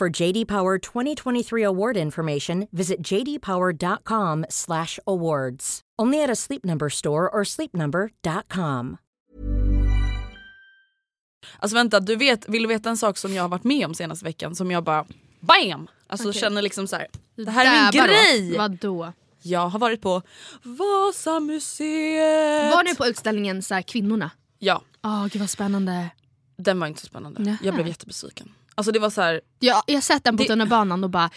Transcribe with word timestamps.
For 0.00 0.08
JD 0.22 0.48
Power 0.48 0.78
2023 0.78 1.66
award 1.66 1.96
information, 1.96 2.66
visit 2.72 2.96
jdpower.com/awards. 3.12 5.80
Only 6.02 6.24
at 6.24 6.30
a 6.30 6.36
Sleep 6.36 6.64
Number 6.64 6.88
store 6.88 7.28
or 7.28 7.44
sleepnumber.com. 7.44 8.96
Alltså 11.58 11.74
vänta, 11.74 12.00
du 12.00 12.16
vet, 12.16 12.48
vill 12.48 12.62
du 12.62 12.68
veta 12.68 12.90
en 12.90 12.96
sak 12.96 13.18
som 13.18 13.34
jag 13.34 13.42
har 13.42 13.48
varit 13.48 13.64
med 13.64 13.86
om 13.86 13.94
senaste 13.94 14.24
veckan 14.24 14.54
som 14.54 14.70
jag 14.70 14.84
bara 14.84 15.04
BAM! 15.40 15.88
Alltså 16.06 16.28
Okej. 16.28 16.40
känner 16.40 16.62
liksom 16.62 16.86
så 16.86 16.96
här. 16.96 17.06
det 17.36 17.50
här 17.50 17.66
är 17.66 17.92
min 17.92 18.06
grej! 18.06 18.56
Vadå? 18.58 19.12
Jag 19.42 19.68
har 19.68 19.78
varit 19.78 20.02
på 20.02 20.22
Vasamuseet! 20.62 22.74
Var 22.74 22.84
ni 22.84 22.94
på 22.94 23.06
utställningen 23.06 23.62
så 23.62 23.74
här, 23.74 23.82
Kvinnorna? 23.82 24.30
Ja, 24.58 24.82
Åh 25.04 25.26
gud 25.26 25.40
vad 25.40 25.50
spännande. 25.50 26.10
den 26.56 26.80
var 26.80 26.86
inte 26.86 27.00
så 27.00 27.06
spännande. 27.06 27.42
Nähä. 27.42 27.58
Jag 27.62 27.74
blev 27.74 27.88
jättebesviken. 27.88 28.52
Alltså 28.74 28.92
det 28.92 28.98
var 28.98 29.10
så 29.10 29.20
här, 29.20 29.40
Ja, 29.58 29.82
jag 29.86 29.94
har 29.94 30.00
sett 30.00 30.24
den 30.24 30.36
på 30.36 30.42
Det- 30.42 30.48
tunnelbanan 30.48 31.04
och 31.04 31.10
bara 31.10 31.30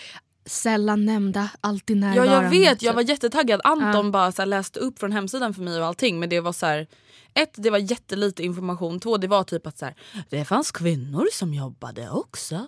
sällan 0.45 1.05
nämnda, 1.05 1.49
alltid 1.61 1.97
ja 1.97 2.01
närvarande. 2.01 2.33
jag 2.33 2.49
vet, 2.49 2.81
jag 2.81 2.93
var 2.93 3.01
jättetaggad. 3.01 3.61
Anton 3.63 4.05
Ja. 4.05 4.11
bara 4.11 4.31
så 4.31 4.41
här, 4.41 4.47
läste 4.47 4.79
upp 4.79 4.99
från 4.99 5.11
hemsidan 5.11 5.53
för 5.53 5.61
mig 5.61 5.79
och 5.79 5.85
allting 5.85 6.19
men 6.19 6.29
det 6.29 6.39
var 6.39 6.53
så 6.53 6.65
här. 6.65 6.87
Ett, 7.35 7.53
det 7.53 7.69
var 7.69 7.77
jättelite 7.77 8.43
information. 8.43 8.99
Två, 8.99 9.17
det 9.17 9.27
var 9.27 9.43
typ 9.43 9.67
att 9.67 9.77
så 9.77 9.85
här, 9.85 9.95
det 10.29 10.45
fanns 10.45 10.71
kvinnor 10.71 11.27
som 11.33 11.53
jobbade 11.53 12.09
också. 12.09 12.67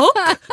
Och 0.00 0.12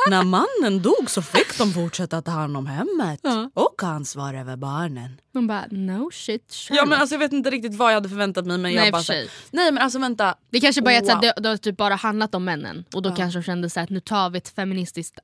när 0.10 0.24
mannen 0.24 0.82
dog 0.82 1.10
så 1.10 1.22
fick 1.22 1.58
de 1.58 1.74
fortsätta 1.74 2.22
ta 2.22 2.32
hand 2.32 2.58
om 2.58 2.66
hemmet 2.66 3.20
Ja. 3.24 3.52
och 3.54 3.84
ansvar 3.84 4.34
över 4.34 4.56
barnen. 4.56 5.22
Man 5.34 5.48
bara 5.48 5.66
no 5.72 6.12
shit 6.12 6.54
Sherlock. 6.54 6.78
Ja 6.82 6.86
men 6.86 7.00
alltså 7.00 7.16
jag 7.16 7.20
vet 7.20 7.34
inte 7.34 7.50
riktigt 7.50 7.76
vad 7.76 7.92
jag 7.92 7.96
hade 7.96 8.10
förväntat 8.10 8.46
mig 8.46 8.58
men 8.58 8.76
Nej, 8.76 8.84
jag 8.84 8.92
bara 8.92 9.04
så. 9.04 9.14
Nej 9.52 9.72
men 9.72 9.78
alltså 9.78 10.00
vänta. 10.00 10.36
Det 10.50 10.60
kanske 10.60 10.82
bara 10.82 11.00
wow. 11.00 11.08
Wow. 11.10 11.20
det, 11.22 11.34
det 11.38 11.50
har 11.50 11.58
typ 11.58 11.78
bara 11.78 11.96
handlat 11.96 12.36
om 12.36 12.44
männen 12.46 12.86
och 12.94 13.02
då 13.02 13.16
kanske 13.16 13.40
de 13.40 13.44
kände 13.44 13.70
så 13.70 13.80
här, 13.80 13.84
att 13.84 13.90
nu 13.90 14.00
tar 14.00 14.30
vi 14.30 14.38
ett 14.38 14.50
feministiskt 14.50 15.20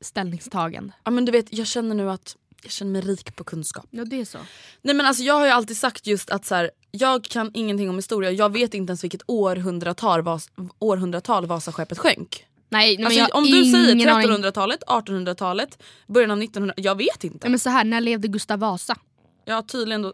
ställningstagande. 0.00 0.92
Ja 1.04 1.10
men 1.10 1.24
du 1.24 1.32
vet 1.32 1.46
jag 1.50 1.66
känner 1.66 1.94
nu 1.94 2.10
att 2.10 2.36
jag 2.62 2.72
känner 2.72 2.92
mig 2.92 3.00
rik 3.00 3.36
på 3.36 3.44
kunskap. 3.44 3.86
Ja 3.90 4.04
det 4.04 4.20
är 4.20 4.24
så. 4.24 4.38
Nej 4.82 4.94
men 4.94 5.06
alltså 5.06 5.22
jag 5.22 5.34
har 5.34 5.46
ju 5.46 5.52
alltid 5.52 5.76
sagt 5.76 6.06
just 6.06 6.30
att 6.30 6.44
så 6.46 6.54
här, 6.54 6.70
jag 6.92 7.24
kan 7.24 7.50
ingenting 7.54 7.90
om 7.90 7.96
historia. 7.96 8.30
Jag 8.30 8.52
vet 8.52 8.74
inte 8.74 8.90
ens 8.90 9.04
vilket 9.04 9.22
århundratal, 9.26 10.22
Vas 10.22 10.50
århundratal 10.78 11.46
Vasaskeppet 11.46 11.98
sjönk. 11.98 12.46
Nej, 12.68 12.96
men 12.96 13.06
Alltså, 13.06 13.20
jag 13.20 13.34
om 13.34 13.44
du 13.44 13.64
säger 13.64 13.94
ingen 13.94 14.08
aning. 14.08 14.30
1300-talet, 14.30 14.82
1800-talet, 14.86 15.82
början 16.06 16.30
av 16.30 16.42
1900 16.42 16.74
Jag 16.76 16.94
vet 16.94 17.24
inte. 17.24 17.48
Men 17.48 17.58
så 17.58 17.70
här, 17.70 17.84
när 17.84 18.00
levde 18.00 18.28
Gustav 18.28 18.58
Vasa? 18.58 18.96
Ja 19.44 19.62
tydligen 19.62 20.02
då, 20.02 20.12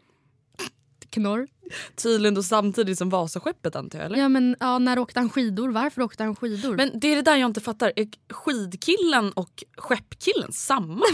Knorr. 1.10 1.48
tydligen 1.96 2.34
då 2.34 2.42
samtidigt 2.42 2.98
som 2.98 3.10
Vasaskeppet 3.10 3.76
antar 3.76 3.98
jag 3.98 4.06
eller? 4.06 4.18
Ja 4.18 4.28
men 4.28 4.56
ja, 4.60 4.78
när 4.78 4.98
åkte 4.98 5.20
han 5.20 5.30
skidor? 5.30 5.68
Varför 5.68 6.02
åkte 6.02 6.24
han 6.24 6.36
skidor? 6.36 6.76
Men 6.76 6.90
det 7.00 7.08
är 7.08 7.16
det 7.16 7.22
där 7.22 7.36
jag 7.36 7.48
inte 7.48 7.60
fattar. 7.60 7.92
Är 7.96 8.08
skidkillen 8.32 9.32
och 9.32 9.64
skeppkillen 9.76 10.52
samma? 10.52 11.04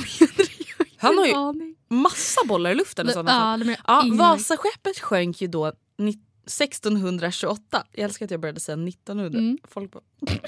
Han 1.05 1.19
har 1.19 1.27
ju 1.27 1.75
massa 1.89 2.41
bollar 2.47 2.71
i 2.71 2.75
luften 2.75 3.13
sådana 3.13 3.65
Ja, 3.69 3.75
Ja, 3.87 4.05
Vasaskeppet 4.17 4.99
sjönk 5.01 5.41
ju 5.41 5.49
då 5.49 5.73
ni- 5.99 6.19
1628. 6.47 7.85
Jag 7.93 8.05
älskar 8.05 8.25
att 8.25 8.31
jag 8.31 8.41
började 8.41 8.61
säga 8.61 8.77
1900. 8.89 9.39
Mm. 9.39 9.59
Folk 9.69 9.93
bara... 9.93 10.03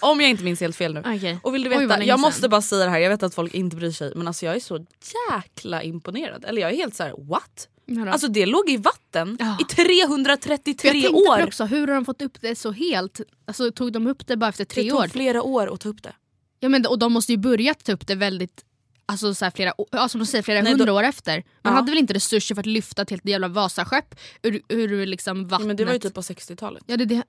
Om 0.00 0.20
jag 0.20 0.30
inte 0.30 0.44
minns 0.44 0.60
helt 0.60 0.76
fel 0.76 0.94
nu. 0.94 1.00
Okej. 1.00 1.38
Och 1.42 1.54
vill 1.54 1.62
du 1.64 1.70
Oj, 1.70 1.78
veta, 1.78 1.96
länge 1.96 2.08
jag 2.08 2.20
måste 2.20 2.48
bara 2.48 2.62
säga 2.62 2.84
det 2.84 2.90
här, 2.90 2.98
jag 2.98 3.10
vet 3.10 3.22
att 3.22 3.34
folk 3.34 3.54
inte 3.54 3.76
bryr 3.76 3.90
sig 3.90 4.12
men 4.16 4.26
alltså 4.28 4.46
jag 4.46 4.56
är 4.56 4.60
så 4.60 4.86
jäkla 5.32 5.82
imponerad. 5.82 6.44
Eller 6.44 6.62
jag 6.62 6.70
är 6.72 6.76
helt 6.76 6.94
så 6.94 7.02
här: 7.02 7.14
what? 7.28 7.68
Vadå? 7.86 8.10
Alltså 8.10 8.28
det 8.28 8.46
låg 8.46 8.70
i 8.70 8.76
vatten 8.76 9.36
Ja. 9.40 9.56
i 9.60 9.64
333 9.64 10.90
För 10.90 10.96
jag 10.96 11.04
tänkte 11.12 11.30
år. 11.30 11.42
också, 11.46 11.64
hur 11.64 11.86
har 11.86 11.94
de 11.94 12.04
fått 12.04 12.22
upp 12.22 12.40
det 12.40 12.56
så 12.56 12.70
helt? 12.72 13.20
Alltså, 13.46 13.70
tog 13.70 13.92
de 13.92 14.06
upp 14.06 14.26
det 14.26 14.36
bara 14.36 14.48
efter 14.48 14.64
tre 14.64 14.82
det 14.82 14.90
tog 14.90 14.98
år? 15.00 15.08
flera 15.08 15.42
år 15.42 15.74
att 15.74 15.80
ta 15.80 15.88
upp 15.88 16.02
det. 16.02 16.12
Ja, 16.60 16.68
men, 16.68 16.86
och 16.86 16.98
de 16.98 17.12
måste 17.12 17.32
ju 17.32 17.38
börjat 17.38 17.84
ta 17.84 17.92
upp 17.92 18.06
det 18.06 18.14
väldigt 18.14 18.64
Alltså 19.06 19.34
så 19.34 19.50
flera, 19.54 19.72
ja, 19.92 20.08
som 20.08 20.18
de 20.20 20.26
säger, 20.26 20.42
flera 20.42 20.62
Nej, 20.62 20.72
hundra 20.72 20.86
då- 20.86 20.92
år 20.92 21.02
efter. 21.02 21.44
Man 21.62 21.72
Ja. 21.72 21.76
hade 21.76 21.90
väl 21.90 21.98
inte 21.98 22.14
resurser 22.14 22.54
för 22.54 22.62
att 22.62 22.66
lyfta 22.66 23.02
ett 23.02 23.10
helt 23.10 23.28
jävla 23.28 23.48
Vasaskepp 23.48 24.14
ur, 24.42 24.62
ur 24.68 25.06
liksom 25.06 25.38
Ja, 25.42 25.44
vattnet. 25.48 25.66
men 25.66 25.76
det 25.76 25.84
var 25.84 25.92
ju 25.92 25.98
typ 25.98 26.14
på 26.14 26.20
60-talet. 26.22 26.82
ja, 26.86 26.96
det, 26.96 27.04
det, 27.04 27.22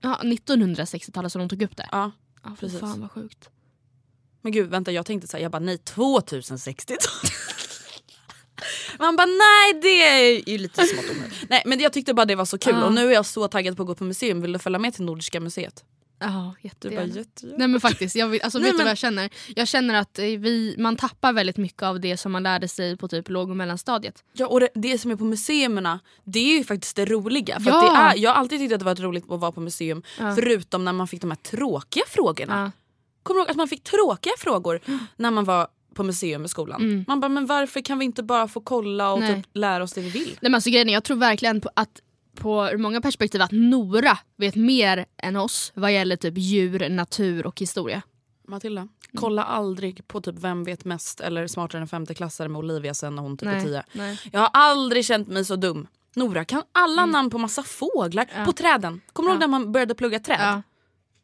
ja, 0.00 0.20
1960-talet 0.22 1.32
som 1.32 1.38
de 1.38 1.48
tog 1.48 1.62
upp 1.62 1.76
det. 1.76 1.88
Ja. 1.92 2.10
Ja, 2.44 2.56
precis. 2.60 2.80
Fan 2.80 3.00
vad 3.00 3.10
sjukt. 3.10 3.48
Men 4.42 4.52
gud 4.52 4.70
vänta 4.70 4.92
jag 4.92 5.06
tänkte 5.06 5.28
säga 5.28 5.42
jag 5.42 5.52
bara 5.52 5.58
nej 5.58 5.78
2060 5.78 6.94
Man 8.98 9.16
bara 9.16 9.26
nej 9.26 9.80
det 9.82 10.02
är 10.02 10.48
ju 10.50 10.58
lite 10.58 10.82
smått 10.86 11.04
onödigt. 11.10 11.46
Nej 11.50 11.62
men 11.66 11.80
jag 11.80 11.92
tyckte 11.92 12.14
bara 12.14 12.26
det 12.26 12.34
var 12.34 12.44
så 12.44 12.58
kul 12.58 12.74
Ja. 12.76 12.84
och 12.84 12.92
nu 12.94 13.08
är 13.08 13.12
jag 13.12 13.26
så 13.26 13.48
taggad 13.48 13.76
på 13.76 13.82
att 13.82 13.86
gå 13.86 13.94
på 13.94 14.04
museum. 14.04 14.40
Vill 14.42 14.52
du 14.52 14.58
följa 14.58 14.78
med 14.78 14.94
till 14.94 15.04
Nordiska 15.04 15.40
museet? 15.40 15.84
Ja, 16.18 16.54
Du 16.62 16.68
jättegärna. 16.68 17.06
bara 17.06 17.16
jättegärna. 17.18 17.58
Nej 17.58 17.68
men 17.68 17.80
faktiskt, 17.80 18.16
jag 18.16 18.28
vill, 18.28 18.42
alltså, 18.42 18.58
Nej, 18.58 18.64
vet 18.64 18.72
du 18.72 18.76
men- 18.76 18.84
vad 18.84 18.90
jag 18.90 18.98
känner? 18.98 19.30
Jag 19.56 19.68
känner 19.68 19.94
att 19.94 20.18
eh, 20.18 20.24
vi, 20.24 20.74
man 20.78 20.96
tappar 20.96 21.32
väldigt 21.32 21.56
mycket 21.56 21.82
av 21.82 22.00
det 22.00 22.16
som 22.16 22.32
man 22.32 22.42
lärde 22.42 22.68
sig 22.68 22.96
på 22.96 23.08
typ 23.08 23.28
låg 23.28 23.50
och 23.50 23.56
mellanstadiet. 23.56 24.24
Ja 24.32 24.46
och 24.46 24.60
det, 24.60 24.68
det 24.74 24.98
som 24.98 25.10
är 25.10 25.16
på 25.16 25.24
museerna 25.24 26.00
det 26.24 26.38
är 26.38 26.58
ju 26.58 26.64
faktiskt 26.64 26.96
det 26.96 27.04
roliga. 27.04 27.60
För 27.60 27.70
Ja. 27.70 27.80
det 27.80 27.96
är, 28.18 28.22
jag 28.22 28.30
har 28.30 28.34
alltid 28.40 28.58
tyckt 28.60 28.72
att 28.72 28.78
det 28.78 28.84
varit 28.84 29.00
roligt 29.00 29.30
att 29.30 29.40
vara 29.40 29.52
på 29.52 29.60
museum 29.60 30.02
Ja. 30.18 30.34
förutom 30.34 30.84
när 30.84 30.92
man 30.92 31.08
fick 31.08 31.20
de 31.20 31.30
här 31.30 31.38
tråkiga 31.38 32.04
frågorna. 32.08 32.62
Ja. 32.62 32.70
Kommer 33.22 33.38
du 33.38 33.42
ihåg 33.42 33.50
att 33.50 33.56
man 33.56 33.68
fick 33.68 33.82
tråkiga 33.82 34.32
frågor 34.38 34.80
när 35.16 35.30
man 35.30 35.44
var 35.44 35.68
på 35.94 36.02
museum 36.02 36.44
i 36.44 36.48
skolan? 36.48 36.80
Mm. 36.82 37.04
Man 37.08 37.20
bara 37.20 37.28
men 37.28 37.46
varför 37.46 37.80
kan 37.80 37.98
vi 37.98 38.04
inte 38.04 38.22
bara 38.22 38.48
få 38.48 38.60
kolla 38.60 39.12
och 39.12 39.20
typ 39.20 39.46
lära 39.52 39.84
oss 39.84 39.92
det 39.92 40.00
vi 40.00 40.10
vill? 40.10 40.26
Nej, 40.28 40.36
men 40.42 40.54
alltså, 40.54 40.70
grejen 40.70 40.88
är, 40.88 40.92
jag 40.92 41.04
tror 41.04 41.16
verkligen 41.16 41.60
på 41.60 41.70
att 41.76 42.00
på 42.36 42.70
många 42.78 43.00
perspektiv 43.00 43.42
att 43.42 43.50
Nora 43.52 44.18
vet 44.36 44.54
mer 44.54 45.06
än 45.22 45.36
oss 45.36 45.72
vad 45.74 45.92
gäller 45.92 46.16
typ 46.16 46.34
djur, 46.38 46.88
natur 46.88 47.46
och 47.46 47.60
historia. 47.60 48.02
Matilda, 48.48 48.88
kolla 49.16 49.44
aldrig 49.44 50.08
på 50.08 50.20
typ 50.20 50.34
Vem 50.38 50.64
vet 50.64 50.84
mest 50.84 51.20
eller 51.20 51.46
Smartare 51.46 51.80
än 51.82 51.88
femteklassare 51.88 52.48
med 52.48 52.58
Olivia 52.58 52.94
sen 52.94 53.14
när 53.14 53.22
hon 53.22 53.36
typ 53.36 53.48
är 53.48 53.60
tio. 53.60 53.82
nej. 53.92 54.20
Jag 54.32 54.40
har 54.40 54.50
aldrig 54.52 55.04
känt 55.04 55.28
mig 55.28 55.44
så 55.44 55.56
dum. 55.56 55.86
Nora 56.14 56.44
kan 56.44 56.62
alla 56.72 57.06
namn 57.06 57.30
på 57.30 57.38
massa 57.38 57.62
fåglar. 57.62 58.22
Mm. 58.24 58.38
Ja. 58.38 58.44
På 58.46 58.52
träden. 58.52 59.00
Kommer 59.12 59.28
du 59.28 59.32
ihåg 59.34 59.42
Ja. 59.42 59.46
när 59.46 59.50
man 59.58 59.72
började 59.72 59.94
plugga 59.94 60.18
träd? 60.20 60.38
Ja. 60.40 60.62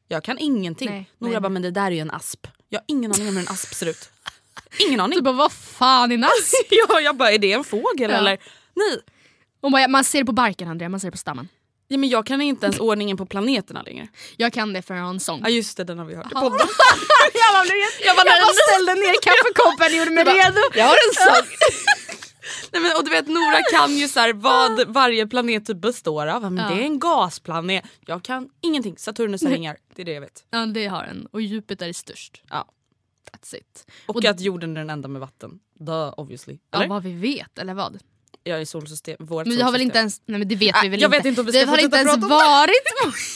Jag 0.09 0.25
kan 0.25 0.39
ingenting. 0.39 0.91
Nej, 0.91 1.11
Nora 1.19 1.31
nej, 1.31 1.41
bara 1.41 1.49
nej. 1.49 1.53
men 1.53 1.63
det 1.63 1.71
där 1.71 1.87
är 1.87 1.91
ju 1.91 1.99
en 1.99 2.11
asp. 2.11 2.47
Jag 2.69 2.79
har 2.81 2.85
ingen 2.87 3.13
aning 3.13 3.29
om 3.29 3.35
hur 3.37 3.43
en 3.43 3.49
asp 3.49 3.75
ser 3.75 3.87
ut. 3.89 4.11
Ingen 4.89 5.01
aning. 5.05 5.17
Du 5.17 5.23
bara 5.23 5.35
vad 5.35 5.53
fan 5.53 6.13
är 6.13 6.19
nass? 6.19 6.53
ja, 6.89 7.01
jag 7.01 7.17
bara 7.17 7.31
är 7.33 7.39
det 7.39 7.53
en 7.53 7.65
fågel 7.65 8.11
Ja. 8.11 8.17
eller? 8.17 8.39
Nej. 8.75 9.01
Och 9.63 9.71
bara, 9.73 9.89
man 9.89 10.05
ser 10.05 10.19
det 10.19 10.25
på 10.25 10.33
barken 10.33 10.69
Andrea, 10.69 10.89
man 10.89 11.01
ser 11.01 11.09
det 11.09 11.13
på 11.13 11.19
stammen. 11.19 11.49
Ja, 11.89 11.99
men 11.99 12.09
jag 12.09 12.27
kan 12.27 12.41
inte 12.41 12.67
ens 12.67 12.81
ordningen 12.81 13.17
på 13.17 13.27
planeterna 13.27 13.83
längre. 13.83 14.09
Jag 14.37 14.53
kan 14.53 14.73
det 14.73 14.83
för 14.83 14.95
jag 14.95 15.03
har 15.03 15.11
en 15.11 15.21
sång. 15.21 15.41
Ja 15.43 15.49
just 15.49 15.77
det, 15.77 15.85
den 15.85 15.99
har 15.99 16.05
vi 16.07 16.15
hört 16.15 16.33
i 16.33 16.35
podden. 16.35 16.59
jag 17.35 17.55
bara, 17.55 17.65
jag 18.07 18.17
bara, 18.17 18.27
jag 18.37 18.43
bara 18.43 18.55
ställde 18.69 18.95
ner 18.95 19.15
kaffekoppen 19.23 19.87
och 19.87 19.99
gjorde 19.99 20.11
mig 20.11 20.25
redo. 20.25 20.61
Jag 20.75 20.85
har 20.85 20.95
en 21.09 21.15
sång. 21.15 21.47
Nej, 22.73 22.83
men, 22.83 22.97
och 22.97 23.05
du 23.05 23.11
vet 23.11 23.27
Nora 23.29 23.63
kan 23.73 23.97
ju 23.97 24.09
så 24.09 24.21
här, 24.21 24.33
vad 24.33 24.89
varje 24.89 25.27
planet 25.27 25.67
typ 25.67 25.77
består 25.77 26.27
av. 26.27 26.53
Men 26.53 26.57
Ja. 26.65 26.75
Det 26.75 26.83
är 26.83 26.85
en 26.85 26.99
gasplanet. 26.99 27.85
Jag 28.07 28.23
kan 28.23 28.49
ingenting. 28.61 28.97
Saturnus 28.99 29.43
har 29.43 29.51
ringar. 29.51 29.77
Det 29.95 30.03
är 30.03 30.07
det 30.07 30.13
jag 30.13 30.21
vet. 30.21 30.45
Ja 30.51 30.67
det 30.67 30.87
har 30.87 31.05
den. 31.05 31.27
Och 31.33 31.41
djupet 31.41 31.83
är 31.83 31.93
störst. 31.93 32.43
Ja. 32.51 32.69
That's 33.33 33.57
it. 33.57 33.87
Och, 34.07 34.25
att 34.25 34.41
jorden 34.41 34.77
är 34.77 34.81
den 34.81 34.91
enda 34.91 35.09
med 35.09 35.21
vatten. 35.21 35.61
Duh, 35.79 36.15
obviously. 36.17 36.59
Eller? 36.75 36.85
Ja 36.85 36.89
vad 36.89 37.03
vi 37.03 37.13
vet 37.13 37.59
eller 37.59 37.75
vad? 37.75 37.99
Jag 38.45 38.61
är 38.61 38.65
solsystem. 38.65 39.17
Vårt 39.19 39.47
Men 39.47 39.57
vi 39.57 39.63
har 39.63 39.73
väl 39.73 39.81
inte 39.81 39.99
ens, 39.99 40.21
nej 40.27 40.39
men 40.39 40.49
det 40.49 40.57
vet 40.57 40.77
Ah, 40.77 40.81
vi 40.83 40.89
väl 40.89 41.01
jag 41.01 41.09
inte. 41.09 41.19
vet 41.19 41.27
inte 41.27 41.41
om 41.41 41.47
vi 41.47 41.53
ska 41.53 41.67
har 41.67 41.79
inte 41.79 41.97
ens 41.97 42.17
varit 42.17 42.75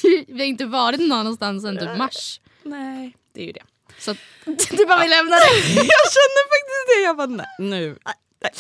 vi 0.29 0.39
har 0.39 0.47
inte 0.47 0.65
varit 0.67 1.01
någonstans 1.01 1.63
sedan 1.63 1.79
typ 1.79 1.99
mars. 1.99 2.41
Nej, 2.63 3.17
det 3.35 3.41
är 3.41 3.47
ju 3.47 3.53
det. 3.53 3.63
Så 3.99 4.13
du 4.71 4.87
bara 4.87 5.03
vi 5.03 5.09
lämnar 5.09 5.37
det. 5.37 5.69
jag 5.75 6.07
känner 6.17 6.43
faktiskt 6.53 6.97
det. 6.97 7.03
Jag 7.05 7.17
bara 7.17 7.27
nej, 7.27 7.47
nu. 7.59 7.87
Nej, 8.05 8.15
nej. 8.43 8.53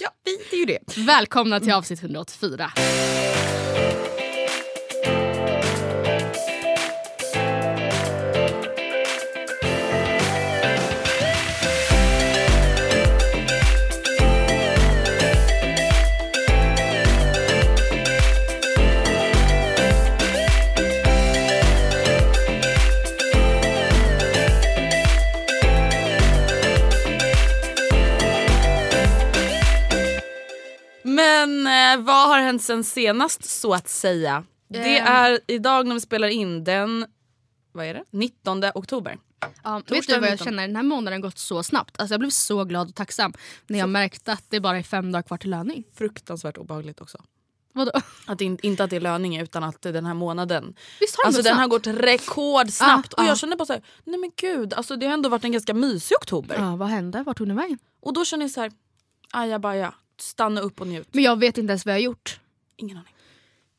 Ja, 0.00 0.10
vi, 0.24 0.38
det 0.50 0.56
är 0.56 0.60
ju 0.60 0.66
det. 0.66 0.78
Välkomna 0.96 1.60
till 1.60 1.72
avsnitt 1.72 2.02
184. 2.02 2.72
Men 31.16 31.66
eh, 31.66 32.04
vad 32.04 32.28
har 32.28 32.38
hänt 32.40 32.62
sen 32.62 32.84
senast 32.84 33.44
så 33.44 33.74
att 33.74 33.88
säga? 33.88 34.44
Det 34.68 34.98
Ehm. 34.98 35.06
är 35.06 35.40
idag 35.46 35.86
när 35.86 35.94
vi 35.94 36.00
spelar 36.00 36.28
in 36.28 36.64
den 36.64 37.06
vad 37.72 37.86
är 37.86 37.94
det? 37.94 38.04
19 38.10 38.64
oktober. 38.74 39.18
Ja, 39.64 39.82
vet 39.88 40.06
du 40.06 40.14
vad 40.14 40.24
jag 40.28 40.30
19. 40.32 40.44
känner? 40.44 40.66
Den 40.66 40.76
här 40.76 40.82
månaden 40.82 41.12
har 41.22 41.28
gått 41.28 41.38
så 41.38 41.62
snabbt. 41.62 42.00
Alltså 42.00 42.12
jag 42.14 42.20
blev 42.20 42.30
så 42.30 42.64
glad 42.64 42.88
och 42.88 42.94
tacksam 42.94 43.32
när 43.66 43.78
jag 43.78 43.88
märkte 43.88 44.32
att 44.32 44.44
det 44.48 44.60
bara 44.60 44.78
är 44.78 44.82
fem 44.82 45.12
dagar 45.12 45.22
kvar 45.22 45.36
till 45.38 45.50
löning. 45.50 45.84
Fruktansvärt 45.94 46.56
obehagligt 46.58 47.00
också. 47.00 47.18
Vadå? 47.72 47.90
Att 48.26 48.40
in- 48.40 48.58
inte 48.62 48.84
att 48.84 48.90
det 48.90 48.96
är 48.96 49.00
löning 49.00 49.36
utan 49.40 49.64
att 49.64 49.82
den 49.82 50.06
här 50.06 50.14
månaden. 50.14 50.74
Visst 51.00 51.16
har 51.16 51.24
den 51.24 51.28
Alltså 51.28 51.38
gått 51.38 51.44
den 51.44 51.56
har 51.56 51.68
snabbt? 51.68 51.84
gått 51.86 52.04
rekordsnabbt. 52.04 53.14
Ah, 53.14 53.16
och 53.16 53.22
ah. 53.24 53.28
jag 53.28 53.38
känner 53.38 53.56
bara 53.56 53.66
så 53.66 53.72
här, 53.72 53.82
nej 54.04 54.18
men 54.20 54.30
gud, 54.36 54.74
alltså 54.74 54.96
det 54.96 55.06
har 55.06 55.12
ändå 55.14 55.28
varit 55.28 55.44
en 55.44 55.52
ganska 55.52 55.74
mysig 55.74 56.16
oktober. 56.16 56.56
Ja, 56.58 56.76
vad 56.76 56.88
hände? 56.88 57.22
Vart 57.26 57.36
tog 57.38 57.46
den 57.48 57.56
vägen? 57.56 57.78
Och 58.00 58.12
då 58.12 58.24
känner 58.24 58.44
jag 58.44 58.50
så 58.50 58.60
här, 58.60 58.72
ajabaja, 59.32 59.94
stanna 60.20 60.60
upp 60.60 60.80
och 60.80 60.86
njut. 60.86 61.08
Men 61.12 61.24
jag 61.24 61.38
vet 61.38 61.58
inte 61.58 61.70
ens 61.70 61.86
vad 61.86 61.94
jag 61.94 61.98
har 61.98 62.04
gjort. 62.04 62.40
Ingen 62.76 62.96
aning. 62.96 63.12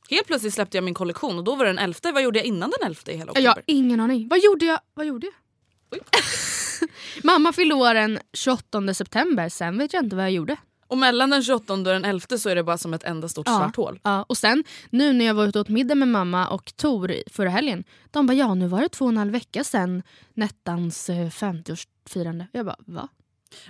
Helt 0.10 0.28
plötsligt 0.28 0.54
släppte 0.54 0.78
jag 0.78 0.84
min 0.84 0.94
kollektion 0.94 1.38
och 1.38 1.44
då 1.44 1.56
var 1.56 1.66
det 1.66 1.70
den 1.70 1.80
11. 1.80 2.12
Vad 2.14 2.24
gjorde 2.24 2.40
jag 2.40 2.46
innan 2.46 2.74
den 2.80 2.88
11 2.88 3.02
i 3.06 3.18
hela 3.18 3.32
oktober? 3.32 3.42
Jag 3.42 3.52
har 3.52 3.62
ingen 3.66 4.00
aning. 4.00 4.28
Vad 4.28 4.40
gjorde 4.40 4.66
jag? 4.66 4.80
Vad 4.94 5.06
gjorde 5.06 5.28
jag? 5.28 6.00
Mamma 7.24 7.54
fyllde 7.54 7.76
år 7.76 7.94
den 7.94 8.20
28 8.34 8.94
september, 8.94 9.50
sen 9.50 9.78
vet 9.78 9.94
jag 9.94 10.04
inte 10.04 10.16
vad 10.16 10.26
jag 10.26 10.32
gjorde. 10.32 10.56
Och 10.88 10.98
mellan 10.98 11.30
den 11.30 11.44
28 11.44 11.74
och 11.74 11.84
den 11.84 12.06
11 12.06 12.38
så 12.38 12.50
är 12.50 12.56
det 12.56 12.64
bara 12.64 12.78
som 12.78 12.94
ett 12.94 13.04
enda 13.04 13.30
stort 13.30 13.48
svart 13.48 13.76
hål. 13.76 14.00
Ja, 14.04 14.24
och 14.24 14.38
sen 14.38 14.64
nu 14.90 15.14
när 15.14 15.26
jag 15.26 15.34
var 15.34 15.46
ute 15.48 15.60
och 15.60 15.66
åt 15.66 15.70
middag 15.70 15.96
med 15.96 16.08
mamma 16.08 16.48
och 16.48 16.76
Tor 16.76 17.16
förra 17.32 17.50
helgen. 17.50 17.84
De 18.12 18.28
bara 18.28 18.34
ja 18.34 18.54
nu 18.54 18.68
var 18.68 18.82
det 18.82 18.90
två 18.90 19.06
och 19.06 19.12
en 19.12 19.18
halv 19.18 19.32
vecka 19.32 19.64
sedan 19.64 20.04
Nettans 20.34 21.10
eh, 21.10 21.16
50-årsfirande. 21.30 22.46
Jag 22.52 22.66
bara 22.66 22.76
va? 22.80 23.08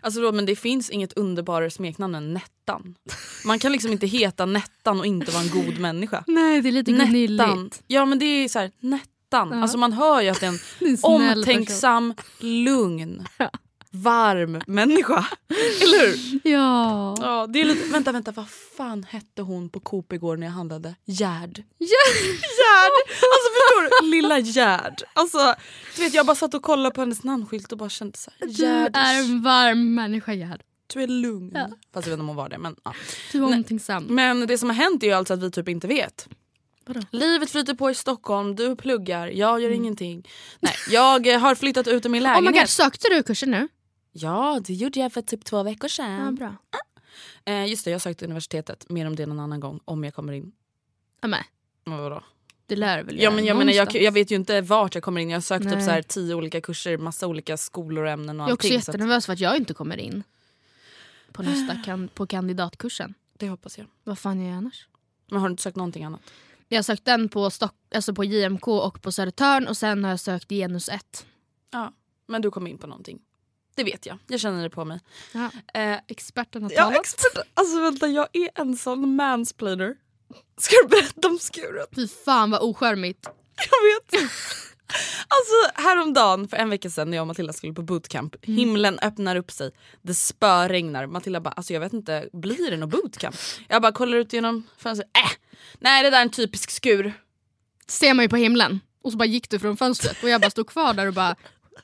Alltså 0.02 0.22
då, 0.22 0.32
men 0.32 0.46
det 0.46 0.56
finns 0.56 0.90
inget 0.90 1.14
underbarare 1.14 1.70
smeknamn 1.72 2.16
än 2.16 2.34
Nettan. 2.34 2.96
Man 3.46 3.60
kan 3.60 3.72
liksom 3.72 3.92
inte 3.92 4.08
heta 4.08 4.46
Nettan 4.46 5.00
och 5.00 5.06
inte 5.06 5.32
vara 5.32 5.44
en 5.44 5.50
god 5.50 5.78
människa. 5.80 6.24
Nej 6.28 6.62
det 6.62 6.70
är 6.70 6.72
lite 6.72 6.92
gnilligt. 6.92 7.84
Ja 7.88 8.06
men 8.06 8.20
det 8.20 8.26
är 8.26 8.48
så 8.48 8.60
här, 8.60 8.72
Nettan. 8.80 9.08
Ja. 9.32 9.62
Alltså 9.62 9.78
man 9.78 9.94
hör 9.94 10.22
ju 10.22 10.30
att 10.30 10.40
det 10.40 10.46
är 10.46 10.50
en 10.50 10.98
omtänksam, 11.02 12.14
lugn, 12.40 13.28
varm 14.02 14.62
människa. 14.68 15.26
Eller 15.84 16.08
hur? 16.08 16.40
Ja. 16.52 17.16
Ja, 17.22 17.48
det 17.50 17.62
är 17.62 17.66
lite, 17.66 17.90
vänta, 17.92 18.12
vänta, 18.12 18.32
vad 18.32 18.50
fan 18.78 19.04
hette 19.10 19.42
hon 19.42 19.70
på 19.70 19.80
Coop 19.80 20.14
igår 20.14 20.38
när 20.38 20.48
jag 20.48 20.54
handlade? 20.54 20.96
Gerd. 21.06 21.58
Gerd! 21.80 22.94
Alltså 23.08 23.50
förstår 23.54 24.02
du? 24.04 24.10
Lilla 24.12 24.40
Gerd. 24.40 25.04
Alltså, 25.14 25.56
du 25.96 26.02
vet, 26.02 26.14
jag 26.14 26.26
bara 26.26 26.36
satt 26.36 26.54
och 26.54 26.64
kollade 26.64 26.96
på 26.96 27.02
hennes 27.02 27.24
namnskylt 27.24 27.72
och 27.72 27.78
bara 27.78 27.90
kände 27.90 28.18
så 28.18 28.32
här, 28.40 28.48
Du 28.48 28.54
Gerd, 28.54 28.92
är 28.98 29.20
en 29.20 29.42
varm 29.42 29.96
människa 29.96 30.34
Gerd. 30.34 30.62
du 30.94 31.04
är 31.04 31.08
lugn. 31.08 31.52
Ja. 31.54 31.68
Fast 31.68 31.78
jag 31.94 32.02
vet 32.02 32.08
inte 32.08 32.22
om 32.22 32.28
hon 32.28 32.36
var 32.36 32.50
det. 32.50 32.58
Men, 32.58 32.76
ja. 32.84 32.94
Du 33.32 33.40
Nej. 33.42 33.54
omtänksam. 33.58 34.04
men 34.04 34.48
det 34.48 34.58
som 34.58 34.70
har 34.70 34.76
hänt 34.76 35.04
är 35.04 35.08
ju 35.08 35.14
alltså 35.14 35.34
att 35.34 35.44
vi 35.44 35.52
typ 35.52 35.70
inte 35.70 35.88
vet. 35.88 36.28
Vadå? 36.86 37.02
Livet 37.12 37.50
flyter 37.50 37.74
på 37.74 37.90
i 37.92 37.96
Stockholm, 37.96 38.56
du 38.56 38.76
pluggar, 38.76 39.28
jag 39.28 39.62
gör 39.62 39.70
ingenting. 39.70 40.28
Nej, 40.60 40.74
jag 40.90 41.40
har 41.40 41.56
flyttat 41.56 41.88
ut 41.88 42.06
ur 42.06 42.10
min 42.10 42.24
Oh 42.24 42.28
my 42.28 42.34
lägenhet. 42.34 42.62
god, 42.64 42.70
sökte 42.70 43.08
du 43.10 43.24
kursen 43.24 43.52
nu? 43.52 43.68
Ja, 44.18 44.60
det 44.66 44.74
gjorde 44.74 45.00
jag 45.00 45.14
för 45.14 45.22
typ 45.22 45.46
två 45.46 45.64
veckor 45.64 45.88
sedan. 45.88 46.26
Ja, 46.26 46.32
bra. 46.32 46.56
Eh, 47.46 47.66
just 47.70 47.86
det, 47.86 47.92
jag 47.92 48.02
sökte 48.02 48.26
universitetet. 48.26 48.90
Mer 48.90 49.08
om 49.08 49.16
det 49.16 49.26
någon 49.26 49.40
annan 49.40 49.60
gång, 49.60 49.80
om 49.86 50.04
jag 50.04 50.14
kommer 50.14 50.34
in. 50.34 50.52
Ja, 51.22 51.28
men, 51.28 51.44
Men 51.86 51.98
vadå? 51.98 52.24
det 52.66 52.76
lär 52.76 53.04
väl 53.04 53.20
Ja, 53.22 53.32
men 53.32 53.46
jag, 53.46 53.58
menar, 53.58 53.74
jag, 53.74 53.96
jag 53.96 54.12
vet 54.12 54.32
ju 54.32 54.36
inte 54.36 54.62
vart 54.62 54.96
jag 54.96 55.04
kommer 55.04 55.22
in. 55.22 55.30
Jag 55.30 55.36
har 55.38 55.42
sökt 55.42 55.66
upp 55.66 55.72
Nej. 55.72 55.86
så 55.86 55.92
här 55.92 56.02
tio 56.02 56.36
olika 56.36 56.62
kurser, 56.62 56.98
massa 56.98 57.28
olika 57.28 57.58
skolor 57.58 58.04
och 58.04 58.10
ämnen 58.10 58.40
och 58.40 58.44
Jag 58.44 58.50
är 58.50 58.54
också 58.54 58.68
allting. 58.68 58.82
så 58.82 58.92
att 58.92 58.96
jättenervös 58.96 59.26
för 59.26 59.34
att 59.34 59.40
jag 59.40 59.58
inte 59.58 59.74
kommer 59.74 59.98
in. 59.98 60.24
På 61.32 61.44
nästa 61.44 61.76
kan, 61.86 62.08
på 62.08 62.28
kandidatkursen. 62.28 63.14
det 63.38 63.50
hoppas 63.50 63.78
jag. 63.78 63.88
Vad 64.04 64.20
fan 64.20 64.40
gör 64.42 64.48
jag 64.50 64.58
annars? 64.58 64.88
Men 65.32 65.40
har 65.40 65.48
du 65.48 65.52
inte 65.52 65.64
sökt 65.64 65.78
någonting 65.78 66.04
annat? 66.04 66.22
Jag 66.68 66.78
har 66.78 66.84
sökt 66.84 67.06
den 67.06 67.30
på, 67.30 67.50
Stock, 67.50 67.74
alltså 67.96 68.14
på 68.14 68.24
JMK 68.24 68.68
och 68.68 69.02
på 69.02 69.12
Södertörn 69.12 69.68
och 69.68 69.78
sen 69.78 70.04
har 70.04 70.12
jag 70.12 70.20
sökt 70.20 70.50
genus 70.50 70.90
1. 70.90 71.26
Ja, 71.72 71.94
men 72.26 72.42
du 72.42 72.52
kommer 72.52 72.72
in 72.72 72.78
på 72.78 72.88
någonting. 72.88 73.20
Det 73.78 73.84
vet 73.84 74.06
jag. 74.06 74.18
Jag 74.28 74.40
känner 74.40 74.64
det 74.64 74.70
på 74.70 74.86
mig. 74.86 75.00
Ja. 75.32 75.52
Eh, 75.74 75.98
Experten 76.08 76.64
har 76.64 76.72
ja, 76.72 76.84
talat. 76.84 77.00
expert. 77.00 77.38
Alltså 77.54 77.82
vänta, 77.82 78.08
jag 78.08 78.28
är 78.34 78.50
en 78.56 78.78
sån 78.78 79.16
mansplainer. 79.16 79.96
Ska 80.58 80.76
du 80.84 80.88
berätta 80.88 81.28
om 81.28 81.40
skuret? 81.40 81.90
Fy 81.96 82.08
fan 82.08 82.52
vad 82.52 82.62
ocharmigt. 82.62 83.28
Jag 83.56 84.14
vet. 84.18 84.30
Alltså 85.28 85.82
häromdagen, 85.82 86.48
för 86.48 86.58
en 86.58 86.70
vecka 86.70 86.90
sedan 86.90 87.10
när 87.10 87.18
jag 87.18 87.22
och 87.24 87.28
Matilda 87.28 87.54
skulle 87.54 87.74
på 87.74 87.82
bootcamp. 87.82 88.36
Himlen 88.46 89.00
öppnar 89.00 89.36
upp 89.36 89.52
sig, 89.52 89.72
det 90.02 90.14
spöregnar. 90.16 91.06
Matilda 91.06 91.42
bara, 91.42 91.50
alltså 91.50 91.74
jag 91.74 91.80
vet 91.80 91.94
inte, 91.94 92.30
blir 92.34 92.72
det 92.72 92.78
något 92.78 92.90
bootcamp? 92.90 93.36
Jag 93.68 93.82
bara 93.82 93.92
kollar 93.92 94.18
ut 94.18 94.34
genom 94.34 94.68
fönstret, 94.78 95.10
äh, 95.18 95.32
nej 95.80 96.04
det 96.04 96.10
där 96.10 96.18
är 96.18 96.22
en 96.22 96.30
typisk 96.30 96.72
skur. 96.72 97.14
Ser 97.88 98.14
man 98.14 98.26
ju 98.26 98.30
på 98.30 98.36
himlen. 98.36 98.80
Och 99.04 99.12
så 99.12 99.18
bara 99.18 99.26
gick 99.26 99.50
du 99.50 99.60
från 99.60 99.78
fönstret 99.78 100.24
och 100.24 100.30
jag 100.30 100.42
bara 100.42 100.52
stod 100.52 100.68
kvar 100.68 100.94
där 100.94 101.08
och 101.08 101.14
bara 101.14 101.36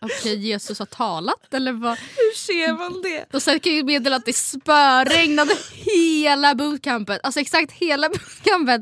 okej 0.01 0.35
Jesus 0.47 0.79
har 0.79 0.85
talat 0.85 1.53
eller 1.53 1.71
vad? 1.71 1.97
Hur 1.97 2.35
ser 2.35 2.73
man 2.73 3.01
det? 3.01 3.25
Och 3.33 3.41
sen 3.43 3.59
kan 3.59 3.71
jag 3.71 3.77
ju 3.77 3.83
meddela 3.83 4.15
att 4.15 4.25
det 4.25 4.35
spöregnade 4.35 5.57
hela 5.73 6.55
bootcampet. 6.55 7.19
Alltså 7.23 7.39
exakt 7.39 7.71
hela 7.71 8.09
bootcampet. 8.43 8.81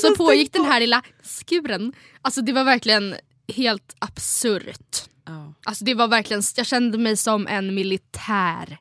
Så 0.00 0.14
pågick 0.16 0.52
den 0.52 0.64
här 0.64 0.80
lilla 0.80 1.02
skuren. 1.22 1.92
Alltså 2.22 2.40
det 2.42 2.52
var 2.52 2.64
verkligen 2.64 3.14
helt 3.54 3.94
absurt. 3.98 5.02
Ja. 5.26 5.54
Alltså 5.64 5.84
det 5.84 5.94
var 5.94 6.08
verkligen, 6.08 6.42
jag 6.56 6.66
kände 6.66 6.98
mig 6.98 7.16
som 7.16 7.46
en 7.46 7.74
militär. 7.74 8.78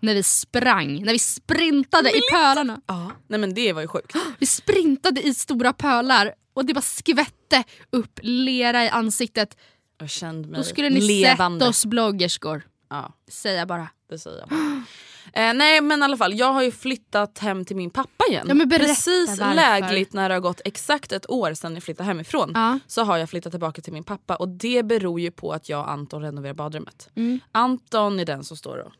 När 0.00 0.14
vi 0.14 0.22
sprang, 0.22 1.04
när 1.04 1.12
vi 1.12 1.18
sprintade 1.18 2.10
i 2.10 2.20
pölarna. 2.32 2.80
ja. 2.86 3.12
Nej 3.28 3.40
men 3.40 3.54
det 3.54 3.72
var 3.72 3.82
ju 3.82 3.88
sjukt. 3.88 4.12
Vi 4.38 4.46
sprintade 4.46 5.22
i 5.26 5.34
stora 5.34 5.72
pölar 5.72 6.34
och 6.54 6.64
det 6.64 6.74
bara 6.74 6.80
skvätte 6.80 7.64
upp 7.90 8.18
lera 8.22 8.84
i 8.84 8.88
ansiktet. 8.88 9.56
Jag 9.98 10.10
kände 10.10 10.48
mig 10.48 10.58
Då 10.58 10.64
skulle 10.64 10.90
ni 10.90 11.00
levande. 11.00 11.60
sett 11.64 11.68
oss 11.70 11.86
bloggerskor. 11.86 12.62
Ja, 12.90 13.12
Säga 13.28 13.66
bara. 13.66 13.88
det 14.10 14.18
säger 14.18 14.38
jag 14.38 14.48
bara. 14.48 14.82
Eh, 15.32 15.54
nej 15.54 15.80
men 15.80 16.00
i 16.00 16.04
alla 16.04 16.16
fall, 16.16 16.34
jag 16.38 16.52
har 16.52 16.62
ju 16.62 16.72
flyttat 16.72 17.38
hem 17.38 17.64
till 17.64 17.76
min 17.76 17.90
pappa 17.90 18.24
igen. 18.30 18.44
Ja, 18.48 18.54
men 18.54 18.68
berätta 18.68 18.86
Precis 18.86 19.38
varför. 19.40 19.54
lägligt 19.54 20.12
när 20.12 20.28
det 20.28 20.34
har 20.34 20.40
gått 20.40 20.60
exakt 20.64 21.12
ett 21.12 21.30
år 21.30 21.54
sedan 21.54 21.74
jag 21.74 21.82
flyttade 21.82 22.06
hemifrån 22.06 22.50
Ja. 22.54 22.78
så 22.86 23.02
har 23.04 23.16
jag 23.16 23.30
flyttat 23.30 23.52
tillbaka 23.52 23.82
till 23.82 23.92
min 23.92 24.04
pappa 24.04 24.36
och 24.36 24.48
det 24.48 24.82
beror 24.82 25.20
ju 25.20 25.30
på 25.30 25.52
att 25.52 25.68
jag 25.68 25.80
och 25.80 25.90
Anton 25.90 26.22
renoverar 26.22 26.54
badrummet. 26.54 27.08
Mm. 27.14 27.40
Anton 27.52 28.20
är 28.20 28.24
den 28.24 28.44
som 28.44 28.56
står 28.56 28.78
och 28.78 28.92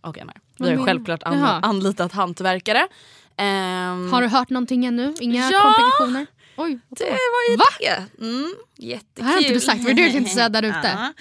okej 0.00 0.22
nej. 0.26 0.36
Vi 0.58 0.64
har 0.64 0.70
ju 0.70 0.76
menar- 0.76 0.86
självklart 0.86 1.22
an- 1.22 1.38
Jaha. 1.38 1.60
anlitat 1.62 2.12
hantverkare. 2.12 2.88
Ehm, 3.36 4.12
Har 4.12 4.22
du 4.22 4.28
hört 4.28 4.50
någonting 4.50 4.84
ännu? 4.86 5.14
Inga 5.20 5.50
Ja. 5.50 5.60
komplikationer? 5.62 6.26
Oj, 6.56 6.78
det 6.88 7.04
var 7.04 7.50
ju 7.50 7.56
Va? 7.56 7.64
det. 7.80 8.24
Mm, 8.24 8.54
jättekul. 8.76 9.08
Det 9.14 9.22
har 9.22 9.38
inte 9.38 9.52
du 9.52 9.60
sagt, 9.60 9.80
vad 9.82 9.90
är 9.90 9.94
det 9.94 10.04
du 10.06 10.12
tänkte 10.12 10.34
säga 10.34 10.48
där 10.48 10.62
ute? 10.62 10.90
Ja. 10.94 11.12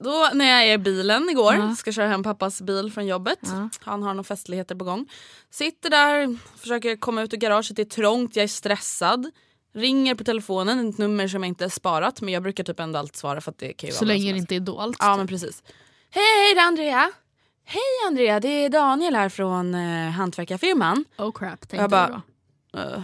Då 0.00 0.30
när 0.34 0.44
jag 0.50 0.64
är 0.68 0.72
i 0.72 0.78
bilen 0.78 1.30
igår, 1.30 1.54
Ja. 1.54 1.74
ska 1.74 1.92
köra 1.92 2.08
hem 2.08 2.22
pappas 2.22 2.60
bil 2.62 2.92
från 2.92 3.06
jobbet. 3.06 3.38
Ja. 3.42 3.68
Han 3.80 4.02
har 4.02 4.14
några 4.14 4.24
festligheter 4.24 4.74
på 4.74 4.84
gång. 4.84 5.08
Sitter 5.50 5.90
där, 5.90 6.38
försöker 6.58 6.96
komma 6.96 7.22
ut 7.22 7.34
ur 7.34 7.38
garaget, 7.38 7.76
det 7.76 7.82
är 7.82 7.86
trångt, 7.86 8.36
jag 8.36 8.44
är 8.44 8.48
stressad. 8.48 9.30
Ringer 9.74 10.14
på 10.14 10.24
telefonen, 10.24 10.88
ett 10.88 10.98
nummer 10.98 11.28
som 11.28 11.42
jag 11.42 11.48
inte 11.48 11.70
sparat 11.70 12.20
men 12.20 12.34
jag 12.34 12.42
brukar 12.42 12.64
typ 12.64 12.80
ändå 12.80 12.98
alltid 12.98 13.16
svara 13.16 13.40
för 13.40 13.50
att 13.50 13.58
det 13.58 13.72
kan 13.72 13.86
ju 13.88 13.92
Så 13.94 14.04
vara 14.04 14.14
länge 14.14 14.32
det 14.32 14.38
inte 14.38 14.54
är 14.56 14.60
dolt. 14.60 14.96
Ja 15.00 15.16
men 15.16 15.26
precis. 15.26 15.62
Hej 16.10 16.24
hej 16.44 16.54
det 16.54 16.60
är 16.60 16.66
Andrea! 16.66 17.10
Hej 17.64 17.82
Andrea, 18.06 18.40
det 18.40 18.48
är 18.48 18.68
Daniel 18.68 19.14
här 19.16 19.28
från 19.28 19.74
uh, 19.74 20.10
hantverkarfirman. 20.10 21.04
Oh 21.18 21.32
crap, 21.32 21.60
tänkte 21.60 21.76
Jag 21.76 21.90
bara, 21.90 22.22
du 22.72 22.78
då. 22.78 22.78
Uh, 22.78 23.00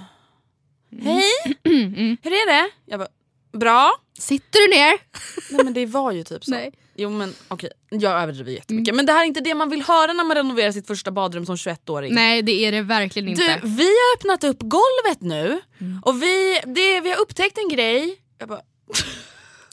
Hej! 1.03 1.57
Hur 2.23 2.33
är 2.33 2.47
det? 2.47 2.71
Jag 2.87 3.01
bara, 3.01 3.09
bra. 3.53 3.93
Sitter 4.19 4.69
du 4.69 4.77
ner? 4.77 4.99
Nej 5.51 5.65
men 5.65 5.75
det 5.75 5.87
var 5.87 6.13
ju 6.13 6.25
typ 6.25 6.45
så. 6.45 6.51
Nej. 6.51 6.73
Jo 6.97 7.11
men 7.11 7.35
okej, 7.49 7.71
jag 7.91 8.23
överdriver 8.23 8.53
jättemycket. 8.53 8.95
Men 8.95 9.07
det 9.07 9.13
här 9.13 9.21
är 9.21 9.27
inte 9.27 9.41
det 9.41 9.55
man 9.55 9.71
vill 9.71 9.83
höra 9.83 10.13
när 10.13 10.25
man 10.25 10.37
renoverar 10.37 10.73
sitt 10.73 10.87
första 10.87 11.11
badrum 11.11 11.47
som 11.47 11.57
21-åring. 11.57 12.15
Nej 12.15 12.43
det 12.43 12.53
är 12.53 12.73
det 12.73 12.83
verkligen 12.83 13.29
inte. 13.29 13.61
Du, 13.63 13.69
vi 13.69 13.85
har 13.85 14.17
öppnat 14.17 14.45
upp 14.45 14.59
golvet 14.61 15.21
nu 15.21 15.61
och 16.05 16.23
vi, 16.23 16.61
det, 16.67 17.01
vi 17.01 17.11
har 17.11 17.21
upptäckt 17.21 17.59
en 17.59 17.69
grej. 17.69 18.17
Jag 18.39 18.49
bara, 18.49 18.61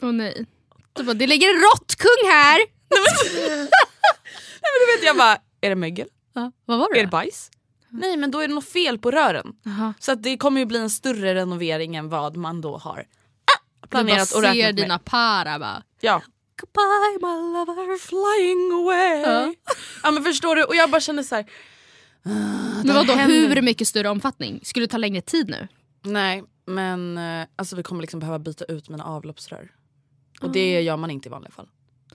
Åh 0.01 0.11
nej. 0.11 0.45
Du 0.93 1.03
bara, 1.03 1.13
det 1.13 1.27
ligger 1.27 1.47
en 1.49 1.61
råttkung 1.61 2.31
här! 2.31 2.59
du 4.87 4.95
vet, 4.95 5.05
jag 5.05 5.17
bara, 5.17 5.37
är 5.61 5.69
det 5.69 5.75
mögel? 5.75 6.07
Ja, 6.33 6.51
vad 6.65 6.79
var 6.79 6.93
det? 6.93 6.99
Är 6.99 7.03
det 7.03 7.09
bajs? 7.09 7.51
Nej 7.91 8.17
men 8.17 8.31
då 8.31 8.39
är 8.39 8.47
det 8.47 8.53
något 8.53 8.69
fel 8.69 8.97
på 8.99 9.11
rören. 9.11 9.53
Jaha. 9.63 9.93
Så 9.99 10.11
att 10.11 10.23
det 10.23 10.37
kommer 10.37 10.59
ju 10.59 10.65
bli 10.65 10.79
en 10.79 10.89
större 10.89 11.35
renovering 11.35 11.95
än 11.95 12.09
vad 12.09 12.37
man 12.37 12.61
då 12.61 12.77
har 12.77 12.91
ah, 12.99 13.03
Du 13.81 13.87
bara 13.87 13.87
planerat 13.87 14.21
och 14.21 14.27
ser 14.27 14.41
räknat 14.41 14.75
dina 14.75 14.87
med. 14.93 15.05
para 15.05 15.59
bara. 15.59 15.83
Ja. 16.01 16.21
Goodbye 16.61 17.27
my 17.27 17.53
lover. 17.53 17.97
Flying 17.97 18.71
away. 18.81 19.33
Ja. 19.33 19.53
Ja. 20.03 20.11
men 20.11 20.23
förstår 20.23 20.55
du? 20.55 20.63
Och 20.63 20.75
jag 20.75 20.89
bara 20.91 21.01
känner 21.01 21.23
så 21.23 21.35
här. 21.35 21.45
Men 22.23 22.95
vadå, 22.95 23.13
händer- 23.13 23.55
hur 23.55 23.61
mycket 23.61 23.87
större 23.87 24.09
omfattning? 24.09 24.59
Skulle 24.63 24.85
det 24.85 24.91
ta 24.91 24.97
längre 24.97 25.21
tid 25.21 25.49
nu? 25.49 25.67
Nej 26.03 26.43
men 26.65 27.17
eh, 27.17 27.47
alltså 27.55 27.75
vi 27.75 27.83
kommer 27.83 28.01
liksom 28.01 28.19
behöva 28.19 28.39
byta 28.39 28.65
ut 28.65 28.89
mina 28.89 29.03
avloppsrör. 29.03 29.71
Och 30.41 30.51
det 30.51 30.81
gör 30.81 30.97
man 30.97 31.11
inte 31.11 31.29
i 31.29 31.31
vanliga 31.31 31.51
fall. 31.51 31.67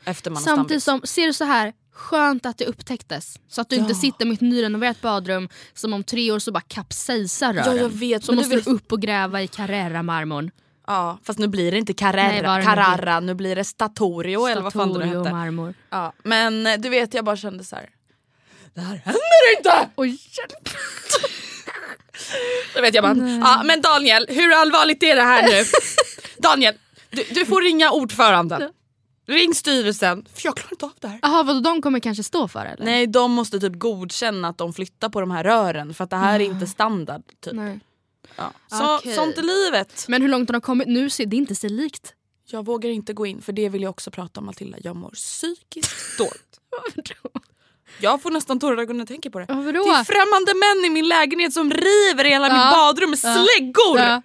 Efter 0.04 0.30
man 0.30 0.42
Samtidigt 0.42 0.83
som, 0.83 1.00
ser 1.04 1.26
du 1.26 1.33
så 1.33 1.45
här, 1.45 1.73
skönt 1.96 2.46
att 2.46 2.58
det 2.58 2.64
upptäcktes. 2.66 3.38
Så 3.48 3.60
att 3.60 3.70
du 3.70 3.76
inte 3.76 3.92
Ja. 3.92 3.98
sitter 3.98 4.26
med 4.26 4.34
ett 4.34 4.40
nyrenoverat 4.40 5.00
badrum 5.00 5.48
som 5.74 5.92
om 5.92 6.04
tre 6.04 6.32
år 6.32 6.38
så 6.38 6.52
bara 6.52 6.60
kapsejsar 6.60 7.54
Ja, 7.54 7.62
rören. 7.66 7.76
jag 7.76 7.88
vet, 7.88 8.24
Så 8.24 8.32
måste 8.32 8.50
du 8.50 8.56
vet- 8.56 8.66
upp 8.66 8.92
och 8.92 9.02
gräva 9.02 9.42
i 9.42 9.46
Carrera-marmorn. 9.48 10.50
Ja 10.86 11.18
fast 11.24 11.38
nu 11.38 11.48
blir 11.48 11.72
det 11.72 11.78
inte 11.78 11.92
Nej, 11.92 11.96
Carrera, 11.96 12.56
nu 12.56 12.62
Carrara, 12.64 13.20
nu 13.20 13.34
blir 13.34 13.56
det 13.56 13.64
Statorio 13.64 14.46
eller 14.46 14.62
vad 14.62 14.72
fan 14.72 14.88
det 14.88 14.94
Statorio 14.94 15.18
hette. 15.18 15.32
marmor. 15.32 15.74
Ja, 15.90 16.12
men 16.24 16.66
eh, 16.66 16.78
du 16.78 16.88
vet 16.88 17.14
jag 17.14 17.24
bara 17.24 17.36
kände 17.36 17.64
så 17.64 17.76
här. 17.76 17.88
Det 18.74 18.80
här 18.80 18.96
händer 19.04 19.56
inte! 19.58 19.88
Oj, 19.96 20.18
Då 22.74 22.80
vet 22.82 22.94
jag 22.94 23.04
bara, 23.04 23.16
ja, 23.40 23.62
men 23.64 23.80
Daniel 23.80 24.26
hur 24.28 24.52
allvarligt 24.52 25.02
är 25.02 25.16
det 25.16 25.22
här 25.22 25.42
nu? 25.42 25.64
Daniel, 26.38 26.74
du, 27.10 27.24
du 27.30 27.46
får 27.46 27.62
ringa 27.62 27.90
ordföranden. 27.90 28.70
Ring 29.26 29.54
styrelsen, 29.54 30.26
för 30.35 30.40
jag 30.47 30.56
klarar 30.56 30.73
inte 30.73 30.85
av 30.87 30.92
det 31.00 31.09
här. 31.09 31.18
Jaha, 31.23 31.42
vadå, 31.42 31.61
de 31.61 31.83
kommer 31.83 32.00
kanske 32.00 32.23
stå 32.23 32.49
för 32.49 32.64
det, 32.64 32.71
eller? 32.71 32.85
Nej 32.85 33.06
de 33.06 33.33
måste 33.33 33.61
typ 33.61 33.78
godkänna 33.78 34.49
att 34.49 34.59
de 34.59 34.73
flyttar 34.73 35.09
på 35.09 35.21
de 35.21 35.30
här 35.30 35.45
rören 35.45 35.95
för 35.95 36.04
att 36.04 36.11
det 36.11 36.16
här 36.16 36.40
är 36.40 36.45
inte 36.45 36.66
standard. 36.66 37.23
Typ. 37.40 37.52
Nej. 37.52 37.80
Ja. 38.37 38.52
Så, 38.68 38.97
Okej. 38.97 39.14
Sånt 39.14 39.38
är 39.38 39.42
livet. 39.42 40.04
Men 40.09 40.23
hur 40.23 40.28
långt 40.28 40.49
har 40.49 40.52
de 40.52 40.61
kommit 40.61 40.88
nu? 40.88 41.11
ser 41.11 41.26
det 41.26 41.37
inte 41.37 41.54
sig 41.54 41.71
likt. 41.71 42.12
Jag 42.50 42.64
vågar 42.66 42.90
inte 42.90 43.12
gå 43.12 43.26
in 43.26 43.42
för 43.42 43.52
det 43.52 43.68
vill 43.68 43.83
jag 43.83 43.90
också 43.90 44.11
prata 44.11 44.40
om 44.40 44.47
Matilda. 44.47 44.78
Jag 44.85 44.97
mår 44.97 45.11
psykiskt 45.11 46.18
dåligt. 46.18 46.61
Jag 48.00 48.23
får 48.23 48.30
nästan 48.30 48.61
tårar 48.61 48.78
i 48.78 48.83
ögonen 48.83 48.97
när 48.97 49.02
jag 49.02 49.09
tänker 49.09 49.30
på 49.30 49.38
det. 49.38 49.47
Ja, 49.49 49.54
vadå? 49.54 49.85
Det 49.85 49.90
är 49.90 50.04
främmande 50.04 50.54
män 50.54 50.85
i 50.85 50.90
min 50.90 51.09
lägenhet 51.09 51.52
som 51.52 51.71
river 51.71 52.25
hela 52.25 52.49
Ja. 52.49 52.54
mitt 52.54 52.73
badrum 52.73 53.11
med 53.11 53.18
Ja. 53.23 53.35
släggor. 53.35 53.99
Ja. 53.99 54.23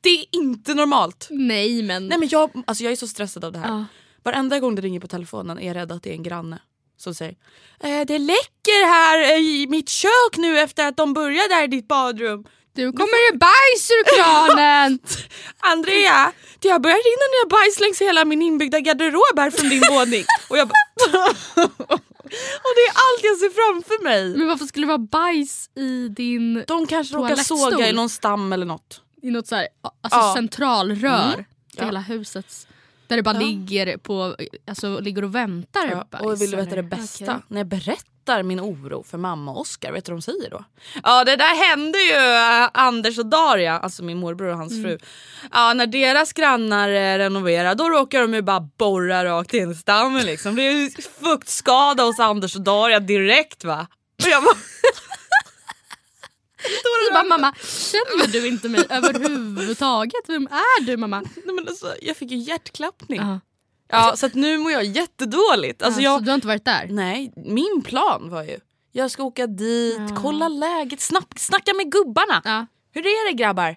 Det 0.00 0.08
är 0.10 0.24
inte 0.30 0.74
normalt. 0.74 1.26
Nej 1.30 1.82
men... 1.82 2.08
Nej 2.08 2.18
men 2.18 2.28
jag, 2.28 2.62
alltså 2.66 2.84
jag 2.84 2.92
är 2.92 2.96
så 2.96 3.08
stressad 3.08 3.44
av 3.44 3.52
det 3.52 3.58
här. 3.58 3.84
Varenda 4.24 4.60
gång 4.60 4.74
det 4.74 4.82
ringer 4.82 5.00
på 5.00 5.06
telefonen 5.08 5.58
är 5.58 5.66
jag 5.66 5.76
rädd 5.76 5.92
att 5.92 6.02
det 6.02 6.10
är 6.10 6.14
en 6.14 6.22
granne 6.22 6.58
som 6.96 7.14
säger 7.14 7.34
eh, 7.80 8.00
Det 8.06 8.18
läcker 8.18 8.86
här 8.86 9.38
i 9.38 9.66
mitt 9.70 9.88
kök 9.88 10.36
nu 10.36 10.58
efter 10.60 10.86
att 10.88 10.96
de 10.96 11.14
började 11.14 11.48
där 11.48 11.64
i 11.64 11.66
ditt 11.66 11.88
badrum. 11.88 12.44
Du 12.72 12.92
kommer 12.92 13.32
det 13.32 13.38
bajs 13.38 13.90
ur 13.90 14.04
kranen! 14.16 14.98
Andrea, 15.58 16.32
det 16.58 16.68
har 16.68 16.78
börjat 16.78 16.96
rinna 17.04 17.26
ner 17.34 17.48
bajs 17.48 17.80
längs 17.80 18.00
hela 18.00 18.24
min 18.24 18.42
inbyggda 18.42 18.80
garderob 18.80 19.38
här 19.38 19.50
från 19.50 19.68
din 19.68 19.82
våning. 19.90 20.24
Och 20.50 20.58
jag. 20.58 20.70
Och 22.64 22.72
det 22.76 22.84
är 22.88 22.94
allt 22.94 23.22
jag 23.22 23.38
ser 23.38 23.50
framför 23.50 24.04
mig. 24.04 24.36
men 24.38 24.48
varför 24.48 24.66
skulle 24.66 24.86
det 24.86 24.88
vara 24.88 24.98
bajs 24.98 25.70
i 25.74 26.08
din... 26.08 26.64
De 26.66 26.86
kanske 26.86 27.14
råkar 27.14 27.36
såga 27.36 27.88
i 27.88 27.92
någon 27.92 28.08
stam 28.10 28.52
eller 28.52 28.66
något. 28.66 29.00
I 29.22 29.30
något 29.30 29.46
så 29.46 29.54
här, 29.54 29.68
alltså 30.02 30.18
Ja. 30.18 30.32
centralrör 30.36 31.24
Mm. 31.24 31.34
till 31.34 31.44
Ja. 31.76 31.84
hela 31.84 32.00
huset. 32.00 32.68
Där 33.14 33.16
det 33.16 33.22
bara 33.22 33.34
Ja. 33.34 33.46
ligger, 33.46 33.96
på, 33.96 34.36
alltså, 34.68 35.00
ligger 35.00 35.24
och 35.24 35.34
väntar 35.34 35.86
Ja, 35.90 36.04
bajs, 36.10 36.24
och 36.24 36.42
vill 36.42 36.50
du 36.50 36.56
veta 36.56 36.76
det 36.76 36.82
bästa? 36.82 37.24
Okej. 37.24 37.36
När 37.48 37.60
jag 37.60 37.66
berättar 37.66 38.42
min 38.42 38.60
oro 38.60 39.02
för 39.02 39.18
mamma 39.18 39.52
och 39.52 39.60
Oskar, 39.60 39.92
vet 39.92 40.04
du 40.04 40.12
vad 40.12 40.18
de 40.18 40.22
säger 40.22 40.50
då? 40.50 40.64
Ja 41.02 41.24
det 41.24 41.36
där 41.36 41.68
hände 41.70 41.98
ju 41.98 42.12
äh, 42.64 42.70
Anders 42.74 43.18
och 43.18 43.26
Daria, 43.26 43.78
alltså 43.78 44.04
min 44.04 44.18
morbror 44.18 44.48
och 44.48 44.56
hans 44.58 44.72
Mm. 44.72 44.84
fru. 44.84 44.98
Ja 45.52 45.74
när 45.74 45.86
deras 45.86 46.32
grannar 46.32 46.88
eh, 46.88 47.18
renoverar 47.18 47.74
då 47.74 47.88
råkar 47.88 48.20
de 48.20 48.34
ju 48.34 48.42
bara 48.42 48.60
borra 48.78 49.24
rakt 49.24 49.54
in 49.54 49.70
i 49.70 49.74
stammen 49.74 50.26
liksom. 50.26 50.56
Det 50.56 50.62
är 50.62 50.72
ju 50.72 50.90
fuktskada 51.20 52.02
hos 52.02 52.20
Anders 52.20 52.56
och 52.56 52.62
Daria 52.62 53.00
direkt 53.00 53.64
va. 53.64 53.86
Och 54.24 54.28
jag 54.30 54.42
bara, 54.42 54.54
Du 57.08 57.12
bara 57.14 57.24
mamma, 57.24 57.54
känner 57.62 58.32
du 58.32 58.46
inte 58.48 58.68
mig 58.68 58.84
överhuvudtaget? 58.90 60.28
Vem 60.28 60.46
är 60.46 60.84
du 60.86 60.96
mamma? 60.96 61.20
nej, 61.20 61.54
men 61.54 61.68
alltså, 61.68 61.94
jag 62.02 62.16
fick 62.16 62.30
ju 62.30 62.36
hjärtklappning. 62.36 63.20
Ja. 63.20 63.40
Ja 63.88 64.16
så 64.16 64.28
nu 64.32 64.58
mår 64.58 64.72
jag 64.72 64.84
jättedåligt. 64.84 65.82
Alltså, 65.82 66.00
Ja, 66.00 66.10
jag, 66.10 66.18
Så 66.20 66.24
du 66.24 66.30
har 66.30 66.34
inte 66.34 66.46
varit 66.46 66.64
där? 66.64 66.86
Nej, 66.90 67.32
min 67.36 67.82
plan 67.84 68.30
var 68.30 68.42
ju 68.42 68.58
jag 68.92 69.10
ska 69.10 69.22
åka 69.22 69.46
dit, 69.46 69.96
Ja. 70.10 70.16
kolla 70.22 70.48
läget, 70.48 71.00
snack, 71.00 71.38
snacka 71.38 71.74
med 71.74 71.92
gubbarna. 71.92 72.42
Ja. 72.44 72.66
Hur 72.92 73.06
är 73.06 73.30
det 73.30 73.36
grabbar? 73.36 73.76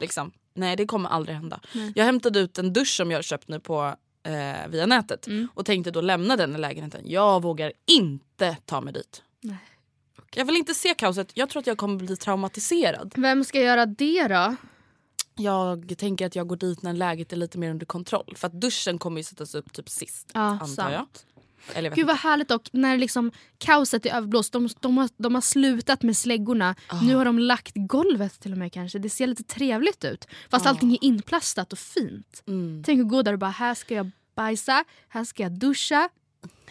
Liksom. 0.00 0.32
Nej 0.54 0.76
det 0.76 0.86
kommer 0.86 1.08
aldrig 1.10 1.36
hända. 1.36 1.60
Jag 1.94 2.04
hämtade 2.04 2.38
ut 2.40 2.58
en 2.58 2.72
dusch 2.72 2.96
som 2.96 3.10
jag 3.10 3.24
köpt 3.24 3.48
nu 3.48 3.60
på 3.60 3.94
eh, 4.26 4.68
via 4.68 4.86
nätet 4.86 5.26
Mm. 5.26 5.48
och 5.54 5.66
tänkte 5.66 5.90
då 5.90 6.00
lämna 6.00 6.36
den 6.36 6.54
i 6.54 6.58
lägenheten. 6.58 7.00
Jag 7.04 7.42
vågar 7.42 7.72
inte 7.86 8.56
ta 8.66 8.80
mig 8.80 8.92
dit. 8.92 9.22
Nej. 9.40 9.56
Jag 10.34 10.44
vill 10.44 10.56
inte 10.56 10.74
se 10.74 10.94
kaoset. 10.94 11.30
Jag 11.34 11.48
tror 11.48 11.60
att 11.60 11.66
jag 11.66 11.78
kommer 11.78 11.96
bli 11.96 12.16
traumatiserad. 12.16 13.12
Vem 13.16 13.44
ska 13.44 13.60
göra 13.60 13.86
det 13.86 14.28
då? 14.28 14.56
Jag 15.34 15.94
tänker 15.98 16.26
att 16.26 16.36
jag 16.36 16.46
går 16.46 16.56
dit 16.56 16.82
när 16.82 16.92
läget 16.92 17.32
är 17.32 17.36
lite 17.36 17.58
mer 17.58 17.70
under 17.70 17.86
kontroll. 17.86 18.34
För 18.36 18.46
att 18.46 18.60
duschen 18.60 18.98
kommer 18.98 19.16
ju 19.16 19.24
sättas 19.24 19.54
upp 19.54 19.72
typ 19.72 19.88
sist. 19.88 20.30
Ja, 20.34 20.40
antar 20.40 20.66
sant. 20.66 20.92
jag. 20.92 21.06
Eller 21.74 21.90
Gud 21.90 22.06
vad 22.06 22.16
härligt 22.16 22.48
dock 22.48 22.68
när 22.72 22.98
liksom 22.98 23.32
kaoset 23.58 24.06
är 24.06 24.14
överblåst. 24.14 24.52
De, 24.52 24.68
de, 24.80 24.98
har, 24.98 25.08
de 25.16 25.34
har 25.34 25.42
slutat 25.42 26.02
med 26.02 26.16
släggorna. 26.16 26.74
Ah. 26.88 27.00
Nu 27.00 27.14
har 27.14 27.24
de 27.24 27.38
lagt 27.38 27.72
golvet 27.74 28.40
till 28.40 28.52
och 28.52 28.58
med 28.58 28.72
kanske. 28.72 28.98
Det 28.98 29.10
ser 29.10 29.26
lite 29.26 29.42
trevligt 29.42 30.04
ut. 30.04 30.28
Fast 30.50 30.66
allting 30.66 30.92
är 30.92 31.04
inplastat 31.04 31.72
och 31.72 31.78
fint. 31.78 32.42
Mm. 32.46 32.82
Tänk 32.86 33.00
att 33.00 33.08
gå 33.08 33.22
där 33.22 33.32
och 33.32 33.38
bara 33.38 33.50
här 33.50 33.74
ska 33.74 33.94
jag 33.94 34.10
bajsa, 34.36 34.84
här 35.08 35.24
ska 35.24 35.42
jag 35.42 35.52
duscha. 35.52 36.08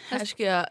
Här 0.08 0.24
ska 0.24 0.42
jag... 0.42 0.66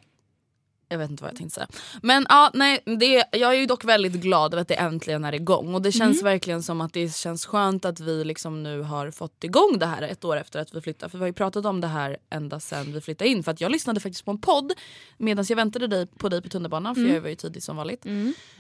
Jag 0.90 0.98
vet 0.98 1.10
inte 1.10 1.24
vad 1.24 1.32
jag 1.32 1.38
tänkte 1.38 1.56
säga. 1.56 1.68
Men 2.02 2.26
ja, 2.30 2.52
nej, 2.54 2.80
det, 3.00 3.24
jag 3.32 3.54
är 3.54 3.60
ju 3.60 3.66
dock 3.66 3.84
väldigt 3.84 4.14
glad 4.14 4.54
över 4.54 4.62
att 4.62 4.68
det 4.68 4.76
äntligen 4.76 5.26
är 5.26 5.34
igång. 5.34 5.76
Och 5.76 5.82
det 5.82 5.92
känns 5.92 6.24
verkligen 6.24 6.64
som 6.64 6.82
att 6.82 6.94
det 6.94 7.16
känns 7.16 7.46
skönt 7.46 7.86
att 7.86 8.00
vi 8.00 8.24
liksom 8.24 8.64
nu 8.64 8.82
har 8.82 9.12
fått 9.12 9.44
igång 9.44 9.80
det 9.80 9.86
här 9.86 10.02
ett 10.02 10.26
år 10.26 10.38
efter 10.38 10.60
att 10.60 10.76
vi 10.76 10.82
flyttade. 10.82 11.10
För 11.10 11.18
vi 11.18 11.22
har 11.22 11.28
ju 11.28 11.34
pratat 11.34 11.66
om 11.66 11.82
det 11.82 11.88
här 11.88 12.18
ända 12.30 12.60
sedan 12.60 12.94
vi 12.94 13.02
flyttade 13.02 13.30
in. 13.30 13.44
För 13.44 13.52
att 13.52 13.62
jag 13.62 13.72
lyssnade 13.72 14.00
faktiskt 14.00 14.26
på 14.26 14.32
en 14.32 14.42
podd 14.42 14.74
medan 15.18 15.46
jag 15.50 15.56
väntade 15.56 15.88
dig, 15.88 16.08
på 16.08 16.30
dig 16.30 16.42
på 16.42 16.50
tunnelbanan. 16.50 16.96
För 16.96 17.02
jag 17.02 17.22
var 17.22 17.30
ju 17.30 17.36
tidig 17.36 17.64
som 17.64 17.78
vanligt. 17.78 18.06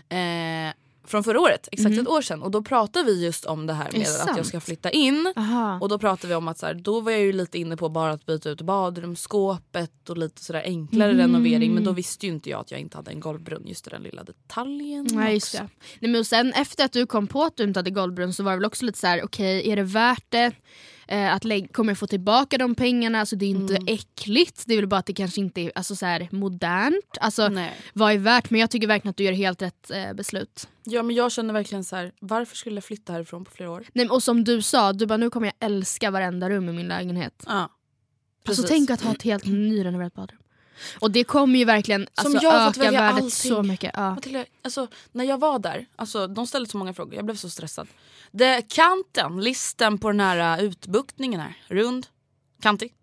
Eh, 0.09 0.73
från 1.07 1.23
förra 1.23 1.39
året, 1.39 1.69
exakt 1.71 1.97
ett 1.97 2.07
år 2.07 2.21
sedan. 2.21 2.43
Och 2.43 2.51
då 2.51 2.61
pratade 2.61 3.05
vi 3.05 3.25
just 3.25 3.45
om 3.45 3.67
det 3.67 3.73
här 3.73 3.89
det 3.91 3.97
med 3.97 4.07
att 4.21 4.37
jag 4.37 4.45
ska 4.45 4.59
flytta 4.59 4.89
in. 4.89 5.33
Aha. 5.35 5.79
Och 5.81 5.89
då 5.89 5.99
pratade 5.99 6.27
vi 6.27 6.35
om 6.35 6.47
att 6.47 6.57
så 6.57 6.65
här, 6.65 6.73
då 6.73 6.99
var 6.99 7.11
jag 7.11 7.21
ju 7.21 7.33
lite 7.33 7.59
inne 7.59 7.77
på 7.77 7.89
bara 7.89 8.11
att 8.11 8.25
byta 8.25 8.49
ut 8.49 8.61
badrumsskåpet 8.61 10.09
och 10.09 10.17
lite 10.17 10.43
sådär 10.43 10.61
enklare 10.65 11.11
Mm. 11.11 11.21
renovering. 11.21 11.73
Men 11.73 11.83
då 11.83 11.91
visste 11.91 12.25
ju 12.25 12.31
inte 12.31 12.49
jag 12.49 12.59
att 12.59 12.71
jag 12.71 12.79
inte 12.79 12.97
hade 12.97 13.11
en 13.11 13.19
golvbrunn. 13.19 13.67
Just 13.67 13.89
den 13.89 14.03
lilla 14.03 14.23
detaljen. 14.23 15.07
Nej, 15.11 15.33
just 15.33 15.51
det. 15.51 15.69
Nej, 15.99 16.11
men 16.11 16.19
och 16.19 16.27
sen 16.27 16.53
efter 16.53 16.85
att 16.85 16.91
du 16.93 17.05
kom 17.05 17.27
på 17.27 17.43
att 17.43 17.57
du 17.57 17.63
inte 17.63 17.79
hade 17.79 17.91
golvbrunn 17.91 18.33
så 18.33 18.43
var 18.43 18.51
det 18.51 18.57
väl 18.57 18.65
också 18.65 18.85
lite 18.85 18.99
så 18.99 19.07
här: 19.07 19.23
okej 19.23 19.69
är 19.71 19.75
det 19.75 19.83
värt 19.83 20.25
det? 20.29 20.51
Eh, 21.07 21.33
att 21.33 21.43
lägg- 21.45 21.73
kommer 21.73 21.91
jag 21.91 21.97
få 21.97 22.07
tillbaka 22.07 22.57
de 22.57 22.75
pengarna? 22.75 23.19
Alltså, 23.19 23.35
det 23.35 23.45
är 23.45 23.49
inte 23.49 23.75
Mm. 23.75 23.93
äckligt, 23.93 24.63
det 24.65 24.73
är 24.73 24.77
väl 24.77 24.87
bara 24.87 24.99
att 24.99 25.05
det 25.05 25.13
kanske 25.13 25.39
inte 25.41 25.61
är 25.61 25.71
alltså, 25.75 25.95
så 25.95 26.05
här, 26.05 26.27
modernt. 26.31 27.17
Alltså, 27.21 27.47
Nej. 27.49 27.73
vad 27.93 28.13
är 28.13 28.17
värt? 28.17 28.49
Men 28.49 28.61
jag 28.61 28.69
tycker 28.71 28.87
verkligen 28.87 29.09
att 29.09 29.17
du 29.17 29.23
gör 29.23 29.31
helt 29.31 29.61
rätt 29.61 29.91
eh, 29.91 30.13
beslut. 30.13 30.67
Ja 30.83 31.03
men 31.03 31.15
jag 31.15 31.31
känner 31.31 31.53
verkligen 31.53 31.83
så 31.83 31.95
här, 31.95 32.11
varför 32.19 32.55
skulle 32.55 32.75
jag 32.75 32.83
flytta 32.83 33.13
härifrån 33.13 33.45
på 33.45 33.51
flera 33.51 33.71
år? 33.71 33.85
Nej, 33.93 34.09
och 34.09 34.23
som 34.23 34.43
du 34.43 34.61
sa, 34.61 34.93
du 34.93 35.05
bara 35.05 35.17
nu 35.17 35.29
kommer 35.29 35.47
jag 35.47 35.69
älska 35.71 36.11
varenda 36.11 36.49
rum 36.49 36.69
i 36.69 36.73
min 36.73 36.87
lägenhet. 36.87 37.43
Ja. 37.47 37.69
Alltså 38.47 38.63
tänk 38.67 38.89
att 38.89 39.01
ha 39.01 39.11
ett 39.11 39.23
helt 39.23 39.45
nyrenoverat 39.45 40.13
badrum. 40.13 40.39
Och 40.99 41.11
det 41.11 41.23
kommer 41.23 41.59
ju 41.59 41.65
verkligen 41.65 42.07
Som 42.13 42.25
alltså, 42.25 42.45
jag 42.45 42.67
öka 42.67 42.79
välja 42.79 43.01
värdet 43.01 43.15
allting. 43.15 43.29
så 43.29 43.63
mycket. 43.63 43.91
Ja. 43.93 44.15
Matilda, 44.15 44.45
alltså, 44.61 44.87
när 45.11 45.23
jag 45.23 45.37
var 45.37 45.59
där, 45.59 45.85
alltså, 45.95 46.27
de 46.27 46.47
ställde 46.47 46.69
så 46.69 46.77
många 46.77 46.93
frågor, 46.93 47.15
jag 47.15 47.25
blev 47.25 47.35
så 47.35 47.49
stressad. 47.49 47.87
Det, 48.31 48.61
kanten, 48.69 49.41
listen 49.41 49.97
på 49.97 50.07
den 50.11 50.19
här 50.19 50.59
uh, 50.59 50.65
utbuktningen 50.65 51.39
här, 51.39 51.57
rund, 51.67 52.07
kantig, 52.61 52.93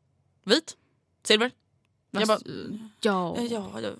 vit, 0.44 0.76
silver. 1.22 1.50
Jag 2.10 2.28
bara, 2.28 2.38
Ja. 3.00 3.36
Eh, 3.36 3.44
Ja, 3.44 3.70
det, 3.80 3.94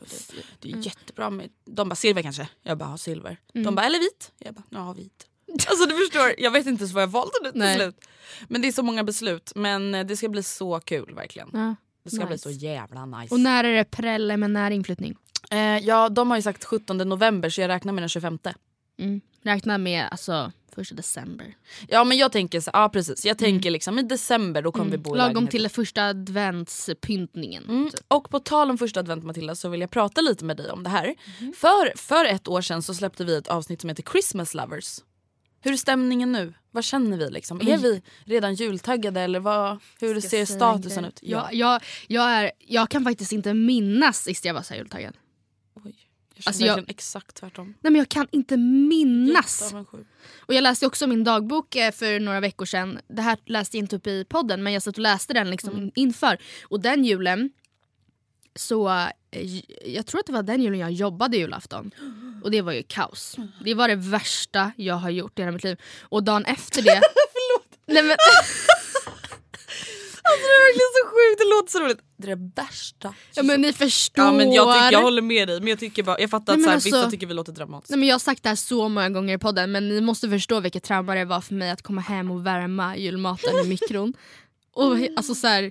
det, 0.60 0.72
är 0.72 0.76
jättebra 0.76 1.30
med... 1.30 1.50
De 1.64 1.88
bara 1.88 1.94
silver 1.94 2.22
kanske? 2.22 2.48
Jag 2.62 2.78
bara, 2.78 2.90
ja, 2.90 2.98
silver. 2.98 3.40
Mm. 3.54 3.64
De 3.64 3.74
bara, 3.74 3.86
eller 3.86 3.98
vit? 3.98 4.32
Jag 4.38 4.54
bara, 4.54 4.64
ja 4.70 4.92
vit. 4.92 5.26
Alltså 5.68 5.86
du 5.86 5.96
förstår, 5.96 6.34
jag 6.38 6.50
vet 6.50 6.66
inte 6.66 6.82
ens 6.82 6.92
vad 6.92 7.02
jag 7.02 7.08
valde 7.08 7.32
nu 7.42 7.52
till 7.52 7.74
slut. 7.74 8.08
Men 8.48 8.62
det 8.62 8.68
är 8.68 8.72
så 8.72 8.82
många 8.82 9.04
beslut. 9.04 9.52
Men 9.54 9.94
eh, 9.94 10.06
det 10.06 10.16
ska 10.16 10.28
bli 10.28 10.42
så 10.42 10.80
kul 10.80 11.14
verkligen. 11.14 11.50
Ja. 11.52 11.74
Det 12.04 12.10
ska 12.10 12.26
bli 12.26 12.34
nice. 12.34 12.42
så 12.42 12.50
jävla 12.50 13.06
nice. 13.06 13.34
Och 13.34 13.40
när 13.40 13.64
är 13.64 13.72
det 13.76 13.84
preliminär 13.84 14.70
inflyttning? 14.70 15.16
eh, 15.50 15.58
ja, 15.58 16.08
de 16.08 16.30
har 16.30 16.36
ju 16.38 16.42
sagt 16.42 16.64
17 16.64 16.96
november 16.98 17.50
så 17.50 17.60
jag 17.60 17.68
räknar 17.68 17.92
med 17.92 18.02
den 18.02 18.08
25. 18.08 18.38
Mm. 18.98 19.20
Räkna 19.42 19.78
med 19.78 20.08
alltså 20.10 20.52
första 20.74 20.94
december. 20.94 21.56
Ja 21.88 22.04
men 22.04 22.18
jag 22.18 22.32
tänker 22.32 22.60
så, 22.60 22.70
ja 22.72 22.88
precis. 22.88 23.26
Jag 23.26 23.38
tänker 23.38 23.70
liksom 23.70 23.98
i 23.98 24.02
december 24.02 24.62
då 24.62 24.72
kommer 24.72 24.90
vi 24.90 24.98
bo 24.98 25.10
i 25.10 25.12
Mm. 25.12 25.18
Lagom 25.18 25.34
lägenheten. 25.34 25.50
till 25.60 25.68
första 25.68 26.04
adventspyntningen. 26.08 27.64
Mm. 27.68 27.90
typ. 27.90 28.00
Och 28.08 28.30
på 28.30 28.40
tal 28.40 28.70
om 28.70 28.78
första 28.78 29.00
advent 29.00 29.24
Matilda 29.24 29.54
så 29.54 29.68
vill 29.68 29.80
jag 29.80 29.90
prata 29.90 30.20
lite 30.20 30.44
med 30.44 30.56
dig 30.56 30.70
om 30.70 30.82
det 30.82 30.90
här. 30.90 31.14
För, 31.56 31.98
för 31.98 32.24
ett 32.24 32.48
år 32.48 32.60
sedan 32.60 32.82
så 32.82 32.94
släppte 32.94 33.24
vi 33.24 33.36
ett 33.36 33.48
avsnitt 33.48 33.80
som 33.80 33.88
heter 33.90 34.02
Christmas 34.02 34.54
Lovers. 34.54 34.98
Hur 35.60 35.72
är 35.72 35.76
stämningen 35.76 36.32
nu? 36.32 36.54
Vad 36.74 36.84
känner 36.84 37.16
vi? 37.16 37.30
liksom? 37.30 37.60
Är 37.60 37.78
vi 37.78 38.02
redan 38.24 38.54
jultaggade 38.54 39.20
eller 39.20 39.40
vad, 39.40 39.78
hur 40.00 40.20
ser 40.20 40.44
statusen 40.44 41.04
en 41.04 41.08
ut? 41.10 41.20
grej. 41.20 41.30
Jag, 41.30 41.54
jag, 41.54 41.82
jag, 42.06 42.30
är, 42.30 42.50
jag 42.58 42.88
kan 42.88 43.04
faktiskt 43.04 43.32
inte 43.32 43.54
minnas 43.54 44.22
sist 44.22 44.44
jag 44.44 44.54
var 44.54 44.62
så 44.62 44.74
här 44.74 44.80
jultaggad. 44.80 45.16
Oj, 45.74 45.94
jag 46.34 46.42
Alltså, 46.48 46.64
jag- 46.64 46.90
exakt 46.90 47.34
tvärtom. 47.36 47.74
Nej 47.80 47.92
men 47.92 47.94
jag 47.98 48.08
kan 48.08 48.26
inte 48.30 48.56
minnas. 48.56 49.74
Och 50.38 50.54
jag 50.54 50.62
läste 50.62 50.86
också 50.86 51.06
min 51.06 51.24
dagbok 51.24 51.76
eh, 51.76 51.92
för 51.92 52.20
några 52.20 52.40
veckor 52.40 52.66
sedan. 52.66 52.98
Det 53.08 53.22
här 53.22 53.38
läste 53.46 53.76
jag 53.76 53.84
inte 53.84 53.96
upp 53.96 54.06
i 54.06 54.24
podden 54.24 54.62
men 54.62 54.72
jag 54.72 54.82
satt 54.82 54.94
och 54.94 55.02
läste 55.02 55.34
den 55.34 55.50
liksom 55.50 55.90
inför. 55.94 56.38
Och 56.64 56.80
den 56.80 57.04
julen 57.04 57.50
så 58.56 58.88
eh, 59.30 59.60
jag 59.94 60.06
tror 60.06 60.20
att 60.20 60.26
det 60.26 60.32
var 60.32 60.42
den 60.42 60.62
julen 60.62 60.80
jag 60.80 60.92
jobbade 60.92 61.36
julafton. 61.36 61.90
Och 62.44 62.50
det 62.50 62.62
var 62.62 62.72
ju 62.72 62.82
kaos. 62.82 63.36
Det 63.64 63.74
var 63.74 63.88
det 63.88 63.94
värsta 63.96 64.72
jag 64.76 64.94
har 64.94 65.10
gjort 65.10 65.38
i 65.38 65.42
hela 65.42 65.52
mitt 65.52 65.64
liv. 65.64 65.76
Och 66.02 66.22
dagen 66.24 66.44
efter 66.44 66.82
det... 66.88 67.00
Förlåt! 67.32 67.78
Nej, 67.86 68.02
men, 68.02 68.16
Alltså 70.26 70.46
det 70.46 70.54
är 70.54 70.66
verkligen 70.66 70.92
så 70.92 71.06
sjukt, 71.10 71.38
det 71.38 71.44
låter 71.56 71.70
så 71.70 71.80
roligt. 71.84 71.98
Det 72.16 72.30
är 72.30 72.36
det 72.36 72.62
värsta. 72.62 73.14
ja, 73.34 73.42
men 73.42 73.60
ni 73.60 73.72
förstår. 73.72 74.24
Ja, 74.24 74.32
men 74.32 74.52
jag, 74.52 74.74
tycker, 74.74 74.92
jag 74.92 75.02
håller 75.02 75.22
med 75.22 75.48
dig 75.48 75.60
men 75.60 75.68
jag, 75.68 75.78
tycker 75.78 76.02
bara, 76.02 76.20
jag 76.20 76.30
fattar 76.30 76.56
Nej, 76.56 76.60
att 76.60 76.62
så 76.64 76.68
här, 76.68 76.74
alltså- 76.74 76.88
vissa 76.88 77.10
tycker 77.10 77.26
vi 77.26 77.34
låter 77.34 77.52
dramatiskt. 77.52 77.90
Nej, 77.90 77.98
men 77.98 78.08
jag 78.08 78.14
har 78.14 78.18
sagt 78.20 78.42
det 78.42 78.48
här 78.48 78.56
så 78.56 78.88
många 78.88 79.10
gånger 79.10 79.34
i 79.34 79.38
podden 79.38 79.72
men 79.72 79.88
ni 79.88 80.00
måste 80.00 80.28
förstå 80.30 80.60
vilket 80.60 80.82
trauma 80.82 81.14
det 81.14 81.24
var 81.24 81.40
för 81.40 81.54
mig 81.54 81.70
att 81.70 81.82
komma 81.82 82.00
hem 82.00 82.30
och 82.30 82.46
värma 82.46 82.96
julmaten 82.96 83.56
i 83.64 83.68
mikron. 83.68 84.14
Och 84.74 84.96
he- 84.98 85.12
alltså 85.16 85.34
så 85.34 85.46
här, 85.46 85.70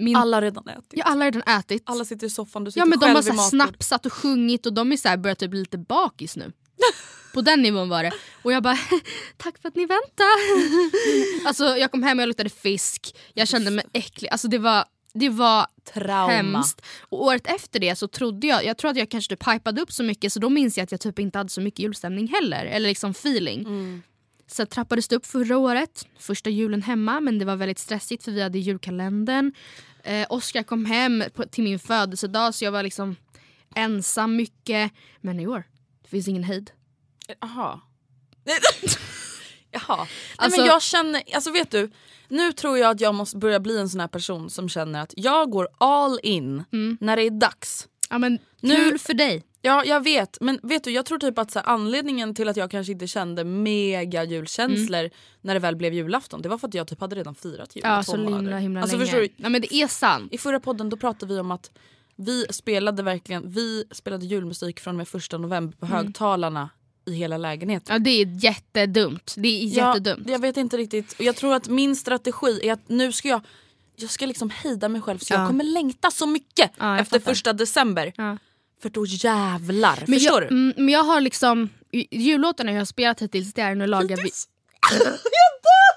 min, 0.00 0.16
alla, 0.16 0.36
har 0.36 0.42
redan 0.42 0.68
ätit. 0.68 0.92
ja, 0.92 1.04
alla 1.04 1.24
har 1.24 1.32
redan 1.32 1.58
ätit. 1.58 1.82
Alla 1.86 2.04
sitter 2.04 2.26
i 2.26 2.30
soffan, 2.30 2.64
du 2.64 2.70
sitter 2.70 2.80
ja 2.80 2.86
men 2.86 2.98
de 2.98 3.04
själv 3.04 3.16
har 3.16 3.22
så 3.22 3.32
här 3.32 3.48
snapsat 3.48 4.06
och 4.06 4.12
sjungit 4.12 4.66
och 4.66 4.72
de 4.72 4.92
är 4.92 4.96
så 4.96 5.08
här 5.08 5.16
börjat 5.16 5.38
typ 5.38 5.50
bli 5.50 5.60
lite 5.60 5.78
bakis 5.78 6.36
nu. 6.36 6.52
På 7.34 7.40
den 7.40 7.62
nivån 7.62 7.88
var 7.88 8.02
det. 8.02 8.12
Och 8.42 8.52
jag 8.52 8.62
bara, 8.62 8.78
tack 9.36 9.58
för 9.58 9.68
att 9.68 9.76
ni 9.76 9.86
väntade. 9.86 10.30
alltså 11.44 11.64
jag 11.64 11.90
kom 11.90 12.02
hem 12.02 12.18
och 12.18 12.22
jag 12.22 12.28
luktade 12.28 12.50
fisk, 12.50 13.16
jag 13.34 13.48
kände 13.48 13.70
mig 13.70 13.84
äcklig. 13.92 14.28
Alltså 14.28 14.48
det 14.48 14.58
var, 14.58 14.84
det 15.14 15.28
var 15.28 15.66
Trauma. 15.94 16.32
hemskt. 16.32 16.82
Och 17.00 17.24
året 17.24 17.46
efter 17.46 17.80
det 17.80 17.96
så 17.96 18.08
trodde 18.08 18.46
jag, 18.46 18.64
jag 18.64 18.78
tror 18.78 18.90
att 18.90 18.96
jag 18.96 19.10
kanske 19.10 19.36
typ 19.36 19.48
hypade 19.48 19.80
upp 19.80 19.92
så 19.92 20.02
mycket 20.02 20.32
så 20.32 20.40
då 20.40 20.48
minns 20.50 20.76
jag 20.76 20.84
att 20.84 20.92
jag 20.92 21.00
typ 21.00 21.18
inte 21.18 21.38
hade 21.38 21.50
så 21.50 21.60
mycket 21.60 21.80
julstämning 21.80 22.28
heller. 22.28 22.64
Eller 22.66 22.88
liksom 22.88 23.10
feeling. 23.10 23.60
Mm. 23.60 24.02
Så 24.46 24.66
trappades 24.66 25.08
det 25.08 25.16
upp 25.16 25.26
förra 25.26 25.58
året, 25.58 26.06
första 26.18 26.50
julen 26.50 26.82
hemma 26.82 27.20
men 27.20 27.38
det 27.38 27.44
var 27.44 27.56
väldigt 27.56 27.78
stressigt 27.78 28.24
för 28.24 28.32
vi 28.32 28.42
hade 28.42 28.58
julkalendern. 28.58 29.52
Eh, 30.04 30.26
Oskar 30.30 30.62
kom 30.62 30.84
hem 30.84 31.24
på, 31.34 31.44
till 31.44 31.64
min 31.64 31.78
födelsedag 31.78 32.54
så 32.54 32.64
jag 32.64 32.72
var 32.72 32.82
liksom 32.82 33.16
ensam 33.74 34.36
mycket. 34.36 34.92
Men 35.20 35.40
i 35.40 35.46
år, 35.46 35.64
det 36.02 36.08
finns 36.08 36.28
ingen 36.28 36.44
hejd. 36.44 36.70
Jaha. 37.40 37.80
Jaha. 39.70 39.96
Nej, 39.96 40.08
Alltså- 40.36 40.60
men 40.60 40.66
jag 40.66 40.82
känner, 40.82 41.22
alltså 41.34 41.50
vet 41.50 41.70
du, 41.70 41.90
nu 42.28 42.52
tror 42.52 42.78
jag 42.78 42.90
att 42.90 43.00
jag 43.00 43.14
måste 43.14 43.36
börja 43.36 43.60
bli 43.60 43.78
en 43.78 43.88
sån 43.88 44.00
här 44.00 44.08
person 44.08 44.50
som 44.50 44.68
känner 44.68 45.02
att 45.02 45.14
jag 45.16 45.50
går 45.50 45.68
all 45.78 46.20
in 46.22 46.64
när 47.00 47.16
det 47.16 47.22
är 47.22 47.30
dags. 47.30 47.88
Ja 48.10 48.18
men 48.18 48.38
Nu- 48.60 48.74
kul 48.74 48.98
för 48.98 49.14
dig. 49.14 49.44
Ja 49.62 49.84
jag 49.84 50.04
vet 50.04 50.38
men 50.40 50.60
vet 50.62 50.84
du 50.84 50.90
jag 50.90 51.06
tror 51.06 51.18
typ 51.18 51.38
att 51.38 51.50
så 51.50 51.58
här, 51.58 51.66
anledningen 51.66 52.34
till 52.34 52.48
att 52.48 52.56
jag 52.56 52.70
kanske 52.70 52.92
inte 52.92 53.06
kände 53.06 53.44
mega 53.44 54.24
julkänslor 54.24 55.10
när 55.40 55.54
det 55.54 55.60
väl 55.60 55.76
blev 55.76 55.94
julafton 55.94 56.42
det 56.42 56.48
var 56.48 56.58
för 56.58 56.68
att 56.68 56.74
jag 56.74 56.88
typ 56.88 57.00
hade 57.00 57.16
redan 57.16 57.34
firat 57.34 57.76
jul 57.76 57.82
Ja 57.84 58.02
så 58.02 58.16
månader. 58.16 58.36
himla 58.36 58.58
himla 58.58 58.80
alltså, 58.80 58.96
länge. 58.96 59.06
Förstår 59.06 59.20
du? 59.20 59.28
Ja 59.36 59.48
men 59.48 59.60
det 59.60 59.74
är 59.74 59.86
sant. 59.88 60.32
I 60.32 60.38
förra 60.38 60.60
podden 60.60 60.88
då 60.90 60.96
pratade 60.96 61.34
vi 61.34 61.40
om 61.40 61.50
att 61.50 61.70
vi 62.16 62.46
spelade 62.50 63.02
verkligen 63.02 63.50
vi 63.50 63.84
spelade 63.92 64.26
julmusik 64.26 64.80
från 64.80 64.94
och 64.94 64.98
med 64.98 65.08
första 65.08 65.38
november 65.38 65.76
på 65.76 65.86
högtalarna 65.86 66.70
i 67.06 67.12
hela 67.12 67.36
lägenheten. 67.38 67.92
Ja 67.94 67.98
det 67.98 68.10
är 68.10 68.44
jättedumt. 68.44 69.34
Det 69.36 69.48
är 69.62 69.64
jättedumt. 69.66 70.22
Ja, 70.26 70.32
jag 70.32 70.38
vet 70.38 70.56
inte 70.56 70.76
riktigt. 70.76 71.12
Och 71.12 71.20
jag 71.24 71.36
tror 71.36 71.54
att 71.54 71.68
min 71.68 71.96
strategi 71.96 72.60
är 72.68 72.72
att 72.72 72.88
nu 72.88 73.12
ska 73.12 73.28
jag 73.28 73.40
jag 73.96 74.10
ska 74.10 74.26
liksom 74.26 74.50
hejda 74.50 74.88
mig 74.88 75.00
själv 75.02 75.18
så 75.18 75.34
Ja. 75.34 75.38
jag 75.38 75.46
kommer 75.46 75.64
längta 75.64 76.10
så 76.10 76.26
mycket 76.26 76.70
Ja, 76.78 76.98
efter 76.98 77.18
fattar. 77.18 77.32
första 77.32 77.52
december. 77.52 78.12
För 78.82 78.90
då 78.90 79.06
jävlar, 79.06 80.04
Men 80.06 80.18
förstår 80.18 80.42
jag, 80.42 80.50
du? 80.50 80.54
mm, 80.54 80.72
men 80.76 80.88
jag 80.88 81.02
har 81.02 81.20
liksom, 81.20 81.68
jullåtarna 82.10 82.72
jag 82.72 82.78
har 82.80 82.84
spelat 82.84 83.22
hittills 83.22 83.52
det 83.54 83.62
är 83.62 83.74
Nu 83.74 83.86
lagar 83.86 84.16
vi... 84.16 84.30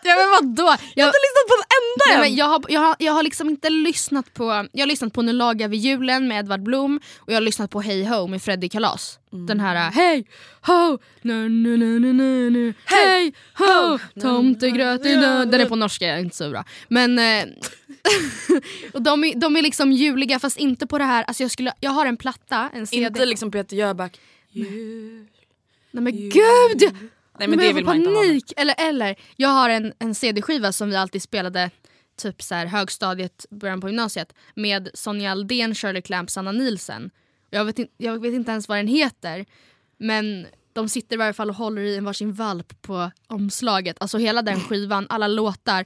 Ja 0.05 0.15
men 0.15 0.29
vadå? 0.29 0.63
Jag, 0.63 0.79
Jag 0.95 1.05
har 1.05 1.09
inte 1.09 1.19
lyssnat 1.27 1.47
på 1.47 1.55
en 1.59 1.65
enda 1.79 2.05
Nej, 2.07 2.15
än! 2.15 2.21
men 2.21 2.35
jag, 2.35 2.45
har, 2.45 2.63
jag, 2.69 2.81
har, 2.81 2.95
jag 2.99 3.13
har 3.13 3.23
liksom 3.23 3.49
inte 3.49 3.69
lyssnat 3.69 4.33
på, 4.33 4.67
jag 4.71 4.81
har 4.81 4.87
lyssnat 4.87 5.13
på 5.13 5.21
Nu 5.21 5.33
lagar 5.33 5.67
vi 5.67 5.77
julen 5.77 6.27
med 6.27 6.39
Edvard 6.39 6.63
Blom 6.63 6.99
och 7.17 7.31
jag 7.31 7.35
har 7.35 7.41
lyssnat 7.41 7.71
på 7.71 7.81
Hey 7.81 8.05
Ho 8.05 8.27
med 8.27 8.41
Freddie 8.41 8.69
Kalas. 8.69 9.19
Mm. 9.33 9.45
Den 9.45 9.59
här 9.59 9.91
Hey 9.91 10.23
Ho, 10.61 10.97
nu, 11.21 11.49
nu, 11.49 11.77
nu, 11.77 11.99
nu, 11.99 12.13
nu, 12.13 12.49
nu. 12.49 12.73
Hey 12.85 13.33
Ho, 13.57 13.99
tomtegröt 14.21 15.05
i 15.05 15.15
nöd. 15.15 15.51
Den 15.51 15.61
är 15.61 15.65
på 15.65 15.75
norska, 15.75 16.07
jag 16.07 16.19
inte 16.19 16.35
så 16.35 16.49
bra. 16.49 16.65
Men 16.87 17.19
eh, 17.19 17.45
och 18.93 19.01
de, 19.01 19.23
är, 19.23 19.35
de 19.35 19.55
är 19.55 19.61
liksom 19.61 19.91
juliga 19.91 20.39
fast 20.39 20.57
inte 20.57 20.87
på 20.87 20.97
det 20.97 21.03
här, 21.03 21.23
alltså 21.23 21.43
jag, 21.43 21.51
skulle, 21.51 21.73
jag 21.79 21.91
har 21.91 22.05
en 22.05 22.17
platta, 22.17 22.69
en 22.73 22.87
CD. 22.87 23.07
Inte 23.07 23.25
liksom 23.25 23.51
Peter 23.51 23.75
Jöback. 23.77 24.19
Nej 25.91 26.03
men 26.03 26.13
gud! 26.13 26.95
Nej 27.39 27.47
men 27.47 27.59
det 27.59 27.65
jag 27.65 27.73
vill 27.73 27.85
får 27.85 27.89
man 27.89 27.97
inte 27.97 28.09
ha 28.09 28.15
panik. 28.15 28.53
Eller, 28.57 28.75
eller, 28.77 29.15
jag 29.35 29.49
har 29.49 29.69
en, 29.69 29.93
en 29.99 30.15
CD-skiva 30.15 30.71
som 30.71 30.89
vi 30.89 30.95
alltid 30.95 31.21
spelade 31.21 31.69
typ 32.15 32.41
så 32.41 32.55
här, 32.55 32.65
högstadiet, 32.65 33.45
början 33.49 33.81
på 33.81 33.87
gymnasiet 33.87 34.33
med 34.55 34.89
Sonja 34.93 35.31
Aldén, 35.31 35.75
Shirley 35.75 36.01
Clamp, 36.01 36.29
Sanna 36.29 36.51
Nielsen. 36.51 37.11
Jag 37.49 37.65
vet, 37.65 37.79
in, 37.79 37.87
jag 37.97 38.21
vet 38.21 38.33
inte 38.33 38.51
ens 38.51 38.67
vad 38.67 38.77
den 38.77 38.87
heter 38.87 39.45
men 39.97 40.47
de 40.73 40.89
sitter 40.89 41.15
i 41.15 41.17
varje 41.17 41.33
fall 41.33 41.49
och 41.49 41.55
håller 41.55 41.81
i 41.81 41.97
en 41.97 42.05
varsin 42.05 42.33
valp 42.33 42.81
på 42.81 43.11
omslaget. 43.27 43.97
Alltså 43.99 44.17
hela 44.17 44.41
den 44.41 44.59
skivan, 44.59 45.07
alla 45.09 45.27
låtar. 45.27 45.85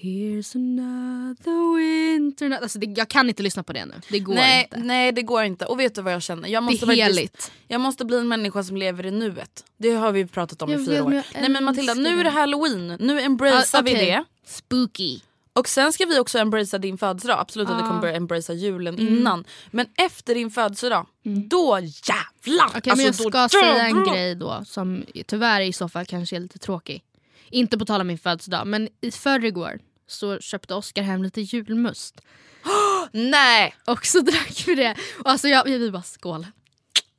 Here's 0.00 0.56
another 0.56 1.76
winter 1.76 2.48
night. 2.48 2.62
Alltså 2.62 2.78
det, 2.78 2.86
jag 2.86 3.08
kan 3.08 3.28
inte 3.28 3.42
lyssna 3.42 3.62
på 3.62 3.72
det 3.72 3.84
nu. 3.86 3.94
Det 4.10 4.18
går 4.18 4.34
Nej, 4.34 4.62
inte. 4.72 4.86
nej 4.86 5.12
det 5.12 5.22
går 5.22 5.42
inte. 5.44 5.64
Och 5.66 5.80
vet 5.80 5.94
du 5.94 6.02
vad 6.02 6.12
jag 6.12 6.22
känner? 6.22 6.48
Jag 6.48 6.62
Det 6.62 6.64
måste 6.64 6.84
är 6.84 6.86
faktiskt- 6.86 7.04
heligt. 7.18 7.52
Jag 7.68 7.80
måste 7.80 8.04
bli 8.04 8.18
en 8.18 8.28
människa 8.28 8.62
som 8.62 8.76
lever 8.76 9.06
i 9.06 9.10
nuet. 9.10 9.64
Det 9.76 9.90
har 9.90 10.12
vi 10.12 10.26
pratat 10.26 10.62
om 10.62 10.70
Jag 10.70 10.80
i 10.80 10.86
fyra 10.86 10.94
vet, 10.94 11.04
år. 11.06 11.40
Nej 11.40 11.48
men 11.50 11.64
Matilda, 11.64 11.94
nu 11.94 12.08
är 12.08 12.16
det 12.16 12.22
det. 12.22 12.30
halloween. 12.30 12.96
Nu 13.00 13.20
embracear 13.20 13.80
Ah, 13.80 13.82
vi 13.84 13.92
okej. 13.94 14.06
det. 14.06 14.24
Spooky. 14.46 15.20
Och 15.52 15.68
sen 15.68 15.92
ska 15.92 16.04
vi 16.06 16.18
också 16.18 16.38
embracea 16.38 16.78
din 16.78 16.98
födelsedag. 16.98 17.38
Absolut 17.40 17.68
att 17.68 17.78
vi 17.78 17.82
Ah. 17.82 17.86
kommer 17.86 18.00
börja 18.00 18.16
embracea 18.16 18.56
julen 18.56 18.94
Mm. 18.98 19.18
innan. 19.18 19.44
Men 19.70 19.86
efter 19.96 20.34
din 20.34 20.50
födelsedag, 20.50 21.06
då 21.48 21.78
jävlar! 21.82 22.66
Okej 22.68 22.82
men 22.86 22.98
jag 22.98 23.06
Alltså, 23.06 23.22
då 23.22 23.30
ska 23.30 23.48
säga 23.48 23.86
en 23.86 24.04
grej 24.04 24.34
då 24.34 24.62
som 24.66 25.04
tyvärr 25.26 25.60
i 25.60 25.72
så 25.72 25.88
fall 25.88 26.06
kanske 26.06 26.36
är 26.36 26.40
lite 26.40 26.58
tråkig. 26.58 27.02
Inte 27.50 27.78
på 27.78 27.84
tal 27.84 28.00
om 28.00 28.06
min 28.06 28.18
födelsedag 28.18 28.66
men 28.66 28.88
i 29.00 29.10
förrgår 29.10 29.78
så 30.08 30.38
köpte 30.40 30.74
Oskar 30.74 31.02
hem 31.02 31.22
lite 31.22 31.40
julmust. 31.40 32.20
Nej! 33.12 33.74
Och 33.86 34.06
så 34.06 34.20
drack 34.20 34.64
vi 34.66 34.74
det. 34.74 34.96
Och 35.18 35.30
alltså 35.30 35.48
jag, 35.48 35.64
vi 35.64 35.90
bara 35.90 36.02
skål. 36.02 36.46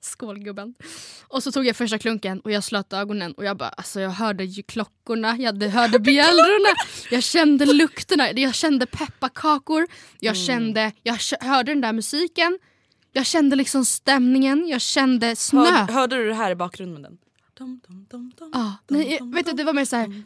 Skål 0.02 0.40
gubben. 0.40 0.76
Och 1.28 1.44
så 1.44 1.52
tog 1.52 1.66
jag 1.66 1.76
första 1.76 1.98
klunken 1.98 2.40
och 2.40 2.52
jag 2.52 2.64
slöt 2.64 2.94
ögonen 2.94 3.34
och 3.34 3.46
jag 3.46 3.58
bara 3.58 3.70
alltså 3.70 4.00
jag 4.00 4.10
hörde 4.10 4.44
ju 4.44 4.64
klockorna, 4.64 5.38
jag 5.38 5.64
hörde 5.64 6.00
bjällrorna, 6.00 6.70
jag 7.12 7.24
kände 7.24 7.66
lukterna, 7.66 8.32
jag 8.32 8.56
kände 8.56 8.86
pepparkakor, 8.86 9.88
jag 10.20 10.38
kände, 10.38 10.92
jag 11.04 11.18
hörde 11.42 11.72
den 11.72 11.82
där 11.82 11.94
musiken, 11.94 12.60
jag 13.14 13.26
kände 13.26 13.56
liksom 13.56 13.86
stämningen, 13.86 14.68
jag 14.68 14.82
kände 14.82 15.36
snö. 15.36 15.72
Hör, 15.72 15.94
hörde 15.94 16.16
du 16.16 16.28
det 16.28 16.36
här 16.36 16.52
i 16.52 16.56
bakgrunden? 16.56 17.18
Nej, 18.88 19.18
dum, 19.20 19.32
vet 19.32 19.46
du, 19.46 19.52
det 19.52 19.64
var 19.64 19.74
mer 19.74 19.86
dum. 20.06 20.24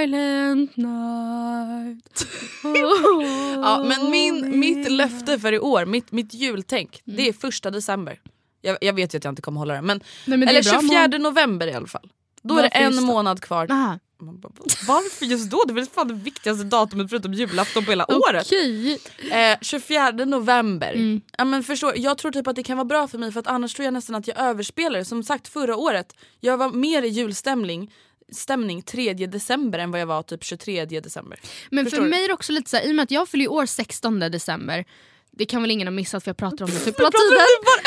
Silent 0.00 0.76
night 0.76 2.26
oh, 2.64 3.22
Ja, 3.54 3.84
men 3.88 4.10
min, 4.10 4.60
mitt 4.60 4.90
löfte 4.90 5.38
för 5.38 5.52
i 5.52 5.58
år, 5.58 5.84
mitt, 5.86 6.12
mitt 6.12 6.34
jultänk, 6.34 7.02
det 7.04 7.28
är 7.28 7.32
första 7.32 7.70
december. 7.70 8.20
Jag, 8.60 8.78
jag 8.80 8.92
vet 8.92 9.14
ju 9.14 9.18
att 9.18 9.24
jag 9.24 9.32
inte 9.32 9.42
kommer 9.42 9.58
hålla 9.58 9.74
det 9.74 9.82
men, 9.82 10.00
Nej, 10.26 10.38
men 10.38 10.40
det 10.40 10.46
eller 10.46 10.70
bra 10.70 10.80
24 11.08 11.18
november 11.18 11.66
i 11.66 11.74
alla 11.74 11.86
fall. 11.86 12.12
Då 12.42 12.58
är 12.58 12.62
det 12.62 12.70
Varför 12.74 12.98
en 12.98 13.04
månad 13.04 13.40
kvar. 13.40 13.66
Aha. 13.70 13.98
Man 14.20 14.40
bara, 14.40 14.52
Varför 14.86 15.26
just 15.26 15.50
då? 15.50 15.64
Det 15.66 15.72
är 15.72 15.74
väl 15.74 15.86
fan 15.86 16.08
det 16.08 16.14
viktigaste 16.14 16.64
datumet 16.64 17.10
förutom 17.10 17.34
julafton 17.34 17.84
på 17.84 17.90
hela 17.90 18.10
året. 18.10 18.46
Okej. 18.46 18.98
Eh, 19.30 19.58
24 19.60 20.10
november. 20.10 20.92
Mm. 20.92 21.20
Ja, 21.38 21.44
men 21.44 21.64
förstår, 21.64 21.92
jag 21.96 22.18
tror 22.18 22.32
typ 22.32 22.46
att 22.46 22.56
det 22.56 22.62
kan 22.62 22.76
vara 22.76 22.84
bra 22.84 23.08
för 23.08 23.18
mig 23.18 23.32
för 23.32 23.40
att 23.40 23.46
annars 23.46 23.74
tror 23.74 23.84
jag 23.84 23.94
nästan 23.94 24.16
att 24.16 24.28
jag 24.28 24.38
överspelar 24.38 24.98
det. 24.98 25.04
Som 25.04 25.22
sagt 25.22 25.48
förra 25.48 25.76
året, 25.76 26.16
jag 26.40 26.56
var 26.56 26.68
mer 26.70 27.02
i 27.02 27.08
julstämning 27.08 27.92
stämning 28.32 28.82
3 28.82 29.12
december 29.14 29.78
än 29.78 29.90
vad 29.90 30.00
jag 30.00 30.06
var 30.06 30.22
typ 30.22 30.44
23 30.44 30.84
december. 30.84 31.40
Men 31.70 31.84
Förstår 31.84 31.96
för 31.96 32.04
du? 32.04 32.10
mig 32.10 32.24
är 32.24 32.28
det 32.28 32.34
också 32.34 32.52
lite 32.52 32.70
så 32.70 32.76
här, 32.76 32.84
i 32.88 32.90
och 32.90 32.94
med 32.94 33.02
att 33.02 33.10
jag 33.10 33.28
fyller 33.28 33.50
år 33.50 33.66
16 33.66 34.20
december 34.20 34.84
det 35.32 35.46
kan 35.46 35.62
väl 35.62 35.70
ingen 35.70 35.86
ha 35.86 35.92
missat 35.92 36.24
för 36.24 36.28
jag 36.28 36.36
pratar 36.36 36.64
om 36.64 36.70
det 36.70 36.78
typ 36.78 36.98
hela 36.98 37.10
tiden. 37.10 37.38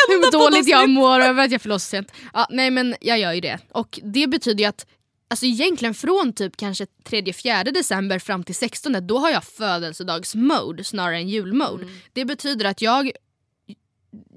Hur 0.08 0.32
dåligt 0.32 0.68
jag 0.68 0.90
mår 0.90 1.20
över 1.20 1.44
att 1.44 1.52
jag 1.52 1.62
förlossar 1.62 1.98
sent. 1.98 2.12
Ja, 2.34 2.48
nej 2.50 2.72
men 2.72 2.96
jag 3.02 3.20
gör 3.20 3.34
ju 3.34 3.42
det. 3.42 3.60
Och 3.72 4.00
det 4.04 4.28
betyder 4.28 4.64
ju 4.64 4.70
att 4.70 4.86
Alltså 5.34 5.46
egentligen 5.46 5.94
från 5.94 6.34
typ 6.34 6.58
kanske 6.58 6.86
3-4 7.04 7.72
december 7.72 8.20
fram 8.20 8.44
till 8.44 8.56
16 8.56 9.08
då 9.08 9.18
har 9.18 9.30
jag 9.30 9.44
födelsedagsmode 9.44 10.84
snarare 10.84 11.18
än 11.18 11.30
julmode. 11.30 11.84
Mm. 11.84 11.96
Det 12.14 12.26
betyder 12.26 12.66
att 12.66 12.82
jag 12.82 13.12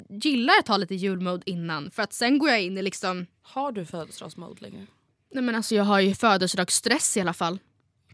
gillar 0.08 0.54
att 0.60 0.68
ha 0.68 0.76
lite 0.76 0.94
julmode 0.94 1.50
innan 1.50 1.90
för 1.90 2.02
att 2.02 2.12
sen 2.12 2.38
går 2.38 2.48
jag 2.48 2.62
in 2.62 2.78
i 2.78 2.82
liksom 2.82 3.26
Har 3.42 3.72
du 3.72 3.84
födelsedagsmode 3.84 4.60
längre? 4.60 4.86
Nej 5.34 5.42
men 5.42 5.54
alltså 5.54 5.74
jag 5.74 5.84
har 5.84 6.00
ju 6.00 6.14
födelsedagsstress 6.14 7.16
i 7.16 7.20
alla 7.20 7.34
fall. 7.34 7.58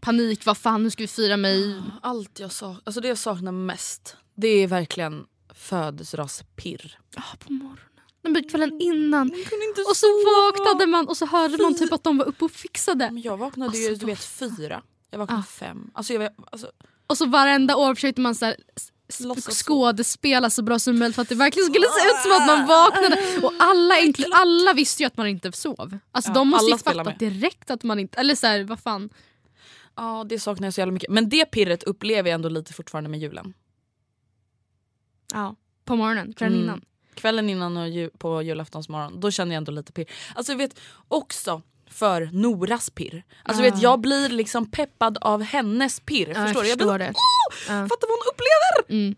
Panik, 0.01 0.45
vad 0.45 0.57
fan 0.57 0.83
nu 0.83 0.89
ska 0.89 1.03
vi 1.03 1.07
fira 1.07 1.37
mig? 1.37 1.81
Allt 2.01 2.39
jag 2.39 2.51
saknar, 2.51 2.81
alltså 2.83 3.01
det 3.01 3.07
jag 3.07 3.17
saknar 3.17 3.51
mest 3.51 4.17
det 4.35 4.47
är 4.47 4.67
verkligen 4.67 5.25
födelsedagspirr. 5.53 6.99
Ah, 7.15 7.35
på 7.39 7.53
morgonen. 7.53 7.92
Nej, 8.23 8.33
men 8.33 8.43
kvällen 8.43 8.81
innan. 8.81 9.29
kunde 9.29 9.65
inte 9.65 9.81
Och 9.89 9.97
så 9.97 10.05
vaknade 10.07 10.87
man 10.87 11.07
och 11.07 11.17
så 11.17 11.25
hörde 11.25 11.57
man 11.63 11.75
typ 11.75 11.93
att 11.93 12.03
de 12.03 12.17
var 12.17 12.25
uppe 12.25 12.45
och 12.45 12.51
fixade. 12.51 13.11
Men 13.11 13.21
jag 13.21 13.37
vaknade 13.37 13.77
ju 13.77 13.89
Alltså, 13.89 14.05
du 14.05 14.11
vet 14.11 14.23
fyra. 14.23 14.81
Jag 15.11 15.19
vaknade 15.19 15.41
Ah. 15.41 15.43
fem. 15.43 15.91
Alltså 15.93 16.13
jag, 16.13 16.29
alltså, 16.51 16.71
Och 17.07 17.17
så 17.17 17.25
varenda 17.25 17.75
år 17.75 17.95
försökte 17.95 18.21
man 18.21 18.35
så 18.35 18.45
här, 18.45 18.55
skådespela 19.51 20.49
så 20.49 20.61
bra 20.63 20.79
som 20.79 20.99
möjligt 20.99 21.15
för 21.15 21.21
att 21.21 21.29
det 21.29 21.35
verkligen 21.35 21.65
skulle 21.69 21.87
se 21.87 22.07
ut 22.07 22.21
som 22.23 22.31
att 22.31 22.47
man 22.47 22.67
vaknade. 22.67 23.39
Och 23.43 23.53
alla, 23.59 23.97
egentligen, 23.99 24.31
alla 24.33 24.73
visste 24.73 25.03
ju 25.03 25.07
att 25.07 25.17
man 25.17 25.27
inte 25.27 25.51
sov. 25.51 25.97
Alltså 26.11 26.31
Ja, 26.31 26.35
de 26.35 26.47
måste 26.47 26.71
ju 26.71 26.77
fatta 26.77 27.11
direkt 27.11 27.71
att 27.71 27.83
man 27.83 27.99
inte... 27.99 28.19
Eller 28.19 28.35
så 28.35 28.47
här, 28.47 28.63
vad 28.63 28.79
fan. 28.79 29.09
ja, 29.95 30.25
det 30.29 30.39
saknar 30.39 30.67
jag 30.67 30.73
så 30.73 30.81
jävla 30.81 30.91
mycket. 30.91 31.09
Men 31.09 31.29
det 31.29 31.45
pirret 31.45 31.83
upplever 31.83 32.29
jag 32.29 32.35
ändå 32.35 32.49
lite 32.49 32.73
fortfarande 32.73 33.09
med 33.09 33.19
julen. 33.19 33.53
Ja. 35.33 35.55
På 35.85 35.95
morgonen, 35.95 36.33
kvällen 36.33 36.53
Mm. 36.59 36.63
innan. 36.65 36.81
Kvällen 37.15 37.49
innan 37.49 37.77
och 37.77 37.89
ju, 37.89 38.09
på 38.09 38.41
julaftonsmorgon, 38.41 39.19
då 39.19 39.31
känner 39.31 39.55
jag 39.55 39.57
ändå 39.57 39.71
lite 39.71 39.91
pirr. 39.91 40.05
Alltså 40.35 40.51
jag 40.51 40.57
vet 40.57 40.79
också 41.07 41.61
för 41.89 42.29
Noras 42.33 42.89
pirr. 42.89 43.23
Alltså 43.43 43.63
Ah. 43.63 43.65
vet, 43.71 43.81
jag 43.81 43.99
blir 43.99 44.29
liksom 44.29 44.71
peppad 44.71 45.17
av 45.21 45.41
hennes 45.43 45.99
pirr. 45.99 46.27
Ja, 46.35 46.45
förstår 46.45 46.61
du? 46.63 46.67
jag 46.69 46.77
blir 46.77 46.87
förstår 46.87 46.93
så, 46.93 46.97
det. 46.97 47.09
Åh, 47.09 47.53
Ja. 47.67 47.87
Fatta 47.87 48.05
vad 48.07 48.09
hon 48.09 48.33
upplever! 48.33 49.03
Mm. 49.03 49.15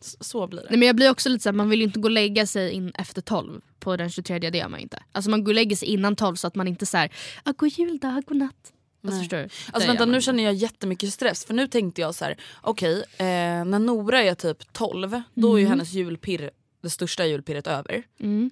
Så 0.00 0.46
blir 0.46 0.60
det. 0.60 0.66
Nej, 0.70 0.78
men 0.78 0.86
jag 0.86 0.96
blir 0.96 1.10
också 1.10 1.28
lite 1.28 1.42
så 1.42 1.48
här, 1.48 1.54
man 1.54 1.68
vill 1.70 1.78
ju 1.80 1.84
inte 1.86 2.00
gå 2.00 2.06
och 2.06 2.10
lägga 2.10 2.46
sig 2.46 2.70
in 2.70 2.92
efter 2.94 3.20
12 3.22 3.60
på 3.80 3.96
den 3.96 4.10
23 4.10 4.38
det 4.38 4.58
gör 4.58 4.68
man 4.68 4.80
inte. 4.80 5.02
Alltså 5.12 5.30
man 5.30 5.44
går 5.44 5.50
och 5.50 5.54
lägger 5.54 5.76
sig 5.76 5.88
innan 5.88 6.16
12 6.16 6.36
så 6.36 6.46
att 6.46 6.54
man 6.54 6.68
inte 6.68 6.86
såhär, 6.86 7.10
ah, 7.44 7.52
god 7.56 7.68
jul 7.68 7.98
då, 7.98 8.22
god 8.26 8.36
natt. 8.36 8.72
Alltså, 9.04 9.20
förstår 9.20 9.36
du? 9.36 9.48
Alltså 9.72 9.88
vänta 9.88 10.04
nu 10.04 10.20
känner 10.20 10.44
jag 10.44 10.54
jättemycket 10.54 11.12
stress 11.12 11.44
för 11.44 11.54
nu 11.54 11.66
tänkte 11.66 12.00
jag 12.00 12.14
så 12.14 12.24
här: 12.24 12.36
okej 12.62 13.04
eh, 13.18 13.24
när 13.64 13.78
Nora 13.78 14.22
är 14.22 14.34
typ 14.34 14.72
12 14.72 15.22
då 15.34 15.54
är 15.54 15.60
ju 15.60 15.66
hennes 15.66 15.92
julpirr 15.92 16.50
det 16.82 16.90
största 16.90 17.26
julpirret 17.26 17.66
över. 17.66 18.02
Mm. 18.20 18.50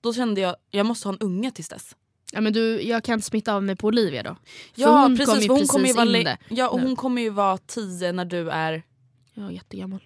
Då 0.00 0.12
kände 0.14 0.40
jag 0.40 0.56
jag 0.70 0.86
måste 0.86 1.08
ha 1.08 1.12
en 1.12 1.18
unge 1.20 1.50
tills 1.50 1.68
dess. 1.68 1.96
Ja, 2.32 2.40
men 2.40 2.52
du, 2.52 2.82
jag 2.82 3.04
kan 3.04 3.22
smitta 3.22 3.54
av 3.54 3.62
mig 3.62 3.76
på 3.76 3.86
Olivia 3.86 4.22
då. 4.22 4.36
För 4.74 4.82
Ja 4.82 5.02
hon 5.02 5.16
precis, 5.16 5.34
kom 5.34 5.40
ju 5.42 5.48
hon 5.48 5.56
precis 5.58 5.70
kommer 5.70 5.86
ju 5.88 5.92
vara 5.94 6.06
in 6.18 6.24
det. 6.24 6.38
ja, 6.48 6.68
och 6.68 6.80
nu. 6.80 6.86
hon 6.86 6.96
kommer 6.96 7.22
ju 7.22 7.30
vara 7.30 7.58
10 7.58 8.12
när 8.12 8.24
du 8.24 8.50
är 8.50 8.82
Ja, 9.34 9.52
jättegammal. 9.52 10.00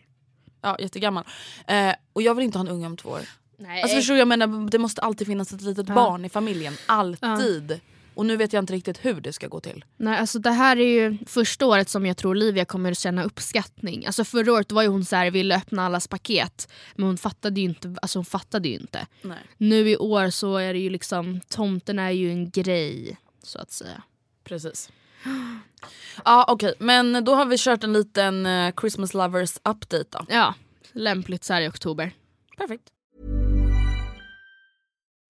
ja, 0.63 0.77
jättegammal. 0.81 1.25
Eh, 1.67 1.95
och 2.13 2.23
jag 2.23 2.35
vill 2.35 2.45
inte 2.45 2.59
ha 2.59 2.67
en 2.67 2.73
unge 2.73 2.87
om 2.87 2.97
två 2.97 3.09
år. 3.11 3.21
Nej. 3.59 3.83
Alltså 3.83 3.97
förstår 3.97 4.15
du, 4.15 4.19
jag 4.19 4.29
menar 4.29 4.71
det 4.71 4.79
måste 4.79 5.01
alltid 5.03 5.27
finnas 5.27 5.53
ett 5.53 5.61
litet 5.63 5.89
Ja. 5.89 5.95
barn 5.95 6.25
i 6.25 6.29
familjen. 6.29 6.75
Alltid. 6.87 7.81
Och 8.21 8.27
nu 8.27 8.37
vet 8.37 8.53
jag 8.53 8.63
inte 8.63 8.73
riktigt 8.73 9.05
hur 9.05 9.21
det 9.21 9.33
ska 9.33 9.49
gå 9.49 9.61
till. 9.61 9.85
Nej, 9.97 10.19
alltså 10.19 10.39
det 10.39 10.51
här 10.51 10.77
är 10.77 10.87
ju 10.87 11.19
första 11.27 11.67
året 11.67 11.89
som 11.89 12.07
jag 12.07 12.17
tror 12.17 12.31
Olivia 12.31 12.65
kommer 12.65 12.95
känna 12.95 13.25
uppskattning. 13.25 14.07
Alltså 14.07 14.25
förra 14.25 14.53
året 14.53 14.73
var 14.73 14.83
ju 14.83 14.89
hon 14.89 15.05
så 15.05 15.17
här, 15.17 15.31
ville 15.31 15.57
öppna 15.57 15.87
allas 15.87 16.09
paket 16.09 16.73
men 16.95 17.07
hon 17.07 17.19
fattade 17.19 17.61
ju 17.61 17.67
inte. 17.67 17.97
Alltså 18.03 18.19
hon 18.19 18.25
fattade 18.25 18.69
ju 18.69 18.75
inte. 18.75 19.07
Nej. 19.23 19.39
Nu 19.57 19.91
i 19.91 19.97
år 19.97 20.31
så 20.31 20.57
är 20.57 20.73
det 20.73 20.79
ju 20.79 20.91
liksom, 20.91 21.41
tomten 21.49 21.99
är 21.99 22.11
ju 22.11 22.31
en 22.31 22.51
grej 22.51 23.17
så 23.43 23.59
att 23.59 23.73
säga. 23.73 24.03
Precis. 24.45 24.91
Ja 26.25 26.45
okej, 26.49 26.75
men 26.79 27.25
då 27.25 27.35
har 27.35 27.47
vi 27.47 27.57
kört 27.59 27.85
en 27.85 27.93
liten 27.93 28.47
eh, 28.47 28.75
Christmas 28.81 29.15
lovers 29.15 29.57
update 29.57 30.05
då. 30.11 30.27
Ja, 30.29 30.55
lämpligt 30.93 31.45
så 31.45 31.53
här 31.53 31.63
i 31.63 31.69
oktober. 31.69 32.13
Perfekt. 32.57 32.85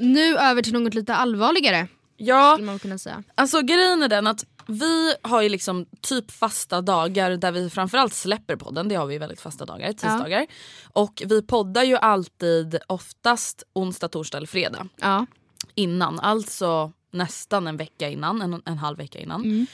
Nu 0.00 0.38
över 0.38 0.62
till 0.62 0.72
något 0.72 0.94
lite 0.94 1.14
allvarligare. 1.14 1.88
Ja, 2.16 2.52
skulle 2.52 2.66
man 2.66 2.78
kunna 2.78 2.98
säga. 2.98 3.22
Alltså 3.34 3.62
grejen 3.62 4.02
är 4.02 4.08
den 4.08 4.26
att 4.26 4.44
vi 4.66 5.14
har 5.22 5.42
ju 5.42 5.48
liksom 5.48 5.86
typ 6.00 6.30
fasta 6.30 6.80
dagar 6.80 7.30
där 7.30 7.52
vi 7.52 7.70
framförallt 7.70 8.14
släpper 8.14 8.56
podden. 8.56 8.88
Det 8.88 8.94
har 8.94 9.06
vi 9.06 9.18
väldigt 9.18 9.40
fasta 9.40 9.64
dagar, 9.64 9.92
tisdagar. 9.92 10.46
Och 10.92 11.22
vi 11.26 11.42
poddar 11.42 11.82
ju 11.82 11.96
alltid 11.96 12.78
oftast 12.86 13.62
onsdag, 13.72 14.08
torsdag 14.08 14.38
eller 14.38 14.46
fredag. 14.46 14.88
Ja. 14.96 15.26
Innan, 15.74 16.20
alltså 16.20 16.92
nästan 17.10 17.66
en 17.66 17.76
vecka 17.76 18.08
innan, 18.08 18.42
en, 18.42 18.62
en 18.64 18.78
halv 18.78 18.98
vecka 18.98 19.18
innan. 19.18 19.44
Mm. 19.44 19.66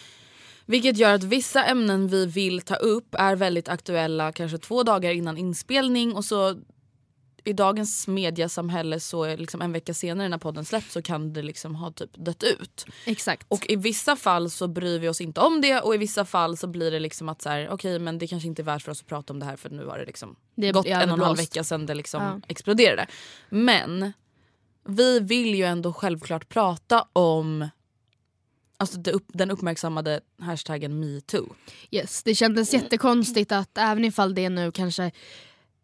Vilket 0.66 0.96
gör 0.96 1.14
att 1.14 1.24
vissa 1.24 1.64
ämnen 1.64 2.08
vi 2.08 2.26
vill 2.26 2.60
ta 2.60 2.74
upp 2.74 3.14
är 3.14 3.36
väldigt 3.36 3.68
aktuella 3.68 4.32
kanske 4.32 4.58
två 4.58 4.82
dagar 4.82 5.10
innan 5.10 5.38
inspelning 5.38 6.14
och 6.14 6.24
så 6.24 6.56
i 7.46 7.52
dagens 7.52 8.08
mediasamhälle 8.08 9.00
så 9.00 9.22
är 9.24 9.36
liksom 9.36 9.62
en 9.62 9.72
vecka 9.72 9.94
senare 9.94 10.28
när 10.28 10.38
podden 10.38 10.64
släpps 10.64 10.92
så 10.92 11.02
kan 11.02 11.32
det 11.32 11.42
liksom 11.42 11.74
ha 11.74 11.90
typ 11.90 12.10
dött 12.14 12.42
ut. 12.42 12.86
Exakt. 13.04 13.46
Och 13.48 13.66
i 13.68 13.76
vissa 13.76 14.16
fall 14.16 14.50
så 14.50 14.68
bryr 14.68 14.98
vi 14.98 15.08
oss 15.08 15.20
inte 15.20 15.40
om 15.40 15.60
det 15.60 15.80
och 15.80 15.94
i 15.94 15.98
vissa 15.98 16.24
fall 16.24 16.56
så 16.56 16.66
blir 16.66 16.90
det 16.90 16.98
liksom 17.00 17.28
att 17.28 17.42
så 17.42 17.48
här, 17.48 17.68
okej 17.70 17.98
men 17.98 18.18
det 18.18 18.26
kanske 18.26 18.46
inte 18.48 18.62
är 18.62 18.64
värt 18.64 18.82
för 18.82 18.92
oss 18.92 19.00
att 19.00 19.06
prata 19.06 19.32
om 19.32 19.38
det 19.40 19.46
här 19.46 19.56
för 19.56 19.70
nu 19.70 19.86
har 19.86 19.98
det 19.98 20.04
liksom 20.04 20.36
Det 20.54 20.72
gått 20.72 20.86
en 20.86 21.10
och 21.10 21.18
en 21.18 21.24
halv 21.24 21.36
vecka 21.36 21.64
sedan 21.64 21.86
det 21.86 21.94
liksom 21.94 22.22
Ja. 22.22 22.40
exploderade. 22.48 23.06
Men 23.48 24.12
vi 24.88 25.20
vill 25.20 25.54
ju 25.54 25.64
ändå 25.64 25.92
självklart 25.92 26.48
prata 26.48 27.06
om 27.12 27.68
alltså 28.78 28.98
den 29.26 29.50
uppmärksammade 29.50 30.20
hashtaggen 30.38 31.00
metoo. 31.00 31.54
Yes, 31.90 32.22
det 32.22 32.34
kändes 32.34 32.74
jättekonstigt 32.74 33.52
att 33.52 33.78
även 33.78 34.04
ifall 34.04 34.34
det 34.34 34.48
nu 34.48 34.72
kanske 34.72 35.10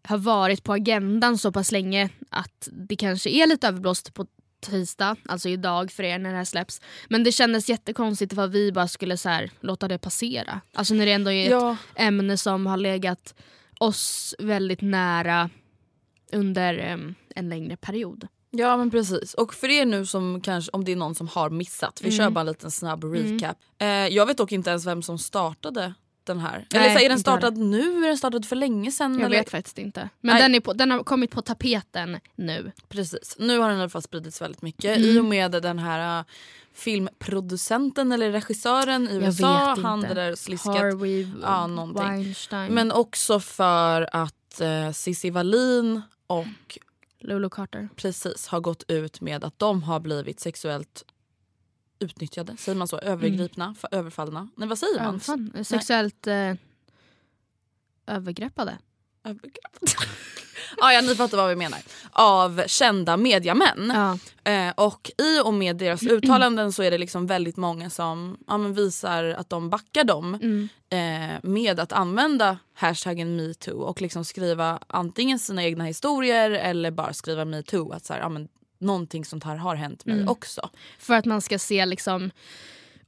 har 0.05 0.19
varit 0.19 0.65
på 0.65 0.73
agendan 0.73 1.39
så 1.39 1.53
pass 1.53 1.73
länge 1.73 2.09
att 2.31 2.69
det 2.73 2.97
kanske 2.97 3.31
är 3.31 3.47
lite 3.47 3.69
överblåst 3.69 4.15
på 4.15 4.27
tisdag, 4.61 5.17
alltså 5.29 5.49
idag 5.49 5.91
för 5.93 6.03
er 6.03 6.19
när 6.19 6.31
det 6.31 6.37
här 6.37 6.45
släpps. 6.45 6.81
Men 7.09 7.25
det 7.25 7.33
kändes 7.33 7.69
jättekonstigt 7.69 8.33
ifall 8.33 8.51
vi 8.51 8.73
bara 8.73 8.89
skulle 8.89 9.17
så 9.17 9.29
här, 9.29 9.51
låta 9.61 9.89
det 9.89 9.99
passera. 9.99 10.61
Alltså 10.75 10.95
när 10.95 11.07
det 11.07 11.13
ändå 11.13 11.31
är 11.33 11.51
Ja. 11.51 11.73
ett 11.73 11.79
ämne 12.03 12.37
som 12.37 12.67
har 12.67 12.77
legat 12.77 13.35
oss 13.81 14.35
väldigt 14.39 14.81
nära 14.81 15.51
under 16.33 16.79
em, 16.79 17.15
en 17.35 17.49
längre 17.49 17.77
period. 17.77 18.29
Ja 18.51 18.77
men 18.77 18.91
precis. 18.91 19.35
Och 19.35 19.55
för 19.55 19.69
er 19.71 19.87
nu 19.87 20.07
som 20.07 20.41
kanske, 20.41 20.71
om 20.71 20.85
det 20.85 20.93
är 20.93 20.97
någon 20.97 21.15
som 21.15 21.29
har 21.29 21.51
missat, 21.51 22.01
vi 22.03 22.09
Mm. 22.09 22.19
kör 22.19 22.31
bara 22.31 22.41
en 22.41 22.47
liten 22.47 22.71
snabb 22.71 23.05
recap. 23.05 23.57
Eh, 23.79 23.87
jag 23.89 24.27
vet 24.27 24.37
dock 24.37 24.53
inte 24.53 24.71
ens 24.71 24.87
vem 24.87 25.03
som 25.03 25.19
startade 25.19 25.95
den 26.27 26.39
här. 26.39 26.67
Nej, 26.73 26.85
eller 26.87 26.99
så, 26.99 27.05
är 27.05 27.09
den 27.09 27.19
startad 27.19 27.57
nu? 27.57 28.05
Är 28.05 28.07
den 28.09 28.19
startad 28.19 28.45
för 28.45 28.57
länge 28.57 28.93
sedan? 28.93 29.13
Jag 29.19 29.27
eller? 29.27 29.37
vet 29.37 29.51
faktiskt 29.51 29.79
inte. 29.79 30.09
Men 30.21 30.35
Nej. 30.35 30.43
den, 30.43 30.55
är 30.55 30.61
på, 30.61 30.73
den 30.73 30.91
har 30.91 31.03
kommit 31.05 31.31
på 31.31 31.43
tapeten 31.43 32.21
nu. 32.35 32.73
Precis. 32.89 33.37
Nu 33.39 33.59
har 33.59 33.69
den 33.69 33.79
i 33.79 33.81
alla 33.81 33.89
fall 33.89 34.03
spridits 34.03 34.43
väldigt 34.43 34.63
mycket 34.63 34.97
Mm. 34.97 35.09
i 35.09 35.19
och 35.19 35.25
med 35.25 35.53
den 35.53 35.79
här 35.79 36.19
uh, 36.19 36.25
filmproducenten 36.75 38.13
eller 38.13 38.31
regissören 38.31 39.09
i 39.09 39.15
USA. 39.15 39.77
Han 39.83 40.01
det 40.01 40.15
där 40.15 40.35
slisket. 40.35 40.73
Harvey 40.73 41.29
Ja, 41.43 41.67
någonting. 41.67 42.09
Weinstein. 42.09 42.75
Men 42.75 42.93
också 42.93 43.41
för 43.41 44.09
att 44.13 44.61
uh, 44.63 44.93
Cissi 44.93 45.31
Wallin 45.31 46.03
och 46.27 46.79
Lulu 47.21 47.49
Carter. 47.51 47.89
precis 47.97 48.47
har 48.47 48.61
gått 48.61 48.85
ut 48.89 49.21
med 49.21 49.45
att 49.45 49.59
de 49.59 49.83
har 49.83 50.01
blivit 50.01 50.41
sexuellt 50.41 51.05
utnyttjade. 52.03 52.57
Säger 52.57 52.77
man 52.79 52.89
så? 52.89 52.99
Övergripna? 52.99 53.75
Fa- 53.81 53.89
överfallna? 53.91 54.49
Nej 54.57 54.69
vad 54.69 54.79
säger 54.79 55.05
man? 55.05 55.21
Fan. 55.21 55.53
Sexuellt 55.65 56.27
eh, 56.27 56.55
övergreppade. 58.07 58.79
Övergrepp. 59.25 59.79
ja, 60.77 60.93
ja, 60.93 61.01
ni 61.01 61.15
fattar 61.15 61.37
vad 61.37 61.49
vi 61.49 61.57
menar. 61.57 61.79
Av 62.13 62.63
kända 62.67 63.17
mediamän. 63.17 63.93
Ja. 63.95 64.19
Eh, 64.53 64.73
och 64.77 65.11
i 65.19 65.41
och 65.45 65.55
med 65.55 65.77
deras 65.77 66.03
uttalanden 66.11 66.73
så 66.73 66.83
är 66.83 66.91
det 66.91 66.99
liksom 66.99 67.27
väldigt 67.27 67.57
många 67.57 67.91
som 67.91 68.37
ja, 68.47 68.57
visar 68.59 69.25
att 69.25 69.51
de 69.51 69.71
backar 69.71 70.05
dem 70.05 70.35
Mm. 70.35 70.69
eh, 70.91 71.51
med 71.51 71.81
att 71.81 71.93
använda 71.93 72.59
hashtaggen 72.75 73.37
metoo 73.37 73.81
och 73.83 74.01
liksom 74.03 74.25
skriva 74.25 74.79
antingen 74.87 75.39
sina 75.39 75.65
egna 75.65 75.85
historier 75.85 76.51
eller 76.51 76.91
bara 76.91 77.13
skriva 77.13 77.45
metoo. 77.45 77.93
Att 77.93 78.05
så 78.05 78.13
här, 78.13 78.21
ja, 78.21 78.29
men, 78.29 78.49
någonting 78.83 79.25
sånt 79.25 79.45
här 79.45 79.57
har 79.57 79.75
hänt 79.77 80.05
mig 80.07 80.15
Mm. 80.17 80.29
också. 80.29 80.71
För 80.99 81.15
att 81.15 81.25
man 81.25 81.41
ska 81.41 81.59
se 81.59 81.87
liksom 81.87 82.31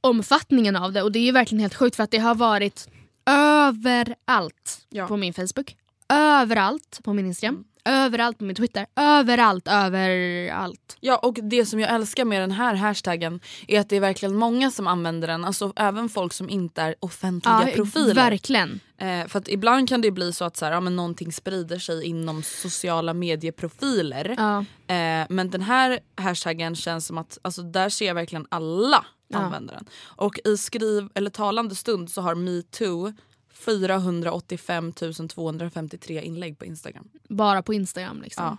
omfattningen 0.01 0.75
av 0.75 0.91
det. 0.93 1.01
Och 1.01 1.11
det 1.11 1.19
är 1.19 1.23
ju 1.23 1.31
verkligen 1.31 1.59
helt 1.61 1.75
sjukt 1.75 1.95
för 1.95 2.03
att 2.03 2.11
det 2.11 2.17
har 2.17 2.35
varit 2.35 2.87
överallt 3.25 4.85
Ja. 4.89 5.07
på 5.07 5.17
min 5.17 5.33
Facebook. 5.33 5.75
Överallt 6.09 6.99
på 7.03 7.13
min 7.13 7.25
Instagram. 7.25 7.63
Överallt 7.85 8.37
på 8.37 8.43
min 8.43 8.55
Twitter. 8.55 8.85
Överallt, 8.95 9.67
överallt. 9.67 10.97
Ja 10.99 11.17
och 11.17 11.33
det 11.33 11.65
som 11.65 11.79
jag 11.79 11.89
älskar 11.93 12.25
med 12.25 12.41
den 12.41 12.51
här 12.51 12.75
hashtaggen 12.75 13.39
är 13.67 13.79
att 13.79 13.89
det 13.89 13.95
är 13.95 13.99
verkligen 13.99 14.35
många 14.35 14.71
som 14.71 14.87
använder 14.87 15.27
den. 15.27 15.45
Alltså 15.45 15.73
även 15.75 16.09
folk 16.09 16.33
som 16.33 16.49
inte 16.49 16.81
är 16.81 16.95
offentliga 16.99 17.67
profiler. 17.75 18.13
Verkligen. 18.15 18.79
Eh, 18.97 19.27
för 19.27 19.39
att 19.39 19.47
ibland 19.47 19.89
kan 19.89 20.01
det 20.01 20.11
bli 20.11 20.33
så 20.33 20.45
att 20.45 20.57
så 20.57 20.65
här, 20.65 20.71
ja, 20.71 20.79
men 20.79 20.95
någonting 20.95 21.31
sprider 21.31 21.79
sig 21.79 22.03
inom 22.03 22.43
sociala 22.43 23.13
medieprofiler. 23.13 24.35
Ja. 24.37 24.59
Eh, 24.95 25.25
men 25.29 25.49
den 25.49 25.61
här 25.61 25.99
hashtaggen 26.17 26.75
känns 26.75 27.05
som 27.07 27.17
att 27.17 27.37
alltså, 27.41 27.61
där 27.61 27.89
ser 27.89 28.05
jag 28.07 28.15
verkligen 28.15 28.45
alla 28.49 29.05
Ja. 29.27 29.37
använda 29.37 29.73
den. 29.73 29.85
Och 30.03 30.39
i 30.45 30.57
skriv 30.57 31.09
eller 31.15 31.29
talande 31.29 31.75
stund 31.75 32.11
så 32.11 32.21
har 32.21 32.35
metoo 32.35 33.13
485 33.55 34.93
253 35.29 36.21
inlägg 36.21 36.59
på 36.59 36.65
Instagram. 36.65 37.09
Bara 37.29 37.61
på 37.63 37.73
Instagram 37.73 38.21
liksom. 38.21 38.43
Ja. 38.43 38.57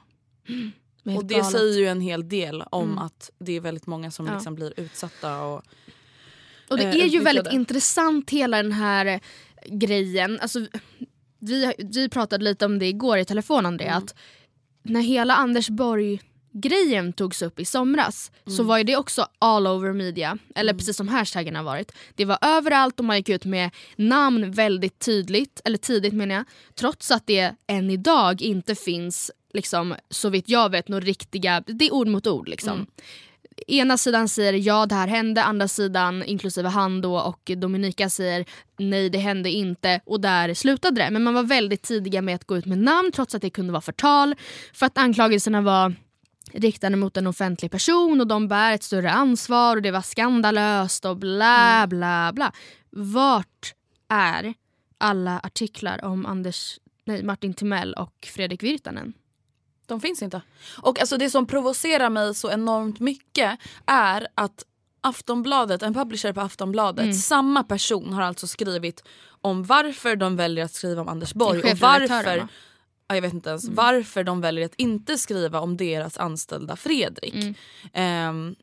Helt 1.04 1.18
Och 1.18 1.24
det 1.26 1.35
galet. 1.35 1.50
säger 1.50 1.78
ju 1.78 1.87
en 1.87 2.00
hel 2.00 2.28
del 2.28 2.62
om 2.62 2.82
Mm. 2.85 2.98
att 2.98 3.30
det 3.38 3.52
är 3.52 3.61
väldigt 3.61 3.87
många 3.87 4.11
som 4.11 4.26
Ja. 4.26 4.35
liksom 4.35 4.54
blir 4.54 4.80
utsatta. 4.80 5.40
Och, 5.42 5.62
Och 6.70 6.76
det 6.76 6.82
eh, 6.85 6.88
är 6.90 6.92
ju 6.94 6.98
utnyttjade. 6.98 7.24
väldigt 7.24 7.52
intressant 7.52 8.30
hela 8.30 8.56
den 8.62 8.72
här 8.72 9.06
eh, 9.06 9.20
grejen. 9.66 10.38
Alltså, 10.40 10.66
vi, 11.38 11.72
vi 11.78 12.09
pratade 12.09 12.44
lite 12.44 12.66
om 12.66 12.78
det 12.78 12.87
igår 12.87 13.18
i 13.18 13.24
telefon 13.24 13.66
Andrea. 13.66 13.90
Mm. 13.92 14.02
Att 14.04 14.14
när 14.82 15.00
hela 15.00 15.37
Anders 15.37 15.68
Borg 15.68 16.20
grejen 16.61 17.12
togs 17.12 17.42
upp 17.42 17.61
i 17.61 17.64
somras 17.64 18.31
så 18.47 18.53
Mm. 18.53 18.66
var 18.66 18.79
ju 18.79 18.85
det 18.85 18.97
också 18.97 19.27
all 19.38 19.66
over 19.66 19.92
media. 19.92 20.38
Eller 20.55 20.75
precis 20.75 20.97
som 20.97 21.09
hashtaggen 21.09 21.57
har 21.57 21.62
varit. 21.62 21.92
Det 22.14 22.25
var 22.25 22.38
överallt 22.42 22.99
och 22.99 23.05
man 23.05 23.16
gick 23.16 23.29
ut 23.29 23.45
med 23.45 23.71
namn 23.97 24.51
väldigt 24.51 24.99
tydligt, 24.99 25.61
eller 25.64 25.79
tidigt 25.79 26.12
menar 26.14 26.35
jag. 26.35 26.45
Trots 26.75 27.11
att 27.11 27.27
det 27.27 27.55
än 27.66 27.90
idag 27.90 28.42
inte 28.42 28.75
finns, 28.75 29.31
liksom, 29.53 29.95
så 30.11 30.29
vitt 30.29 30.49
jag 30.49 30.71
vet, 30.71 30.88
några 30.88 31.05
riktiga, 31.05 31.62
det 31.66 31.85
är 31.87 31.95
ord 31.95 32.09
mot 32.09 32.27
ord 32.27 32.49
liksom 32.49 32.73
Mm. 32.73 32.87
ena 33.66 33.99
sidan 33.99 34.29
säger 34.29 34.53
ja 34.53 34.87
det 34.87 34.95
här 34.95 35.09
hände, 35.09 35.42
andra 35.42 35.69
sidan 35.69 36.23
inklusive 36.23 36.69
han 36.69 37.01
då 37.01 37.19
och 37.19 37.51
Dominika 37.57 38.11
säger 38.11 38.45
nej 38.79 39.11
det 39.11 39.19
hände 39.19 39.51
inte 39.51 40.01
och 40.07 40.21
där 40.21 40.55
slutade 40.55 41.01
det. 41.05 41.11
Men 41.11 41.23
man 41.23 41.35
var 41.35 41.42
väldigt 41.42 41.83
tidiga 41.83 42.23
med 42.23 42.35
att 42.35 42.45
gå 42.45 42.57
ut 42.57 42.66
med 42.66 42.79
namn 42.79 43.12
trots 43.12 43.35
att 43.35 43.42
det 43.42 43.51
kunde 43.51 43.73
vara 43.73 43.81
förtal 43.81 44.35
för 44.75 44.87
att 44.87 44.99
anklagelserna 44.99 45.61
var 45.61 45.95
riktade 46.57 46.97
mot 46.97 47.16
en 47.16 47.27
offentlig 47.27 47.71
person 47.71 48.21
och 48.21 48.27
de 48.27 48.49
bär 48.49 48.73
ett 48.73 48.83
större 48.83 49.11
ansvar 49.11 49.77
och 49.77 49.83
det 49.83 49.90
var 49.90 50.03
skandalöst 50.03 51.05
och 51.05 51.16
bla 51.16 51.87
bla 51.87 52.33
bla. 52.35 52.53
Vart 52.90 53.75
är 54.09 54.55
alla 54.99 55.40
artiklar 55.42 56.05
om 56.05 56.27
Anders, 56.27 56.79
nej, 57.05 57.23
Martin 57.23 57.55
Timell 57.55 57.95
och 57.95 58.29
Fredrik 58.35 58.62
Virtanen? 58.62 59.12
De 59.87 60.01
finns 60.01 60.23
inte. 60.23 60.40
Och 60.83 61.01
alltså 61.01 61.16
det 61.16 61.31
som 61.31 61.47
provocerar 61.47 62.11
mig 62.11 62.35
så 62.35 62.51
enormt 62.51 63.01
mycket 63.01 63.59
är 63.87 64.29
att 64.35 64.64
Aftonbladet, 65.01 65.83
en 65.83 65.95
publisher 65.95 66.33
på 66.33 66.40
Aftonbladet, 66.40 67.03
Mm. 67.05 67.14
samma 67.14 67.64
person 67.64 68.12
har 68.12 68.23
alltså 68.23 68.47
skrivit 68.47 69.05
om 69.40 69.64
varför 69.64 70.16
de 70.16 70.37
väljer 70.37 70.64
att 70.64 70.73
skriva 70.73 71.03
om 71.03 71.09
Anders 71.09 71.35
Borg 71.35 71.59
och 71.73 71.79
varför? 71.79 72.35
Mm. 72.35 72.49
Jag 73.14 73.23
vet 73.23 73.35
inte 73.35 73.51
ens, 73.51 73.69
varför 73.69 74.25
de 74.25 74.40
väljer 74.40 74.66
att 74.66 74.75
inte 74.77 75.19
skriva 75.19 75.61
om 75.61 75.77
deras 75.77 76.19
anställda 76.19 76.77
Fredrik. 76.77 77.35
Mm. 77.35 77.55
Ehm, 77.92 78.55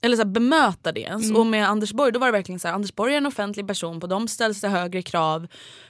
eller 0.00 0.16
så 0.16 0.22
här, 0.22 0.30
bemöta 0.30 0.92
det 0.92 1.00
ens. 1.00 1.24
Mm. 1.24 1.36
Och 1.36 1.46
med 1.46 1.68
Anders 1.68 1.92
Borg 1.92 2.12
då 2.12 2.18
var 2.18 2.26
det 2.26 2.32
verkligen 2.32 2.60
så 2.60 2.68
här, 2.68 2.74
Anders 2.74 2.94
Borg 2.94 3.12
är 3.12 3.16
en 3.18 3.26
offentlig 3.26 3.66
person, 3.66 4.00
på 4.00 4.06
dem 4.06 4.28
ställs 4.28 4.60
det 4.60 4.68
högre 4.68 5.02
krav. 5.02 5.46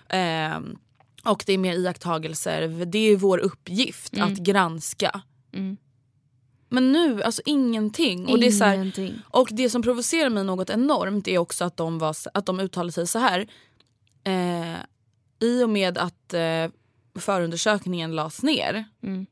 Ehm, 0.08 0.78
och 1.24 1.42
det 1.46 1.52
är 1.52 1.58
mer 1.58 1.74
iakttagelser. 1.74 2.84
Det 2.84 2.98
är 2.98 3.16
vår 3.16 3.38
uppgift 3.38 4.14
Mm. 4.16 4.32
att 4.32 4.38
granska. 4.38 5.20
Mm. 5.52 5.76
Men 6.68 6.92
nu, 6.92 7.22
alltså 7.22 7.42
ingenting. 7.44 8.26
Och 8.26 8.38
det, 8.38 8.46
är 8.46 8.50
så 8.50 8.64
här, 8.64 8.74
Ingenting. 8.74 9.14
och 9.30 9.48
det 9.52 9.70
som 9.70 9.82
provocerar 9.82 10.30
mig 10.30 10.44
något 10.44 10.70
enormt 10.70 11.28
är 11.28 11.38
också 11.38 11.64
att 11.64 11.76
de, 11.76 11.98
var, 11.98 12.16
att 12.34 12.46
de 12.46 12.60
uttalade 12.60 12.92
sig 12.92 13.06
så 13.06 13.18
här. 13.18 13.48
Eh, 14.24 14.76
I 15.40 15.62
och 15.64 15.70
med 15.70 15.98
att 15.98 16.34
eh, 16.34 16.66
förundersökningen 17.18 18.16
lades 18.16 18.42
ner. 18.42 18.84
Mm. 19.02 19.26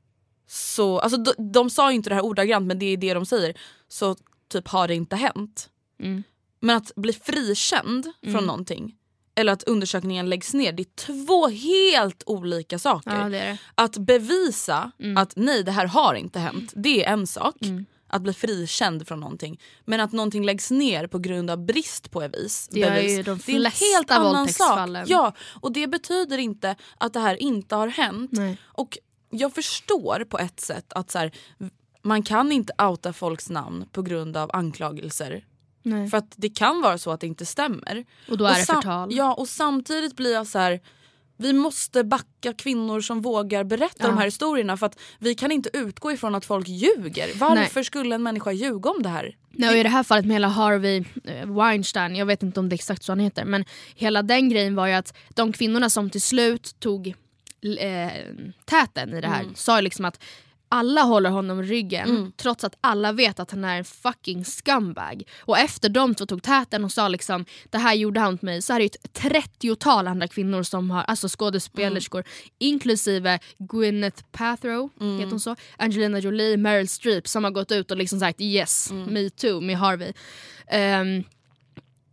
Så, 0.48 0.98
alltså, 0.98 1.16
de, 1.18 1.52
de 1.52 1.70
sa 1.70 1.90
ju 1.90 1.96
inte 1.96 2.10
det 2.10 2.14
här 2.14 2.24
ordagrant 2.24 2.66
men 2.66 2.78
det 2.78 2.86
är 2.86 2.96
det 2.96 3.14
de 3.14 3.26
säger. 3.26 3.56
Så 3.88 4.16
typ 4.48 4.68
har 4.68 4.88
det 4.88 4.94
inte 4.94 5.16
hänt. 5.16 5.68
Mm. 6.02 6.22
Men 6.60 6.76
att 6.76 6.92
bli 6.96 7.12
frikänd 7.12 8.12
Mm. 8.22 8.34
från 8.34 8.46
någonting 8.46 8.94
eller 9.34 9.52
att 9.52 9.62
undersökningen 9.62 10.28
läggs 10.30 10.54
ner, 10.54 10.72
det 10.72 10.82
är 10.82 11.24
två 11.24 11.48
helt 11.48 12.22
olika 12.26 12.78
saker. 12.78 13.18
Ja, 13.18 13.24
det 13.24 13.38
det. 13.38 13.58
Att 13.74 13.96
bevisa 13.98 14.90
Mm. 14.98 15.16
att 15.16 15.32
nej 15.36 15.62
det 15.62 15.72
här 15.72 15.86
har 15.86 16.14
inte 16.14 16.38
hänt, 16.38 16.72
det 16.76 17.04
är 17.04 17.12
en 17.12 17.26
sak. 17.26 17.56
Att 18.08 18.22
bli 18.22 18.32
frikänd 18.32 19.08
från 19.08 19.20
någonting. 19.20 19.60
Men 19.84 20.00
att 20.00 20.12
någonting 20.12 20.44
läggs 20.44 20.70
ner 20.70 21.06
på 21.06 21.18
grund 21.18 21.50
av 21.50 21.66
brist 21.66 22.10
på 22.10 22.20
bevis. 22.20 22.68
Det 22.70 22.80
gör 22.80 22.90
bevis 22.90 23.18
ju 23.18 23.22
de 23.22 23.38
det 23.46 23.52
är 23.52 23.62
helt 23.62 23.76
flesta 24.08 24.14
annan 24.14 24.48
sak. 24.48 24.78
Ja, 25.06 25.32
och 25.60 25.72
det 25.72 25.86
betyder 25.86 26.38
inte 26.38 26.76
att 26.98 27.12
det 27.12 27.20
här 27.20 27.42
inte 27.42 27.76
har 27.76 27.88
hänt. 27.88 28.30
Nej. 28.32 28.58
Och 28.64 28.98
jag 29.30 29.54
förstår 29.54 30.24
på 30.28 30.38
ett 30.38 30.60
sätt 30.60 30.92
att 30.92 31.10
så 31.10 31.18
här, 31.18 31.32
man 32.02 32.22
kan 32.22 32.52
inte 32.52 32.72
outa 32.78 33.12
folks 33.12 33.50
namn 33.50 33.86
på 33.92 34.02
grund 34.02 34.36
av 34.36 34.50
anklagelser. 34.52 35.44
Nej. 35.82 36.08
För 36.10 36.18
att 36.18 36.32
det 36.36 36.48
kan 36.48 36.80
vara 36.82 36.98
så 36.98 37.10
att 37.10 37.20
det 37.20 37.26
inte 37.26 37.46
stämmer. 37.46 38.04
Och 38.28 38.38
då 38.38 38.44
är 38.46 38.54
det 38.58 38.64
sam- 38.64 38.76
förtal. 38.76 39.08
Ja 39.12 39.34
och 39.34 39.48
samtidigt 39.48 40.16
blir 40.16 40.32
jag 40.32 40.46
så 40.46 40.58
här. 40.58 40.80
Vi 41.36 41.52
måste 41.52 42.04
backa 42.04 42.52
kvinnor 42.52 43.00
som 43.00 43.20
vågar 43.22 43.64
berätta 43.64 43.94
Ja. 43.98 44.06
de 44.06 44.18
här 44.18 44.24
historierna 44.24 44.76
för 44.76 44.86
att 44.86 44.98
vi 45.18 45.34
kan 45.34 45.52
inte 45.52 45.70
utgå 45.72 46.12
ifrån 46.12 46.34
att 46.34 46.44
folk 46.44 46.68
ljuger. 46.68 47.28
Varför 47.38 47.82
skulle 47.82 48.14
en 48.14 48.22
människa 48.22 48.52
ljuga 48.52 48.90
om 48.90 49.02
det 49.02 49.08
här? 49.08 49.36
Nej, 49.50 49.70
och 49.70 49.76
I 49.76 49.82
det 49.82 49.88
här 49.88 50.02
fallet 50.02 50.24
med 50.26 50.34
hela 50.34 50.48
Harvey 50.48 51.04
eh, 51.24 51.46
Weinstein, 51.46 52.16
jag 52.16 52.26
vet 52.26 52.42
inte 52.42 52.60
om 52.60 52.68
det 52.68 52.72
är 52.72 52.76
exakt 52.76 53.02
så 53.02 53.12
han 53.12 53.18
heter, 53.20 53.44
men 53.44 53.64
hela 53.94 54.22
den 54.22 54.48
grejen 54.48 54.74
var 54.74 54.86
ju 54.86 54.92
att 54.92 55.16
de 55.34 55.52
kvinnorna 55.52 55.90
som 55.90 56.10
till 56.10 56.22
slut 56.22 56.76
tog 56.80 57.14
eh, 57.80 58.10
täten 58.64 59.14
i 59.14 59.20
det 59.20 59.28
här 59.28 59.46
sa 59.54 59.76
ju 59.78 59.82
liksom 59.82 60.04
att 60.04 60.22
alla 60.68 61.02
håller 61.02 61.30
honom 61.30 61.62
ryggen 61.62 62.32
trots 62.36 62.64
att 62.64 62.76
alla 62.80 63.12
vet 63.12 63.40
att 63.40 63.50
han 63.50 63.64
är 63.64 63.78
en 63.78 63.84
fucking 63.84 64.44
scumbag. 64.44 65.22
Och 65.40 65.58
efter 65.58 65.88
de 65.88 66.14
två 66.14 66.26
tog 66.26 66.42
täten 66.42 66.84
och 66.84 66.92
sa 66.92 67.08
liksom 67.08 67.44
det 67.70 67.78
här 67.78 67.94
gjorde 67.94 68.20
han 68.20 68.32
mot 68.32 68.42
mig 68.42 68.62
så 68.62 68.72
är 68.72 68.78
det 68.78 68.82
ju 68.82 68.86
ett 68.86 69.20
30-tal 69.20 70.06
andra 70.06 70.28
kvinnor 70.28 70.62
som 70.62 70.90
har, 70.90 71.02
alltså 71.02 71.28
skådespelerskor 71.28 72.24
inklusive 72.58 73.38
Gwyneth 73.58 74.22
Paltrow, 74.32 74.90
heter 75.18 75.30
hon 75.30 75.40
så? 75.40 75.56
Angelina 75.76 76.18
Jolie, 76.18 76.56
Meryl 76.56 76.88
Streep 76.88 77.28
som 77.28 77.44
har 77.44 77.50
gått 77.50 77.72
ut 77.72 77.90
och 77.90 77.96
liksom 77.96 78.20
sagt 78.20 78.40
yes, 78.40 78.92
me 78.92 79.30
too 79.30 79.60
med 79.60 79.78
Harvey. 79.78 80.12
Ehm, 80.66 81.24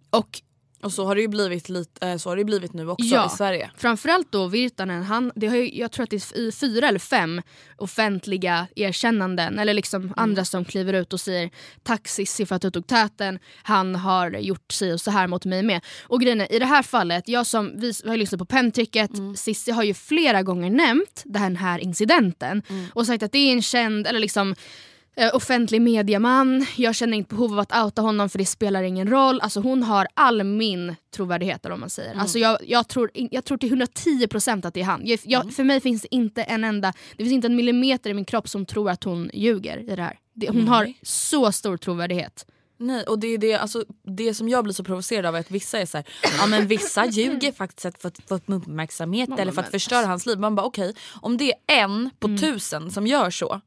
och 0.09 0.41
Och 0.83 0.91
så 0.93 1.05
har 1.05 1.15
det 1.15 1.21
ju 1.21 1.27
blivit, 1.27 1.69
lite, 1.69 2.07
eh, 2.07 2.17
så 2.17 2.29
har 2.29 2.37
det 2.37 2.43
blivit 2.45 2.73
nu 2.73 2.89
också 2.89 3.05
Ja. 3.05 3.25
i 3.25 3.29
Sverige. 3.29 3.71
Framförallt 3.77 4.31
då 4.31 4.47
Virtanen, 4.47 5.03
han, 5.03 5.31
det 5.35 5.47
har 5.47 5.55
ju, 5.55 5.77
jag 5.77 5.91
tror 5.91 6.03
att 6.03 6.09
det 6.09 6.15
är 6.15 6.51
fyra 6.51 6.87
eller 6.87 6.99
fem 6.99 7.41
offentliga 7.77 8.67
erkännanden 8.75 9.59
eller 9.59 9.73
liksom 9.73 10.13
andra 10.17 10.45
som 10.45 10.65
kliver 10.65 10.93
ut 10.93 11.13
och 11.13 11.19
säger 11.19 11.49
tack 11.83 12.07
Cissi 12.07 12.45
för 12.45 12.55
att 12.55 12.61
du 12.61 12.71
tog 12.71 12.87
täten, 12.87 13.39
han 13.63 13.95
har 13.95 14.31
gjort 14.31 14.71
sig 14.71 14.93
och 14.93 15.01
så 15.01 15.11
här 15.11 15.27
mot 15.27 15.45
mig 15.45 15.63
med. 15.63 15.81
Och 16.03 16.21
grejen 16.21 16.41
är, 16.41 16.51
i 16.53 16.59
det 16.59 16.65
här 16.65 16.83
fallet, 16.83 17.27
jag 17.27 17.45
som 17.45 17.71
vi 17.79 17.93
har 18.05 18.17
lyssnat 18.17 18.39
på 18.39 18.45
penntricket, 18.45 19.11
Cissi 19.35 19.71
har 19.71 19.83
ju 19.83 19.93
flera 19.93 20.43
gånger 20.43 20.69
nämnt 20.69 21.21
den 21.25 21.55
här 21.55 21.79
incidenten 21.79 22.61
och 22.93 23.05
sagt 23.07 23.23
att 23.23 23.31
det 23.31 23.37
är 23.39 23.53
en 23.53 23.61
känd, 23.61 24.07
eller 24.07 24.19
liksom 24.19 24.55
offentlig 25.33 25.81
mediaman, 25.81 26.65
jag 26.77 26.95
känner 26.95 27.17
inte 27.17 27.35
behov 27.35 27.53
av 27.53 27.59
att 27.59 27.83
outa 27.83 28.01
honom 28.01 28.29
för 28.29 28.37
det 28.39 28.45
spelar 28.45 28.83
ingen 28.83 29.09
roll. 29.09 29.41
Alltså 29.41 29.59
hon 29.59 29.83
har 29.83 30.07
all 30.13 30.43
min 30.43 30.95
trovärdighet 31.15 31.59
vad 31.63 31.79
man 31.79 31.89
säger. 31.89 32.15
Alltså 32.15 32.39
jag, 32.39 32.57
jag, 32.67 32.87
tror, 32.87 33.11
jag 33.13 33.45
tror 33.45 33.57
till 33.57 33.81
110% 33.81 34.67
att 34.67 34.73
det 34.73 34.81
är 34.81 34.85
han. 34.85 35.01
Jag, 35.03 35.19
jag, 35.23 35.53
För 35.53 35.63
mig 35.63 35.81
finns 35.81 36.01
det 36.01 36.15
inte 36.15 36.43
en 36.43 36.63
enda, 36.63 36.93
det 37.17 37.23
finns 37.23 37.33
inte 37.33 37.47
en 37.47 37.55
millimeter 37.55 38.09
i 38.09 38.13
min 38.13 38.25
kropp 38.25 38.49
som 38.49 38.65
tror 38.65 38.89
att 38.89 39.03
hon 39.03 39.29
ljuger 39.33 39.77
i 39.77 39.95
det 39.95 40.01
här. 40.01 40.19
Det, 40.33 40.49
hon 40.49 40.67
har 40.67 40.93
så 41.01 41.51
stor 41.51 41.77
trovärdighet. 41.77 42.45
Nej, 42.77 43.03
och 43.03 43.19
det 43.19 43.27
är 43.27 43.37
det, 43.37 43.53
alltså, 43.53 43.83
det 44.03 44.33
som 44.33 44.49
jag 44.49 44.63
blir 44.63 44.73
så 44.73 44.83
provocerad 44.83 45.25
av 45.25 45.35
är 45.35 45.39
att 45.39 45.51
vissa 45.51 45.79
är 45.79 45.85
så 45.85 45.97
här, 45.97 46.07
ja 46.37 46.45
men 46.45 46.67
vissa 46.67 47.05
ljuger 47.05 47.51
faktiskt 47.51 48.01
för 48.01 48.07
att 48.07 48.19
få 48.27 48.35
uppmärksamhet 48.35 49.29
eller 49.39 49.51
för 49.51 49.61
att 49.61 49.71
förstöra 49.71 50.05
hans 50.05 50.25
liv. 50.25 50.39
Man 50.39 50.55
bara 50.55 50.65
okej, 50.65 50.93
om 51.21 51.37
det 51.37 51.53
är 51.53 51.83
en 51.83 52.09
på 52.19 52.27
tusen 52.37 52.91
som 52.91 53.07
gör 53.07 53.29
så. 53.29 53.61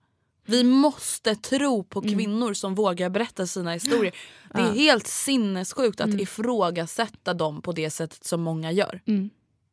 Vi 0.47 0.65
måste 0.65 1.35
tro 1.35 1.85
på 1.85 2.03
kvinnor 2.03 2.55
som 2.55 2.75
vågar 2.75 3.11
berätta 3.11 3.47
sina 3.47 3.73
historier. 3.73 4.15
Det 4.55 4.61
är 4.61 4.73
helt 4.73 5.07
sinnessjukt 5.07 6.01
att 6.01 6.21
ifrågasätta 6.21 7.35
dem 7.35 7.63
på 7.63 7.73
det 7.73 7.91
sättet 7.91 8.25
som 8.25 8.43
många 8.43 8.73
gör. 8.73 9.01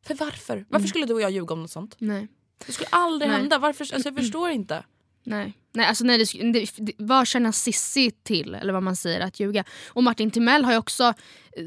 För 0.05 0.15
varför? 0.15 0.65
Varför 0.69 0.87
skulle 0.87 1.05
du 1.05 1.13
och 1.13 1.21
jag 1.21 1.31
ljuga 1.31 1.53
om 1.53 1.61
något 1.61 1.71
sånt? 1.71 1.95
Nej. 1.97 2.27
Det 2.65 2.71
skulle 2.71 2.89
aldrig 2.91 3.31
Nej. 3.31 3.39
hända. 3.39 3.57
Varför? 3.57 3.93
Alltså, 3.93 4.09
jag 4.09 4.15
förstår 4.15 4.49
inte. 4.49 4.83
Nej. 5.23 5.53
Nej, 5.73 5.87
alltså 5.87 6.03
nej, 6.03 6.17
det, 6.17 6.51
det, 6.51 6.69
det, 6.77 6.93
vad 6.97 7.27
känner 7.27 7.51
Sissi 7.51 8.11
till, 8.11 8.55
eller 8.55 8.73
vad 8.73 8.83
man 8.83 8.95
säger, 8.95 9.19
att 9.19 9.39
ljuga? 9.39 9.63
Och 9.87 10.03
Martin 10.03 10.31
Timell 10.31 10.65
har 10.65 10.71
ju 10.71 10.77
också, 10.77 11.13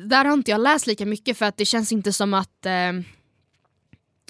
där 0.07 0.25
har 0.25 0.33
inte 0.33 0.51
jag 0.51 0.61
läst 0.61 0.87
lika 0.87 1.07
mycket 1.07 1.39
för 1.39 1.47
att 1.47 1.57
det 1.57 1.65
känns 1.65 1.93
inte 1.93 2.13
som 2.13 2.35
att 2.35 2.67
eh, 2.67 2.93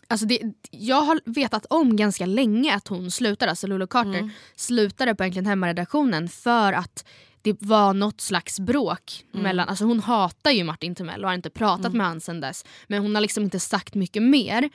Alltså 0.09 0.27
det, 0.27 0.41
jag 0.71 1.03
har 1.03 1.21
vetat 1.25 1.67
om 1.71 1.97
ganska 1.97 2.27
länge 2.27 2.75
att 2.75 2.89
hon 2.89 3.11
slutade, 3.11 3.51
alltså 3.51 3.67
Lulu 3.67 3.87
Carter 3.87 4.31
slutade 4.57 5.15
på 5.15 5.25
egentligen 5.25 5.47
hemmaredaktionen 5.47 6.29
för 6.29 6.73
att 6.73 7.05
det 7.43 7.57
var 7.63 7.95
något 7.95 8.21
slags 8.21 8.61
bråk. 8.61 9.25
mellan, 9.33 9.69
alltså 9.69 9.85
Hon 9.85 10.01
hatar 10.01 10.51
ju 10.51 10.65
Martin 10.65 10.95
Timell 10.95 11.25
och 11.25 11.31
har 11.31 11.35
inte 11.35 11.51
pratat 11.51 11.93
med 11.93 12.07
honom 12.07 12.21
sen 12.21 12.41
dess. 12.41 12.65
Men 12.87 13.03
hon 13.03 13.15
har 13.15 13.23
liksom 13.23 13.45
inte 13.45 13.61
sagt 13.61 13.95
mycket 13.95 14.23
mer. 14.23 14.71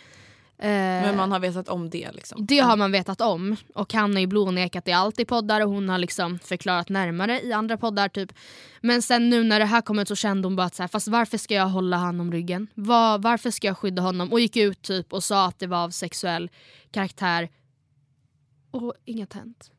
Eh, 0.61 0.67
Men 0.69 1.17
man 1.17 1.31
har 1.31 1.39
vetat 1.39 1.69
om 1.69 1.89
det. 1.89 2.11
Liksom. 2.11 2.45
det 2.45 2.59
har 2.59 2.77
man 2.77 2.91
vetat 2.91 3.21
om 3.21 3.55
och 3.75 3.93
han 3.93 4.13
har 4.13 4.19
ju 4.19 4.27
blånekat 4.27 4.87
i 4.87 4.91
allt 4.91 5.19
i 5.19 5.25
poddar 5.25 5.61
och 5.61 5.69
hon 5.69 5.89
har 5.89 5.97
liksom 5.97 6.39
förklarat 6.39 6.89
närmare 6.89 7.41
i 7.41 7.53
andra 7.53 7.77
poddar. 7.77 8.09
typ. 8.09 8.33
Men 8.81 9.01
sen 9.01 9.29
nu 9.29 9.43
när 9.43 9.59
det 9.59 9.65
här 9.65 9.81
kom 9.81 9.99
ut 9.99 10.07
så 10.07 10.15
kände 10.15 10.45
hon 10.45 10.55
bara 10.55 10.67
att 10.67 10.75
så 10.75 10.83
här, 10.83 10.87
fast 10.87 11.07
varför 11.07 11.37
ska 11.37 11.53
jag 11.53 11.67
hålla 11.67 11.97
han 11.97 12.19
om 12.19 12.31
ryggen? 12.31 12.67
Var, 12.73 13.19
varför 13.19 13.51
ska 13.51 13.67
jag 13.67 13.77
skydda 13.77 14.01
honom? 14.01 14.31
Och 14.31 14.39
gick 14.39 14.57
ut 14.57 14.81
typ 14.81 15.13
och 15.13 15.23
sa 15.23 15.45
att 15.45 15.59
det 15.59 15.67
var 15.67 15.83
av 15.83 15.89
sexuell 15.89 16.49
karaktär. 16.91 17.49
Och 18.71 18.93
inget 19.05 19.33
hänt. 19.33 19.71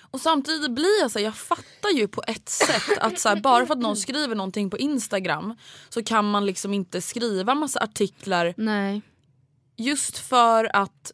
Och 0.00 0.20
samtidigt 0.20 0.70
blir 0.70 1.00
jag 1.00 1.10
så 1.10 1.18
här, 1.18 1.24
jag 1.26 1.36
fattar 1.36 1.90
ju 1.94 2.08
på 2.08 2.22
ett 2.26 2.48
sätt 2.48 2.98
att 3.00 3.18
så 3.18 3.28
här, 3.28 3.40
bara 3.40 3.66
för 3.66 3.74
att 3.74 3.80
någon 3.80 3.96
skriver 3.96 4.34
någonting 4.34 4.70
på 4.70 4.78
Instagram 4.78 5.56
så 5.88 6.02
kan 6.02 6.30
man 6.30 6.46
liksom 6.46 6.74
inte 6.74 7.00
skriva 7.00 7.54
massa 7.54 7.80
artiklar 7.80 8.54
Nej. 8.56 9.02
Just 9.80 10.18
för 10.18 10.76
att 10.76 11.12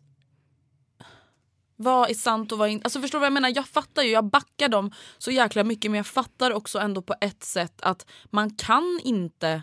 vad 1.76 2.10
är 2.10 2.14
sant 2.14 2.52
och 2.52 2.58
vad 2.58 2.68
är 2.68 2.72
inte. 2.72 2.84
Alltså 2.84 3.00
förstår 3.00 3.18
du 3.18 3.20
vad 3.20 3.26
jag 3.26 3.32
menar? 3.32 3.52
Jag 3.54 3.68
fattar 3.68 4.02
ju, 4.02 4.10
jag 4.10 4.24
backar 4.24 4.68
dem 4.68 4.92
så 5.18 5.30
jäkla 5.30 5.64
mycket 5.64 5.90
men 5.90 5.96
jag 5.98 6.06
fattar 6.06 6.52
också 6.52 6.78
ändå 6.78 7.02
på 7.02 7.14
ett 7.20 7.44
sätt 7.44 7.80
att 7.80 8.06
man 8.24 8.50
kan 8.50 9.00
inte 9.04 9.62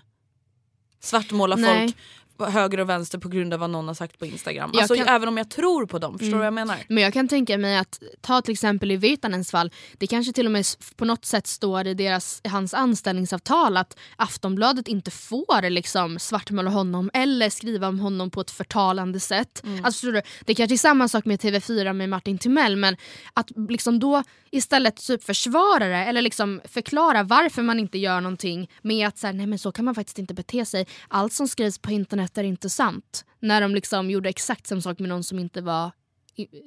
svartmåla 0.99 1.55
Nej. 1.55 1.87
folk 1.87 1.97
höger 2.39 2.79
och 2.79 2.89
vänster 2.89 3.17
på 3.17 3.29
grund 3.29 3.53
av 3.53 3.59
vad 3.59 3.69
någon 3.69 3.87
har 3.87 3.93
sagt 3.95 4.19
på 4.19 4.25
Instagram. 4.25 4.69
Jag 4.73 4.81
Alltså 4.81 4.95
kan- 4.95 5.07
även 5.07 5.27
om 5.29 5.37
jag 5.37 5.49
tror 5.49 5.85
på 5.85 5.99
dem, 5.99 6.19
förstår 6.19 6.31
du 6.31 6.37
vad 6.37 6.45
jag 6.47 6.53
menar? 6.53 6.77
Men 6.89 7.03
jag 7.03 7.13
kan 7.13 7.27
tänka 7.27 7.57
mig 7.57 7.77
att 7.77 8.03
ta 8.21 8.41
till 8.41 8.51
exempel 8.51 8.91
i 8.91 8.95
Virtanens 8.97 9.51
fall, 9.51 9.71
det 9.97 10.07
kanske 10.07 10.33
till 10.33 10.45
och 10.45 10.51
med 10.51 10.65
på 10.95 11.05
något 11.05 11.25
sätt 11.25 11.47
står 11.47 11.87
i 11.87 11.93
deras, 11.93 12.41
hans 12.43 12.73
anställningsavtal 12.73 13.77
att 13.77 13.97
Aftonbladet 14.15 14.87
inte 14.87 15.11
får 15.11 15.69
liksom 15.69 16.19
svartmåla 16.19 16.69
honom 16.71 17.09
eller 17.13 17.49
skriva 17.49 17.87
om 17.87 17.99
honom 17.99 18.29
på 18.31 18.41
ett 18.41 18.51
förtalande 18.51 19.19
sätt. 19.19 19.63
Alltså, 19.83 19.91
förstår 19.91 20.11
du, 20.11 20.21
det 20.45 20.55
kanske 20.55 20.75
är 20.75 20.77
samma 20.77 21.07
sak 21.07 21.25
med 21.25 21.39
TV4 21.39 21.93
med 21.93 22.09
Martin 22.09 22.37
Timell 22.37 22.75
men 22.75 22.97
att 23.33 23.51
liksom 23.69 23.99
då 23.99 24.23
istället 24.51 24.95
typ 25.07 25.23
försvara 25.23 25.87
det 25.87 25.95
eller 25.95 26.21
liksom 26.21 26.61
förklara 26.65 27.23
varför 27.23 27.61
man 27.61 27.79
inte 27.79 27.97
gör 27.97 28.21
någonting 28.21 28.69
med 28.81 29.07
att 29.07 29.17
så 29.17 29.27
här, 29.27 29.33
nej 29.33 29.45
men 29.47 29.59
så 29.59 29.71
kan 29.71 29.85
man 29.85 29.95
faktiskt 29.95 30.19
inte 30.19 30.33
bete 30.33 30.65
sig. 30.65 30.87
Allt 31.07 31.33
som 31.33 31.47
skrivs 31.47 31.77
på 31.79 31.91
internet 31.91 32.22
är 32.23 32.43
inte 32.43 32.69
sant. 32.69 33.25
När 33.39 33.61
de 33.61 33.75
liksom 33.75 34.09
gjorde 34.09 34.29
exakt 34.29 34.67
samma 34.67 34.81
sak 34.81 34.99
med 34.99 35.09
någon 35.09 35.23
som 35.23 35.39
inte 35.39 35.61
var 35.61 35.91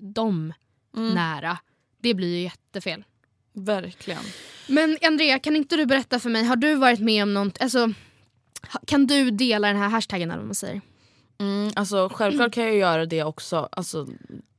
dem 0.01 0.53
nära. 0.93 1.59
Det 2.01 2.15
blir 2.15 2.37
ju 2.37 2.43
jättefel. 2.43 3.05
Verkligen. 3.53 4.23
Men 4.69 4.99
Andrea, 5.03 5.39
kan 5.39 5.57
inte 5.57 5.77
du 5.77 5.87
berätta 5.87 6.21
för 6.21 6.31
mig, 6.31 6.45
har 6.45 6.57
du 6.57 6.75
varit 6.75 7.01
med 7.01 7.23
om 7.23 7.35
något, 7.35 7.63
alltså, 7.63 7.93
kan 8.87 9.07
du 9.07 9.31
dela 9.31 9.69
den 9.69 9.77
här 9.77 9.89
hashtaggen 9.89 10.31
eller 10.31 10.39
vad 10.39 10.47
man 10.47 10.55
säger? 10.55 10.81
Mm, 11.39 11.71
alltså, 11.77 12.09
självklart 12.13 12.53
kan 12.53 12.65
jag 12.65 12.77
göra 12.77 13.07
det 13.07 13.25
också. 13.25 13.69
Alltså, 13.73 14.07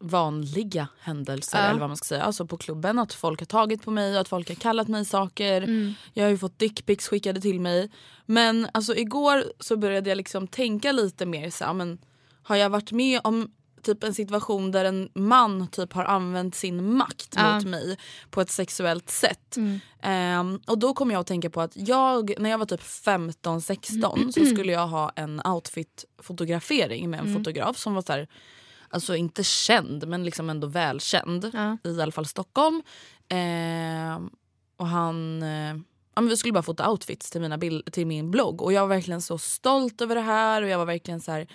vanliga 0.08 0.88
händelser 1.00 1.58
Ja. 1.58 1.64
eller 1.66 1.80
vad 1.80 1.90
man 1.90 1.98
ska 1.98 2.06
säga. 2.06 2.24
Alltså 2.24 2.46
på 2.46 2.58
klubben 2.58 3.00
att 3.00 3.14
folk 3.14 3.40
har 3.40 3.46
tagit 3.46 3.84
på 3.86 3.92
mig, 3.92 4.18
att 4.18 4.28
folk 4.28 4.48
har 4.50 4.56
kallat 4.56 4.88
mig 4.88 5.06
saker. 5.06 5.62
Mm. 5.62 5.94
Jag 6.14 6.24
har 6.24 6.30
ju 6.30 6.38
fått 6.38 6.60
dickpics 6.60 7.08
skickade 7.08 7.42
till 7.42 7.60
mig. 7.62 7.90
Men 8.26 8.68
alltså 8.74 8.96
igår 8.96 9.44
så 9.60 9.78
började 9.78 10.10
jag 10.10 10.18
liksom 10.18 10.48
tänka 10.48 10.92
lite 10.92 11.26
mer 11.26 11.50
så 11.50 11.66
här, 11.66 11.74
men 11.74 11.98
har 12.44 12.56
jag 12.56 12.70
varit 12.70 12.92
med 12.92 13.22
om 13.24 13.52
typ 13.82 14.04
en 14.04 14.14
situation 14.14 14.72
där 14.72 14.86
en 14.86 15.10
man 15.14 15.68
typ 15.68 15.94
har 15.94 16.06
använt 16.06 16.56
sin 16.56 16.94
makt 16.98 17.34
Ja. 17.36 17.56
mot 17.56 17.66
mig 17.66 17.98
på 18.30 18.42
ett 18.42 18.50
sexuellt 18.50 19.10
sätt. 19.10 19.56
Ehm, 20.02 20.60
och 20.68 20.78
då 20.80 20.94
kom 20.94 21.12
jag 21.12 21.20
att 21.20 21.28
tänka 21.28 21.50
på 21.50 21.62
att 21.62 21.72
jag, 21.76 22.34
när 22.40 22.50
jag 22.50 22.58
var 22.58 22.66
typ 22.66 22.82
15-16 22.84 24.32
så 24.32 24.46
skulle 24.46 24.72
jag 24.72 24.88
ha 24.88 25.12
en 25.16 25.42
outfit-fotografering 25.46 27.10
med 27.10 27.20
en 27.20 27.34
fotograf 27.36 27.78
som 27.78 27.94
var 27.94 28.02
så 28.02 28.12
här, 28.14 28.28
alltså 28.90 29.16
inte 29.16 29.44
känd 29.44 30.08
men 30.08 30.24
liksom 30.24 30.50
ändå 30.50 30.68
välkänd 30.68 31.52
Ja. 31.54 31.78
i 31.84 32.02
alla 32.02 32.12
fall 32.12 32.26
Stockholm. 32.26 32.82
Ehm, 33.30 34.30
och 34.78 34.88
han, 34.88 35.44
eh, 35.44 35.76
ja, 36.16 36.22
men 36.22 36.28
vi 36.28 36.38
skulle 36.38 36.54
bara 36.54 36.64
fota 36.64 36.90
outfits 36.90 37.32
till, 37.32 37.42
mina 37.42 37.58
bild, 37.58 37.92
till 37.92 38.08
min 38.08 38.32
blogg 38.32 38.62
och 38.62 38.74
jag 38.74 38.82
var 38.82 38.96
verkligen 38.96 39.22
så 39.22 39.38
stolt 39.38 40.02
över 40.02 40.16
det 40.16 40.22
här 40.22 40.62
och 40.62 40.70
jag 40.70 40.78
var 40.78 40.86
verkligen 40.86 41.22
så 41.22 41.32
här, 41.32 41.48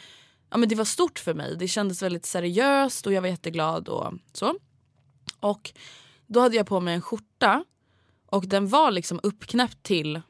ja, 0.51 0.57
men 0.57 0.69
det 0.69 0.75
var 0.75 0.85
stort 0.85 1.19
för 1.19 1.35
mig. 1.35 1.57
Det 1.57 1.69
kändes 1.69 2.03
väldigt 2.03 2.27
seriöst 2.27 3.07
och 3.07 3.13
jag 3.13 3.23
var 3.23 3.29
jätteglad 3.29 3.89
och 3.89 4.13
så. 4.33 4.55
Och 5.41 5.73
Då 6.27 6.41
hade 6.41 6.57
jag 6.57 6.67
på 6.67 6.81
mig 6.81 6.95
en 6.95 7.03
skjorta 7.03 7.65
och 8.27 8.49
den 8.49 8.69
var 8.69 8.91
liksom 8.91 9.21
uppknäppt 9.23 9.83
till 9.83 10.21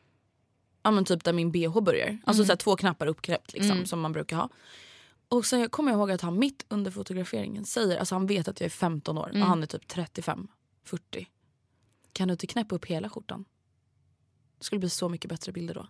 ja, 0.82 0.90
men 0.90 1.04
typ 1.04 1.24
där 1.24 1.32
min 1.32 1.52
bh 1.52 1.80
börjar. 1.80 2.18
Alltså 2.24 2.44
så 2.44 2.52
här, 2.52 2.56
två 2.56 2.76
knappar 2.76 3.06
uppknäppt 3.06 3.52
liksom, 3.52 3.86
som 3.86 4.00
man 4.00 4.12
brukar 4.12 4.36
ha. 4.36 4.48
Och 5.32 5.46
sen 5.46 5.60
jag 5.60 5.70
kommer 5.70 5.90
jag 5.90 5.98
ihåg 5.98 6.10
att 6.10 6.20
han 6.20 6.38
mitt 6.38 6.64
under 6.68 6.90
fotograferingen 6.90 7.64
säger, 7.64 7.98
alltså 7.98 8.14
han 8.14 8.26
vet 8.26 8.48
att 8.48 8.60
jag 8.60 8.66
är 8.66 8.70
15 8.70 9.18
år 9.18 9.30
och 9.34 9.38
han 9.38 9.62
är 9.62 9.66
typ 9.66 9.88
35, 9.88 10.48
40. 10.84 11.28
Kan 12.12 12.28
du 12.28 12.32
inte 12.32 12.46
knäppa 12.46 12.74
upp 12.74 12.84
hela 12.84 13.08
skjortan? 13.08 13.44
Det 14.58 14.64
skulle 14.64 14.78
bli 14.78 14.90
så 14.90 15.08
mycket 15.08 15.28
bättre 15.28 15.52
bilder 15.52 15.74
då. 15.74 15.86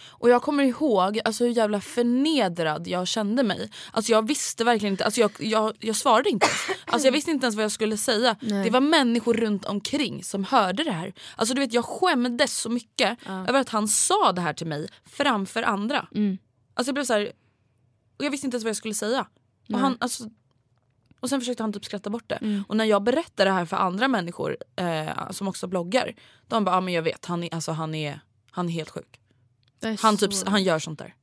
Och 0.00 0.30
jag 0.30 0.42
kommer 0.42 0.64
ihåg 0.64 1.20
alltså, 1.24 1.44
hur 1.44 1.50
jävla 1.50 1.80
förnedrad 1.80 2.88
jag 2.88 3.08
kände 3.08 3.42
mig. 3.42 3.70
Alltså 3.92 4.12
jag 4.12 4.28
visste 4.28 4.64
verkligen 4.64 4.92
inte, 4.92 5.04
alltså 5.04 5.20
jag, 5.20 5.30
jag, 5.38 5.76
jag 5.80 5.96
svarade 5.96 6.30
inte. 6.30 6.46
Alltså 6.86 7.06
jag 7.06 7.12
visste 7.12 7.30
inte 7.30 7.44
ens 7.46 7.56
vad 7.56 7.64
jag 7.64 7.72
skulle 7.72 7.96
säga. 7.96 8.36
Det 8.40 8.70
var 8.70 8.80
människor 8.80 9.34
runt 9.34 9.64
omkring 9.64 10.24
som 10.24 10.44
hörde 10.44 10.84
det 10.84 10.92
här. 10.92 11.14
Alltså 11.36 11.54
du 11.54 11.60
vet 11.60 11.72
jag 11.72 11.84
skämdes 11.84 12.56
så 12.56 12.70
mycket 12.70 13.18
över 13.26 13.60
att 13.60 13.68
han 13.68 13.88
sa 13.88 14.32
det 14.32 14.40
här 14.40 14.52
till 14.52 14.66
mig 14.66 14.88
framför 15.04 15.62
andra. 15.62 16.08
Alltså 16.74 16.88
jag 16.88 16.94
blev 16.94 17.04
så 17.04 17.12
här, 17.12 17.32
och 18.18 18.24
jag 18.24 18.30
visste 18.30 18.46
inte 18.46 18.54
ens 18.54 18.64
vad 18.64 18.68
jag 18.68 18.76
skulle 18.76 18.94
säga. 18.94 19.26
Och, 19.72 19.78
han, 19.78 19.96
alltså, 20.00 20.30
och 21.20 21.28
sen 21.28 21.40
försökte 21.40 21.62
han 21.62 21.72
typ 21.72 21.84
skratta 21.84 22.10
bort 22.10 22.28
det. 22.28 22.38
Och 22.68 22.76
när 22.76 22.84
jag 22.84 23.02
berättar 23.02 23.44
det 23.44 23.50
här 23.50 23.64
för 23.64 23.76
andra 23.76 24.08
människor 24.08 24.56
eh, 24.76 25.30
som 25.30 25.48
också 25.48 25.66
bloggar. 25.66 26.14
De 26.46 26.64
bara, 26.64 26.74
ja 26.76 26.80
men 26.80 26.94
jag 26.94 27.02
vet, 27.02 27.24
han 27.26 27.44
är, 27.44 27.54
alltså, 27.54 27.72
han 27.72 27.94
är, 27.94 28.20
han 28.50 28.68
är 28.68 28.72
helt 28.72 28.90
sjuk. 28.90 29.20
Är 29.80 29.98
Han, 30.02 30.18
så- 30.18 30.26
typ, 30.28 30.46
han 30.48 30.62
gör 30.62 30.78
sånt 30.78 30.98
där. 30.98 31.14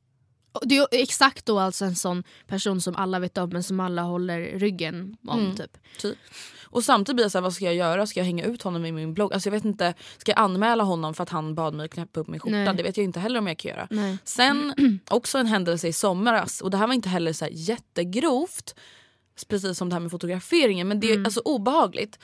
Det 0.61 0.77
är 0.77 0.87
exakt 0.91 1.45
då 1.45 1.59
alltså 1.59 1.85
en 1.85 1.95
sån 1.95 2.23
person 2.47 2.81
som 2.81 2.95
alla 2.95 3.19
vet 3.19 3.37
om 3.37 3.49
men 3.49 3.63
som 3.63 3.79
alla 3.79 4.01
håller 4.01 4.59
ryggen 4.59 5.17
om. 5.27 5.39
Mm. 5.39 5.55
Typ. 5.55 5.77
Typ. 5.97 6.17
Och 6.75 6.83
samtidigt 6.83 7.15
blir 7.15 7.23
jag 7.25 7.31
såhär, 7.31 7.43
vad 7.43 7.53
ska 7.53 7.65
jag 7.65 7.75
göra? 7.75 8.07
Ska 8.07 8.19
jag 8.19 8.25
hänga 8.25 8.45
ut 8.45 8.61
honom 8.61 8.85
i 8.85 8.91
min 8.91 9.13
blogg? 9.13 9.33
Alltså 9.33 9.49
jag 9.49 9.51
vet 9.51 9.65
inte, 9.65 9.93
ska 10.17 10.31
jag 10.31 10.39
anmäla 10.39 10.83
honom 10.83 11.13
för 11.13 11.23
att 11.23 11.29
han 11.29 11.55
bad 11.55 11.73
mig 11.73 11.89
knäppa 11.89 12.19
upp 12.19 12.27
min 12.27 12.39
skjorta? 12.39 12.55
Nej. 12.55 12.75
Det 12.75 12.83
vet 12.83 12.97
jag 12.97 13.03
inte 13.03 13.19
heller 13.19 13.39
om 13.39 13.47
jag 13.47 13.57
kan 13.57 13.69
göra. 13.69 13.87
Nej. 13.89 14.17
Sen 14.23 14.73
också 15.09 15.37
en 15.37 15.45
händelse 15.45 15.87
i 15.87 15.93
somras 15.93 16.61
och 16.61 16.71
det 16.71 16.77
här 16.77 16.87
var 16.87 16.93
inte 16.93 17.09
heller 17.09 17.33
så 17.33 17.47
jättegrovt. 17.51 18.75
Precis 19.47 19.77
som 19.77 19.89
det 19.89 19.95
här 19.95 19.99
med 19.99 20.11
fotograferingen 20.11 20.87
men 20.87 20.99
det 20.99 21.13
är 21.13 21.25
alltså 21.25 21.41
obehagligt. 21.45 22.19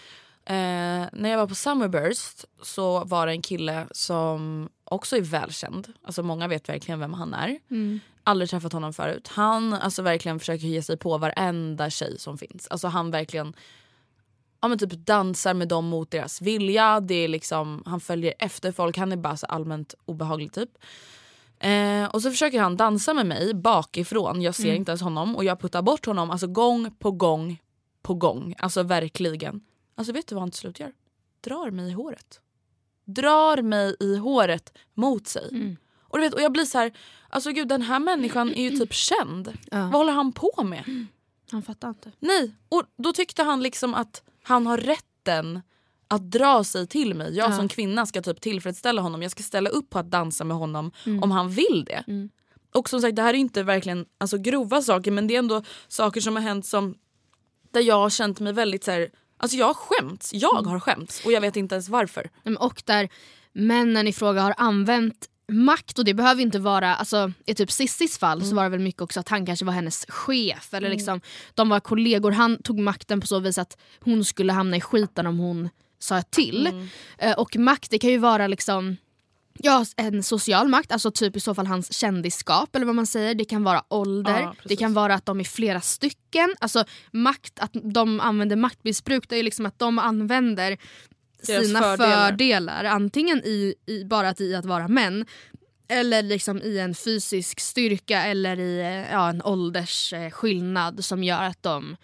Eh, 0.46 0.54
när 1.14 1.30
jag 1.30 1.38
var 1.38 1.48
på 1.48 1.56
Summerburst 1.56 2.46
så 2.62 3.04
var 3.04 3.28
det 3.28 3.34
en 3.34 3.42
kille 3.42 3.88
som 3.92 4.70
också 4.84 5.18
är 5.18 5.22
välkänd. 5.22 5.94
Alltså 6.04 6.24
många 6.24 6.48
vet 6.48 6.70
verkligen 6.70 7.00
vem 7.00 7.14
han 7.14 7.34
är. 7.34 7.60
Aldrig 8.24 8.50
träffat 8.50 8.74
honom 8.74 8.94
förut. 8.94 9.28
Han 9.28 9.74
alltså 9.74 10.02
verkligen 10.02 10.40
försöker 10.40 10.68
ge 10.68 10.82
sig 10.82 10.98
på 10.98 11.18
varenda 11.18 11.90
tjej 11.90 12.20
som 12.20 12.38
finns. 12.38 12.68
Alltså 12.68 12.88
han 12.88 13.12
verkligen 13.12 13.54
ja, 14.62 14.68
men 14.68 14.78
typ 14.78 14.92
dansar 14.92 15.54
med 15.54 15.68
dem 15.68 15.86
mot 15.86 16.12
deras 16.12 16.42
vilja. 16.42 17.00
Det 17.00 17.16
är 17.16 17.28
liksom, 17.28 17.84
han 17.86 18.00
följer 18.00 18.34
efter 18.40 18.72
folk. 18.72 18.98
Han 18.98 19.12
är 19.12 19.18
bara 19.18 19.38
så 19.38 19.46
allmänt 19.46 19.96
obehaglig 20.06 20.54
typ. 20.54 20.70
Eh, 21.60 22.06
och 22.06 22.22
så 22.22 22.32
försöker 22.32 22.62
han 22.62 22.78
dansa 22.78 23.14
med 23.14 23.26
mig 23.26 23.54
bakifrån. 23.54 24.42
Jag 24.42 24.56
ser 24.56 24.74
inte 24.74 24.92
ens 24.92 25.02
honom 25.02 25.36
och 25.36 25.44
jag 25.44 25.60
puttar 25.60 25.82
bort 25.82 26.06
honom 26.06 26.32
alltså 26.32 26.48
gång 26.48 26.96
på 27.00 27.12
gång 27.12 27.62
på 28.02 28.14
gång. 28.14 28.56
Alltså 28.58 28.84
verkligen. 28.84 29.62
Alltså 29.96 30.14
vet 30.14 30.28
du 30.28 30.36
vad 30.36 30.42
han 30.42 30.52
till 30.52 30.60
slut 30.60 30.80
gör? 30.80 30.92
Drar 31.42 31.72
mig 31.72 31.90
i 31.90 31.94
håret. 31.94 32.42
Drar 33.06 33.62
mig 33.62 33.96
i 34.00 34.16
håret 34.16 34.78
mot 34.94 35.28
sig. 35.28 35.50
Och, 36.12 36.18
du 36.18 36.24
vet, 36.24 36.34
och 36.34 36.42
jag 36.42 36.52
blir 36.52 36.66
så 36.66 36.78
här, 36.78 36.92
alltså 37.30 37.52
gud 37.52 37.68
den 37.68 37.82
här 37.82 38.00
människan 38.00 38.54
är 38.54 38.70
ju 38.70 38.78
typ 38.78 38.94
känd. 38.94 39.54
Vad 39.72 39.92
håller 39.92 40.14
han 40.14 40.32
på 40.32 40.64
med? 40.64 41.06
Han 41.52 41.62
fattar 41.64 41.90
inte. 41.90 42.12
Nej, 42.20 42.56
och 42.70 42.84
då 42.98 43.14
tyckte 43.14 43.44
han 43.44 43.64
liksom 43.64 43.94
att 43.94 44.24
han 44.44 44.68
har 44.68 44.78
rätten 44.78 45.62
att 46.08 46.32
dra 46.32 46.64
sig 46.64 46.88
till 46.88 47.14
mig. 47.14 47.36
Jag 47.36 47.56
som 47.56 47.68
kvinna 47.68 48.06
ska 48.06 48.22
typ 48.22 48.42
tillfredsställa 48.42 49.02
honom. 49.02 49.22
Jag 49.22 49.32
ska 49.32 49.44
ställa 49.44 49.70
upp 49.70 49.90
på 49.90 50.00
att 50.00 50.12
dansa 50.12 50.44
med 50.44 50.58
honom 50.58 50.92
om 51.22 51.32
han 51.32 51.50
vill 51.50 51.86
det. 51.86 52.30
Och 52.74 52.90
som 52.90 53.02
sagt 53.02 53.16
det 53.16 53.22
här 53.22 53.34
är 53.34 53.38
inte 53.38 53.64
verkligen 53.64 54.06
alltså, 54.18 54.38
grova 54.38 54.82
saker 54.82 55.12
men 55.12 55.28
det 55.28 55.36
är 55.36 55.40
ändå 55.40 55.64
saker 55.88 56.22
som 56.22 56.36
har 56.36 56.44
hänt 56.44 56.66
som 56.66 56.96
där 57.72 57.82
jag 57.82 57.96
har 57.96 58.10
känt 58.10 58.40
mig 58.40 58.54
väldigt 58.54 58.84
så 58.84 58.92
här, 58.92 59.10
alltså 59.38 59.58
jag 59.58 59.66
har 59.66 59.74
skämts. 59.74 60.34
Jag 60.34 60.62
har 60.62 60.80
skämts 60.80 61.26
och 61.26 61.32
jag 61.32 61.42
vet 61.42 61.56
inte 61.56 61.76
ens 61.76 61.90
varför. 61.90 62.30
Och 62.60 62.84
där 62.86 63.10
männen 63.54 64.08
i 64.08 64.14
fråga 64.14 64.42
har 64.42 64.54
använt 64.58 65.28
makt 65.52 66.00
och 66.00 66.06
det 66.06 66.14
behöver 66.14 66.42
inte 66.42 66.60
vara, 66.60 66.96
alltså 66.96 67.32
i 67.46 67.54
typ 67.54 67.72
Sissis 67.72 68.18
fall 68.18 68.46
så 68.46 68.56
var 68.56 68.64
det 68.64 68.70
väl 68.70 68.80
mycket 68.80 69.02
också 69.02 69.20
att 69.20 69.30
han 69.30 69.46
kanske 69.46 69.66
var 69.66 69.74
hennes 69.74 70.06
chef 70.10 70.74
eller 70.74 70.90
liksom 70.90 71.22
de 71.56 71.70
var 71.70 71.80
kollegor. 71.80 72.32
Han 72.32 72.64
tog 72.64 72.80
makten 72.80 73.22
på 73.22 73.28
så 73.28 73.40
vis 73.40 73.58
att 73.58 73.78
hon 74.00 74.26
skulle 74.26 74.54
hamna 74.54 74.78
i 74.78 74.82
skiten 74.82 75.28
om 75.28 75.40
hon 75.40 75.70
sa 76.00 76.22
till. 76.22 76.88
Eh, 77.18 77.34
och 77.34 77.58
makt 77.58 77.92
det 77.92 78.00
kan 78.00 78.10
ju 78.10 78.18
vara 78.18 78.48
liksom 78.48 78.98
Ja, 79.54 79.86
en 79.98 80.24
social 80.24 80.68
makt, 80.68 80.92
alltså 80.92 81.12
typ 81.12 81.36
i 81.36 81.40
så 81.40 81.56
fall 81.56 81.68
hans 81.68 81.94
kändisskap 81.94 82.76
eller 82.76 82.86
vad 82.86 82.96
man 82.96 83.08
säger. 83.08 83.36
Det 83.36 83.46
kan 83.46 83.64
vara 83.64 83.84
ålder, 83.88 84.48
precis. 84.48 84.64
det 84.64 84.76
kan 84.76 84.94
vara 84.94 85.14
att 85.14 85.26
de 85.26 85.40
är 85.40 85.44
flera 85.44 85.82
stycken. 85.82 86.56
Alltså 86.60 86.84
makt, 87.12 87.60
att 87.60 87.72
de 87.74 88.20
använder 88.20 88.56
maktmissbruk, 88.56 89.30
det 89.30 89.36
är 89.36 89.38
ju 89.38 89.44
liksom 89.44 89.66
att 89.66 89.80
de 89.80 90.00
använder 90.00 90.78
sina 91.42 91.80
fördelar. 91.82 92.30
fördelar. 92.30 92.84
Antingen 92.84 93.38
i, 93.46 93.76
i, 93.86 94.06
bara 94.06 94.34
i 94.40 94.56
att 94.56 94.66
vara 94.66 94.88
män 94.88 95.26
eller 95.88 96.24
liksom 96.24 96.62
i 96.62 96.80
en 96.80 96.96
fysisk 96.96 97.60
styrka 97.60 98.24
eller 98.24 98.60
i 98.60 98.80
eh, 98.80 99.12
ja, 99.12 99.30
en 99.30 99.42
åldersskillnad 99.42 101.06
som 101.06 101.24
gör 101.24 101.44
att 101.44 101.64
de 101.64 101.98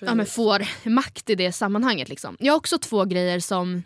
ja, 0.00 0.14
men 0.14 0.26
får 0.26 0.88
makt 0.88 1.30
i 1.30 1.34
det 1.34 1.52
sammanhanget. 1.52 2.08
Liksom. 2.08 2.36
Jag 2.40 2.52
har 2.52 2.56
också 2.58 2.78
två 2.78 3.04
grejer 3.04 3.40
som 3.40 3.82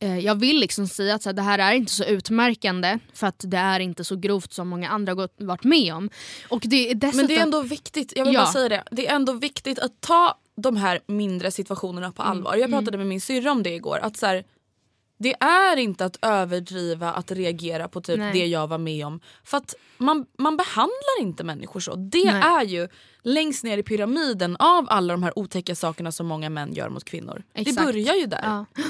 eh, 0.00 0.18
jag 0.18 0.34
vill 0.34 0.60
liksom 0.60 0.88
säga 0.88 1.14
att 1.14 1.22
så 1.22 1.28
här, 1.28 1.34
det 1.34 1.42
här 1.42 1.58
är 1.58 1.72
inte 1.72 1.92
så 1.92 2.04
utmärkande 2.04 2.98
för 3.12 3.26
att 3.26 3.44
det 3.46 3.56
är 3.56 3.80
inte 3.80 4.04
så 4.04 4.16
grovt 4.16 4.52
som 4.52 4.68
många 4.68 4.88
andra 4.90 5.14
gått, 5.14 5.34
varit 5.38 5.64
med 5.64 5.94
om. 5.94 6.10
Och 6.48 6.62
det 6.64 6.90
är 6.90 6.94
dessutom, 6.94 7.16
Men 7.16 7.26
det 7.26 7.36
är 7.36 7.42
ändå 7.42 7.62
viktigt, 7.62 8.12
jag 8.16 8.24
vill 8.24 8.34
Ja. 8.34 8.40
bara 8.40 8.52
säga 8.52 8.68
det. 8.68 8.84
Det 8.90 9.06
är 9.06 9.14
ändå 9.14 9.32
viktigt 9.32 9.78
att 9.78 10.00
ta 10.00 10.38
de 10.62 10.76
här 10.76 11.00
mindre 11.06 11.50
situationerna 11.50 12.12
på 12.12 12.22
allvar. 12.22 12.56
Jag 12.56 12.70
pratade 12.70 12.98
med 12.98 13.06
min 13.06 13.20
syrra 13.20 13.52
om 13.52 13.62
det 13.62 13.70
igår. 13.74 13.98
Att 14.02 14.16
så 14.16 14.26
här, 14.26 14.44
det 15.18 15.34
är 15.40 15.76
inte 15.76 16.04
att 16.04 16.18
överdriva 16.22 17.12
att 17.12 17.30
reagera 17.32 17.88
på 17.88 18.00
typ 18.00 18.18
Nej. 18.18 18.32
det 18.32 18.46
jag 18.46 18.66
var 18.66 18.78
med 18.78 19.06
om. 19.06 19.20
För 19.44 19.56
att 19.56 19.74
man, 19.98 20.26
man 20.38 20.56
behandlar 20.56 21.20
inte 21.20 21.44
människor 21.44 21.80
så. 21.80 21.94
Det 21.94 22.24
Nej. 22.32 22.42
är 22.42 22.64
ju 22.64 22.88
längst 23.22 23.64
ner 23.64 23.78
i 23.78 23.82
pyramiden 23.82 24.56
av 24.56 24.86
alla 24.90 25.14
de 25.14 25.22
här 25.22 25.38
otäcka 25.38 25.74
sakerna 25.74 26.12
som 26.12 26.26
många 26.26 26.50
män 26.50 26.72
gör 26.74 26.88
mot 26.88 27.04
kvinnor. 27.04 27.42
Det 27.52 27.60
Exakt. 27.60 27.86
börjar 27.86 28.14
ju 28.14 28.26
där. 28.26 28.40
Ja. 28.44 28.64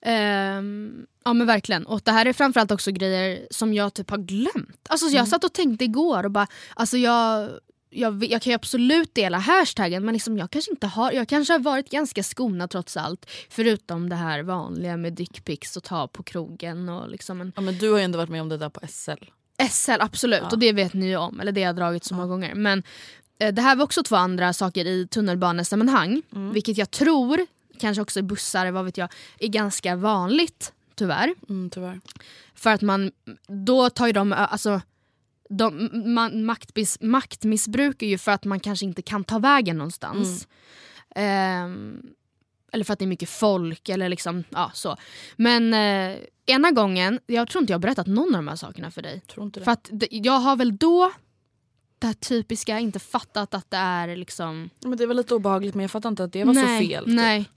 Ehm, 0.00 1.06
ja 1.24 1.32
men 1.32 1.46
verkligen. 1.46 1.86
Och 1.86 2.00
det 2.04 2.10
här 2.12 2.26
är 2.26 2.32
framförallt 2.32 2.70
också 2.70 2.90
grejer 2.90 3.46
som 3.50 3.74
jag 3.74 3.94
typ 3.94 4.10
har 4.10 4.18
glömt. 4.18 4.86
Alltså 4.88 5.06
Mm. 5.06 5.16
jag 5.16 5.28
satt 5.28 5.44
och 5.44 5.52
tänkte 5.52 5.84
igår 5.84 6.24
och 6.24 6.30
bara, 6.30 6.46
alltså 6.74 6.96
jag, 6.96 7.50
jag, 7.96 8.24
jag 8.24 8.42
kan 8.42 8.50
ju 8.50 8.54
absolut 8.54 9.14
dela 9.14 9.38
hashtaggen 9.38 10.04
men 10.04 10.12
liksom 10.12 10.38
jag 10.38 10.50
kanske 10.50 10.70
inte 10.70 10.86
har, 10.86 11.12
jag 11.12 11.28
kanske 11.28 11.54
har 11.54 11.58
varit 11.58 11.90
ganska 11.90 12.22
skonad 12.22 12.70
trots 12.70 12.96
allt. 12.96 13.30
Förutom 13.48 14.08
det 14.08 14.16
här 14.16 14.42
vanliga 14.42 14.96
med 14.96 15.12
dickpics 15.12 15.76
och 15.76 15.82
ta 15.82 16.08
på 16.08 16.22
krogen 16.22 16.88
och 16.88 17.10
liksom 17.10 17.40
en 17.40 17.52
Ja, 17.56 17.60
men 17.60 17.78
du 17.78 17.90
har 17.90 17.98
ju 17.98 18.04
ändå 18.04 18.18
varit 18.18 18.30
med 18.30 18.40
om 18.40 18.48
det 18.48 18.56
där 18.56 18.68
på 18.68 18.80
SL. 18.88 19.24
SL 19.70 20.00
absolut 20.00 20.52
och 20.52 20.58
det 20.58 20.72
vet 20.72 20.94
ni 20.94 21.06
ju 21.06 21.16
om, 21.16 21.40
eller 21.40 21.52
det 21.52 21.62
har 21.62 21.66
jag 21.66 21.76
dragit 21.76 22.04
så 22.04 22.14
många 22.14 22.28
gånger. 22.28 22.54
Men 22.54 22.82
eh, 23.38 23.54
det 23.54 23.62
här 23.62 23.76
var 23.76 23.84
också 23.84 24.02
två 24.02 24.16
andra 24.16 24.52
saker 24.52 24.84
i 24.84 25.06
tunnelbanesammanhang. 25.06 26.22
Vilket 26.52 26.78
jag 26.78 26.90
tror, 26.90 27.46
kanske 27.80 28.02
också 28.02 28.20
i 28.20 28.22
bussar, 28.22 28.70
vad 28.70 28.84
vet 28.84 28.98
jag, 28.98 29.08
är 29.38 29.48
ganska 29.48 29.96
vanligt 29.96 30.72
tyvärr. 30.94 31.34
Mm, 31.48 31.70
tyvärr. 31.70 32.00
För 32.54 32.70
att 32.70 32.82
man, 32.82 33.12
då 33.46 33.90
tar 33.90 34.06
ju 34.06 34.12
de, 34.12 34.32
alltså 34.32 34.80
de, 35.50 35.90
man, 36.14 36.44
maktmis, 36.44 37.00
maktmissbrukar 37.00 38.06
ju 38.06 38.18
för 38.18 38.32
att 38.32 38.44
man 38.44 38.60
kanske 38.60 38.86
inte 38.86 39.02
kan 39.02 39.24
ta 39.24 39.38
vägen 39.38 39.78
någonstans. 39.78 40.48
Ehm, 41.14 42.02
eller 42.72 42.84
för 42.84 42.92
att 42.92 42.98
det 42.98 43.04
är 43.04 43.06
mycket 43.06 43.28
folk 43.28 43.88
eller 43.88 44.08
liksom, 44.08 44.44
ja 44.50 44.70
så. 44.74 44.96
Men 45.36 45.74
eh, 45.74 46.16
ena 46.46 46.70
gången, 46.70 47.20
jag 47.26 47.48
tror 47.48 47.62
inte 47.62 47.72
jag 47.72 47.78
har 47.78 47.82
berättat 47.82 48.06
någon 48.06 48.34
av 48.34 48.38
de 48.38 48.48
här 48.48 48.56
sakerna 48.56 48.90
för 48.90 49.02
dig. 49.02 49.20
Tror 49.20 49.46
inte 49.46 49.60
det. 49.60 49.64
För 49.64 49.72
att 49.72 49.90
jag 50.10 50.38
har 50.38 50.56
väl 50.56 50.76
då, 50.76 51.12
det 51.98 52.06
här 52.06 52.14
typiska, 52.14 52.78
inte 52.78 52.98
fattat 52.98 53.54
att 53.54 53.70
det 53.70 53.76
är 53.76 54.16
liksom 54.16 54.70
Men 54.80 54.96
det 54.96 55.04
är 55.04 55.08
väl 55.08 55.16
lite 55.16 55.34
obehagligt 55.34 55.74
men 55.74 55.82
jag 55.82 55.90
fattar 55.90 56.08
inte 56.08 56.24
att 56.24 56.32
det 56.32 56.44
var 56.44 56.54
nej, 56.54 56.84
så 56.84 56.88
fel. 56.88 57.04
typ. 57.04 57.14
Nej. 57.14 57.50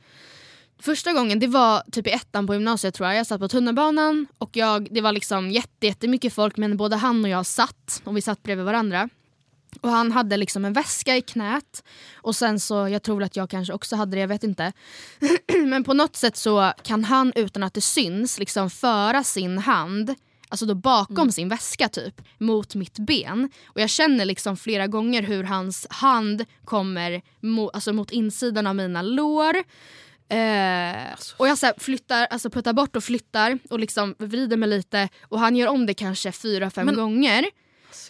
Första 0.81 1.13
gången 1.13 1.39
det 1.39 1.47
var 1.47 1.83
typ 1.91 2.07
i 2.07 2.09
ettan 2.09 2.47
på 2.47 2.53
gymnasiet 2.53 2.93
tror 2.93 3.09
jag. 3.09 3.17
Jag 3.17 3.27
satt 3.27 3.39
på 3.39 3.47
tunnelbanan 3.47 4.27
och 4.37 4.49
jag, 4.57 4.87
det 4.91 5.01
var 5.01 5.11
liksom 5.11 5.51
jätte, 5.51 5.87
jättemycket 5.87 6.33
folk 6.33 6.57
men 6.57 6.77
både 6.77 6.95
han 6.95 7.23
och 7.23 7.29
jag 7.29 7.45
satt 7.45 8.01
och 8.03 8.17
vi 8.17 8.21
satt 8.21 8.43
bredvid 8.43 8.65
varandra. 8.65 9.09
Och 9.81 9.89
han 9.89 10.11
hade 10.11 10.37
liksom 10.37 10.65
en 10.65 10.73
väska 10.73 11.17
i 11.17 11.21
knät 11.21 11.83
och 12.15 12.35
sen 12.35 12.59
så, 12.59 12.87
jag 12.87 13.03
tror 13.03 13.23
att 13.23 13.35
jag 13.35 13.49
kanske 13.49 13.73
också 13.73 13.95
hade 13.95 14.17
det, 14.17 14.21
jag 14.21 14.27
vet 14.27 14.43
inte. 14.43 14.73
men 15.65 15.83
på 15.83 15.93
något 15.93 16.15
sätt 16.15 16.37
så 16.37 16.73
kan 16.83 17.03
han 17.03 17.33
utan 17.35 17.63
att 17.63 17.73
det 17.73 17.81
syns 17.81 18.39
liksom 18.39 18.69
föra 18.69 19.23
sin 19.23 19.57
hand 19.57 20.15
alltså 20.49 20.65
då 20.65 20.75
bakom 20.75 21.17
Mm. 21.17 21.31
sin 21.31 21.49
väska 21.49 21.89
typ, 21.89 22.21
mot 22.37 22.75
mitt 22.75 22.99
ben. 22.99 23.49
Och 23.65 23.81
jag 23.81 23.89
känner 23.89 24.25
liksom 24.25 24.57
flera 24.57 24.87
gånger 24.87 25.21
hur 25.21 25.43
hans 25.43 25.87
hand 25.89 26.45
kommer 26.65 27.21
mo, 27.39 27.69
alltså 27.69 27.93
mot 27.93 28.11
insidan 28.11 28.67
av 28.67 28.75
mina 28.75 29.01
lår. 29.01 29.55
Eh, 30.29 31.11
Alltså. 31.11 31.35
och 31.39 31.47
jag 31.47 31.57
så 31.57 31.65
här 31.65 31.73
flyttar, 31.77 32.25
alltså 32.29 32.49
puttar 32.49 32.73
bort 32.73 32.95
och 32.95 33.03
flyttar 33.03 33.59
och 33.69 33.79
liksom 33.79 34.15
vrider 34.19 34.57
mig 34.57 34.69
lite 34.69 35.09
och 35.21 35.39
han 35.39 35.55
gör 35.55 35.67
om 35.67 35.85
det 35.85 35.93
kanske 35.93 36.31
fyra, 36.31 36.69
fem 36.69 36.85
Men- 36.85 36.95
gånger. 36.95 37.45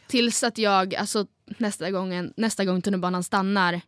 Tills 0.07 0.43
att 0.43 0.57
jag 0.57 0.95
alltså, 0.95 1.25
nästa, 1.57 1.91
gången, 1.91 2.33
nästa 2.37 2.65
gång 2.65 2.81
tunnelbanan 2.81 3.23
stannar 3.23 3.81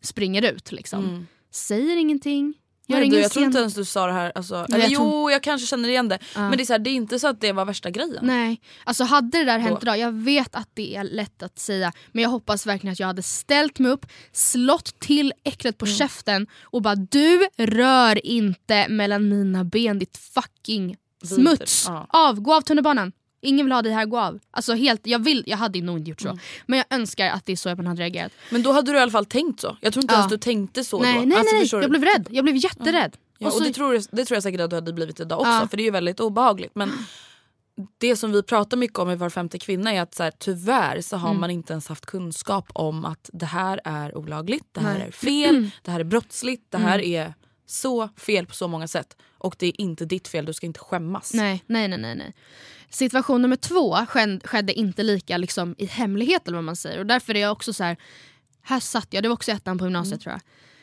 springer 0.00 0.52
ut. 0.52 0.72
Liksom. 0.72 1.26
Säger 1.50 1.96
ingenting. 1.96 2.54
Gör 2.92 2.98
Mm. 2.98 3.08
Nej, 3.10 3.18
du, 3.18 3.22
jag 3.22 3.30
tror 3.32 3.44
inte 3.44 3.58
ens 3.58 3.74
du 3.74 3.84
sa 3.84 4.06
det 4.06 4.12
här. 4.12 4.32
Alltså, 4.34 4.54
eller, 4.68 4.78
jag 4.78 4.90
jo, 4.90 5.30
jag 5.30 5.42
kanske 5.42 5.66
känner 5.66 5.88
igen 5.88 6.08
det. 6.08 6.18
Ja. 6.34 6.40
Men 6.40 6.56
det 6.56 6.62
är, 6.62 6.64
så 6.64 6.72
här, 6.72 6.78
det 6.78 6.90
är 6.90 6.94
inte 6.94 7.18
så 7.18 7.28
att 7.28 7.40
det 7.40 7.52
var 7.52 7.64
värsta 7.64 7.90
grejen. 7.90 8.18
Nej, 8.22 8.60
alltså 8.84 9.04
hade 9.04 9.38
det 9.38 9.44
där 9.44 9.58
hänt 9.58 9.78
idag, 9.82 9.98
jag 9.98 10.12
vet 10.12 10.54
att 10.54 10.68
det 10.74 10.96
är 10.96 11.04
lätt 11.04 11.42
att 11.42 11.58
säga 11.58 11.92
men 12.12 12.22
jag 12.22 12.30
hoppas 12.30 12.66
verkligen 12.66 12.92
att 12.92 13.00
jag 13.00 13.06
hade 13.06 13.22
ställt 13.22 13.78
mig 13.78 13.90
upp, 13.90 14.06
slått 14.32 15.00
till 15.00 15.32
äcklet 15.44 15.74
Mm. 15.74 15.78
på 15.78 15.86
käften 15.98 16.46
och 16.62 16.82
bara 16.82 16.94
du 16.94 17.46
rör 17.58 18.26
inte 18.26 18.88
mellan 18.88 19.28
mina 19.28 19.64
ben 19.64 19.98
ditt 19.98 20.16
fucking 20.34 20.96
smuts. 21.24 21.84
Ja. 21.88 22.06
Av, 22.08 22.40
gå 22.40 22.54
av 22.54 22.60
tunnelbanan. 22.60 23.12
Ingen 23.44 23.66
vill 23.66 23.72
ha 23.72 23.82
dig 23.82 23.92
här, 23.92 24.06
gå 24.06 24.18
av. 24.20 24.38
Alltså 24.50 24.72
helt, 24.74 25.06
jag, 25.06 25.18
vill, 25.24 25.44
jag 25.46 25.56
hade 25.56 25.80
nog 25.80 25.98
inte 25.98 26.10
gjort 26.10 26.20
så. 26.20 26.28
Mm. 26.28 26.40
Men 26.66 26.76
jag 26.78 26.86
önskar 26.98 27.30
att 27.30 27.46
det 27.46 27.52
är 27.52 27.56
så 27.56 27.68
jag 27.68 27.76
hade 27.76 28.02
reagerat. 28.02 28.32
Men 28.50 28.62
då 28.62 28.72
hade 28.72 28.92
du 28.92 28.98
i 28.98 29.00
alla 29.00 29.10
fall 29.10 29.26
tänkt 29.26 29.60
så. 29.60 29.76
Jag 29.80 29.92
tror 29.92 30.04
inte 30.04 30.14
Ja. 30.14 30.18
ens 30.18 30.30
du 30.32 30.38
tänkte 30.38 30.84
så 30.84 30.98
nej, 31.02 31.14
då. 31.14 31.20
nej, 31.24 31.38
Alltså, 31.38 31.52
nej, 31.54 31.62
förstår 31.62 31.78
du? 31.78 31.84
jag 31.84 31.90
blev 31.90 32.04
rädd. 32.04 32.26
Jag 32.30 32.44
blev 32.44 32.56
jätterädd. 32.56 33.16
Ja, 33.38 33.46
Och 33.46 33.52
och 33.52 33.58
så- 33.58 33.64
det, 33.64 33.72
tror 33.72 33.94
jag, 33.94 34.04
det 34.10 34.24
tror 34.24 34.36
jag 34.36 34.42
säkert 34.42 34.60
att 34.60 34.70
du 34.70 34.76
hade 34.76 34.92
blivit 34.92 35.20
idag 35.20 35.40
också 35.40 35.68
för 35.68 35.76
det 35.76 35.82
är 35.82 35.84
ju 35.84 35.90
väldigt 35.90 36.20
obehagligt. 36.20 36.72
Men 36.74 36.92
det 37.98 38.16
som 38.16 38.32
vi 38.32 38.42
pratar 38.42 38.76
mycket 38.76 38.98
om 38.98 39.10
i 39.10 39.14
Var 39.16 39.30
femte 39.30 39.58
kvinna 39.58 39.92
är 39.92 40.02
att 40.02 40.14
så 40.14 40.22
här, 40.22 40.32
tyvärr 40.38 41.00
så 41.00 41.16
Mm. 41.16 41.26
har 41.26 41.34
man 41.34 41.50
inte 41.50 41.72
ens 41.72 41.88
haft 41.88 42.06
kunskap 42.06 42.66
om 42.72 43.04
att 43.04 43.30
det 43.32 43.46
här 43.46 43.80
är 43.84 44.16
olagligt, 44.18 44.64
det 44.72 44.80
här 44.80 44.88
Nej. 44.88 44.96
Mm. 44.96 45.08
är 45.08 45.12
fel, 45.12 45.70
det 45.82 45.90
här 45.90 46.00
är 46.00 46.04
brottsligt, 46.04 46.66
det 46.70 46.78
här 46.78 46.98
är 47.00 47.34
så 47.72 48.08
fel 48.16 48.46
på 48.46 48.54
så 48.54 48.68
många 48.68 48.88
sätt. 48.88 49.16
Och 49.38 49.56
det 49.58 49.66
är 49.66 49.80
inte 49.80 50.04
ditt 50.04 50.28
fel, 50.28 50.44
du 50.44 50.52
ska 50.52 50.66
inte 50.66 50.80
skämmas. 50.80 51.34
Nej, 51.34 51.64
nej, 51.66 51.88
nej, 51.88 51.98
nej. 51.98 52.34
Situation 52.90 53.42
nummer 53.42 53.56
två 53.56 53.96
skedde, 54.44 54.72
inte 54.72 55.02
lika 55.02 55.36
liksom, 55.36 55.74
i 55.78 55.86
hemlighet 55.86 56.48
eller 56.48 56.56
vad 56.56 56.64
man 56.64 56.76
säger. 56.76 56.98
Och 56.98 57.06
därför 57.06 57.36
är 57.36 57.40
jag 57.40 57.52
också 57.52 57.72
så 57.72 57.84
här. 57.84 57.96
Här 58.62 58.80
satt 58.80 59.08
jag, 59.10 59.22
det 59.22 59.28
var 59.28 59.34
också 59.34 59.52
ettan 59.52 59.78
på 59.78 59.84
gymnasiet 59.84 60.20
tror 60.20 60.32
jag. 60.32 60.40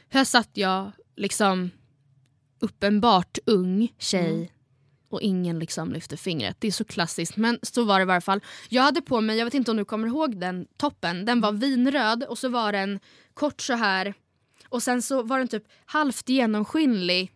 Här 0.09 0.25
satt 0.25 0.49
jag 0.53 0.91
liksom 1.15 1.71
uppenbart 2.59 3.37
ung 3.45 3.93
tjej 3.97 4.51
och 5.09 5.21
ingen 5.21 5.59
liksom 5.59 5.93
lyfte 5.93 6.17
fingret. 6.17 6.55
Det 6.59 6.67
är 6.67 6.71
så 6.71 6.85
klassiskt 6.85 7.37
men 7.37 7.59
så 7.61 7.83
var 7.83 7.99
det 7.99 8.03
i 8.03 8.05
varje 8.05 8.21
fall. 8.21 8.41
Jag 8.69 8.83
hade 8.83 9.01
på 9.01 9.21
mig, 9.21 9.37
jag 9.37 9.45
vet 9.45 9.53
inte 9.53 9.71
om 9.71 9.77
du 9.77 9.85
kommer 9.85 10.07
ihåg 10.07 10.39
den 10.39 10.67
toppen, 10.77 11.25
den 11.25 11.41
var 11.41 11.51
vinröd 11.51 12.23
och 12.23 12.37
så 12.37 12.49
var 12.49 12.71
den 12.71 12.99
kort 13.33 13.61
så 13.61 13.73
här 13.73 14.13
och 14.69 14.83
sen 14.83 15.01
så 15.01 15.23
var 15.23 15.37
den 15.39 15.47
typ 15.47 15.63
halvt 15.85 16.29
genomskinlig 16.29 17.31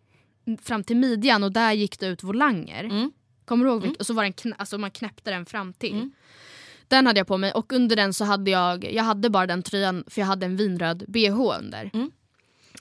fram 0.62 0.84
till 0.84 0.98
midjan 0.98 1.44
och 1.44 1.52
där 1.52 1.72
gick 1.74 2.00
det 2.00 2.08
ut 2.08 2.24
volanger. 2.24 2.84
Kommer 3.46 3.66
du 3.66 3.72
ihåg? 3.72 3.84
vilk- 3.86 4.00
Och 4.00 4.06
så 4.06 4.14
var 4.14 4.24
den 4.24 4.34
knä, 4.34 4.56
alltså 4.58 4.78
man 4.78 4.92
knäppte 4.92 5.32
den 5.32 5.46
fram 5.46 5.74
till. 5.74 5.94
Den 6.88 7.08
hade 7.08 7.20
jag 7.20 7.28
på 7.28 7.38
mig 7.38 7.52
och 7.52 7.74
under 7.74 7.96
den 7.96 8.14
så 8.14 8.26
hade 8.26 8.52
jag, 8.52 8.94
jag 8.94 9.04
hade 9.04 9.30
bara 9.30 9.48
den 9.48 9.64
tröjan 9.64 10.04
för 10.08 10.22
jag 10.22 10.26
hade 10.28 10.46
en 10.46 10.56
vinröd 10.58 11.06
bh 11.08 11.40
under. 11.60 11.92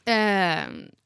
Eh, 0.05 0.61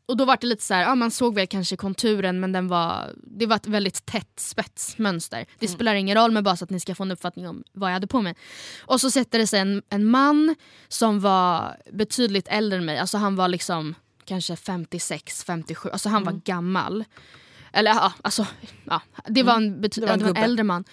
och 0.07 0.17
då 0.17 0.25
var 0.25 0.39
det 0.41 0.47
lite 0.47 0.63
så 0.63 0.75
här, 0.75 0.83
ja, 0.83 0.95
man 0.95 1.11
såg 1.11 1.35
väl 1.35 1.47
kanske 1.47 1.77
konturen 1.77 2.41
men 2.41 2.53
den 2.53 2.69
var, 2.69 3.13
det 3.17 3.47
var 3.47 3.57
ett 3.57 3.67
väldigt 3.67 4.07
tätt 4.07 4.33
spetsmönster. 4.41 5.47
Det 5.59 5.69
spelar 5.69 5.95
ingen 5.95 6.17
roll 6.17 6.31
men 6.33 6.45
bara 6.45 6.57
så 6.57 6.65
att 6.65 6.71
ni 6.71 6.81
ska 6.81 6.95
få 6.95 7.03
en 7.03 7.11
uppfattning 7.11 7.49
om 7.49 7.65
vad 7.73 7.91
jag 7.91 7.95
hade 7.95 8.07
på 8.07 8.21
mig. 8.23 8.35
Och 8.81 9.01
så 9.01 9.11
sätter 9.11 9.39
det 9.39 9.47
sig 9.47 9.61
en, 9.61 9.83
en 9.89 10.05
man 10.07 10.57
som 10.89 11.21
var 11.21 11.77
betydligt 11.93 12.49
äldre 12.49 12.79
än 12.79 12.85
mig, 12.85 12.99
alltså 12.99 13.19
han 13.19 13.37
var 13.37 13.49
liksom 13.49 13.95
kanske 14.25 14.57
56, 14.57 15.45
57, 15.45 15.89
alltså 15.93 16.09
han 16.09 16.25
var 16.25 16.33
gammal. 16.45 17.05
Eller 17.73 17.91
ja, 17.91 18.13
alltså, 18.23 18.47
ja, 18.85 19.03
det 19.29 19.43
var 19.43 19.57
en, 19.57 19.85
bety- 19.85 20.01
Det 20.01 20.07
var 20.07 20.13
en 20.13 20.19
det 20.19 20.25
var 20.25 20.31
en 20.31 20.45
äldre 20.45 20.65
man. 20.65 20.85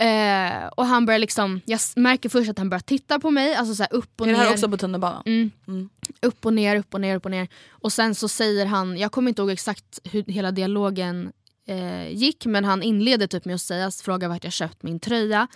Eh, 0.00 0.66
och 0.66 0.86
han 0.86 1.06
börjar 1.06 1.18
liksom, 1.18 1.60
jag 1.64 1.80
märker 1.96 2.28
först 2.28 2.50
att 2.50 2.58
han 2.58 2.70
börjar 2.70 2.80
titta 2.80 3.20
på 3.20 3.30
mig, 3.30 3.54
alltså 3.54 3.74
så 3.74 3.84
upp 3.90 4.20
och 4.20 4.26
är 4.26 4.32
det 4.32 4.38
ner. 4.38 4.44
här 4.44 4.52
också 4.52 4.68
på 4.68 4.76
tunnelbanan? 4.76 5.22
Mm. 5.26 5.88
Upp 6.22 6.46
och 6.46 6.52
ner, 6.52 6.76
upp 6.76 6.94
och 6.94 7.00
ner, 7.00 7.16
upp 7.16 7.24
och 7.24 7.30
ner. 7.30 7.48
Och 7.70 7.92
sen 7.92 8.14
så 8.14 8.28
säger 8.28 8.66
han, 8.66 8.98
jag 8.98 9.12
kommer 9.12 9.28
inte 9.28 9.42
ihåg 9.42 9.50
exakt 9.50 10.00
hur 10.04 10.24
hela 10.24 10.50
dialogen 10.50 11.32
eh, 11.66 12.08
gick 12.08 12.46
men 12.46 12.64
han 12.64 12.82
inleder 12.82 13.26
typ 13.26 13.44
med 13.44 13.54
att 13.54 13.60
säga, 13.60 13.90
fråga 13.90 14.28
vart 14.28 14.44
jag 14.44 14.52
köpt 14.52 14.82
min 14.82 15.00
tröja. 15.00 15.48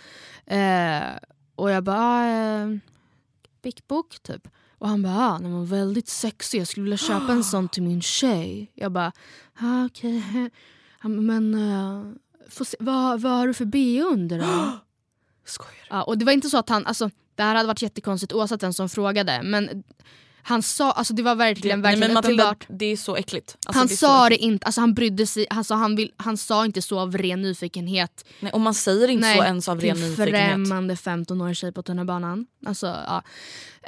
Eh, 0.47 1.03
och 1.55 1.71
jag 1.71 1.85
bara, 1.85 1.99
ah, 1.99 2.27
eh, 2.27 2.69
Big 3.63 3.81
Book 3.89 4.23
typ. 4.23 4.49
Och 4.79 4.89
han 4.89 5.03
bara, 5.03 5.17
ah, 5.19 5.39
den 5.39 5.53
var 5.53 5.65
väldigt 5.65 6.09
sexig, 6.09 6.61
jag 6.61 6.69
skulle 6.69 6.85
vilja 6.85 6.97
köpa 6.97 7.33
en 7.33 7.45
sån 7.53 7.69
till 7.69 7.83
min 7.83 8.03
tjej. 8.03 8.71
Jag 8.75 8.93
bara, 8.93 9.13
ah, 9.61 9.85
okej. 9.85 10.23
Bara, 11.03 11.09
Men 11.09 11.55
får 11.55 12.22
se, 12.51 12.77
vad, 12.81 13.21
vad 13.21 13.33
har 13.33 13.47
du 13.47 13.55
för 13.55 13.65
B 13.65 14.03
under 14.03 14.39
då? 14.39 14.45
Skojar 15.45 15.73
du? 15.73 15.87
Ja, 15.97 16.03
och 16.03 16.19
det 16.19 16.25
var 16.25 16.33
inte 16.33 16.51
så 16.51 16.59
att 16.59 16.69
han, 16.69 16.87
alltså, 16.87 17.11
det 17.35 17.43
här 17.43 17.55
hade 17.55 17.67
varit 17.67 17.83
jättekonstigt 17.83 18.33
oavsett 18.33 18.63
vem 18.63 18.73
som 18.73 18.89
frågade 18.89 19.41
men 19.43 19.85
han 20.45 20.63
sa, 20.63 20.93
alltså 20.93 21.15
det 21.15 21.23
var 21.23 21.35
verkligen, 21.35 21.81
Nej, 21.81 21.91
verkligen 21.91 22.09
men 22.09 22.15
Matilda, 22.15 22.43
uppenbart. 22.45 22.67
det 22.69 22.85
är 22.87 22.97
så 22.97 23.17
äckligt. 23.17 23.57
Alltså, 23.67 23.79
Han 23.81 23.87
det 23.87 23.97
sa 23.97 24.29
det 24.29 24.35
äckligt. 24.35 24.43
inte, 24.45 24.67
alltså 24.67 24.81
han 24.81 24.95
brydde 24.95 25.27
sig, 25.27 25.47
alltså 25.51 25.75
han, 25.75 25.97
vill, 25.97 26.13
han 26.17 26.37
sa 26.37 26.65
inte 26.65 26.83
så 26.83 26.99
av 27.01 27.19
ren 27.19 27.43
nyfikenhet. 27.43 28.25
Nej, 28.41 28.53
och 28.53 28.61
man 28.61 28.75
säger 28.75 29.09
inte 29.09 29.35
så 29.37 29.43
ens 29.45 29.69
av 29.69 29.81
ren 29.81 29.97
nyfikenhet. 30.01 30.51
främmande 30.51 30.95
15-årig 30.95 31.57
tjej 31.57 31.73
på 31.73 31.83
tunnelbanan. 31.83 32.47
Alltså, 32.67 32.87
ja. 32.87 33.23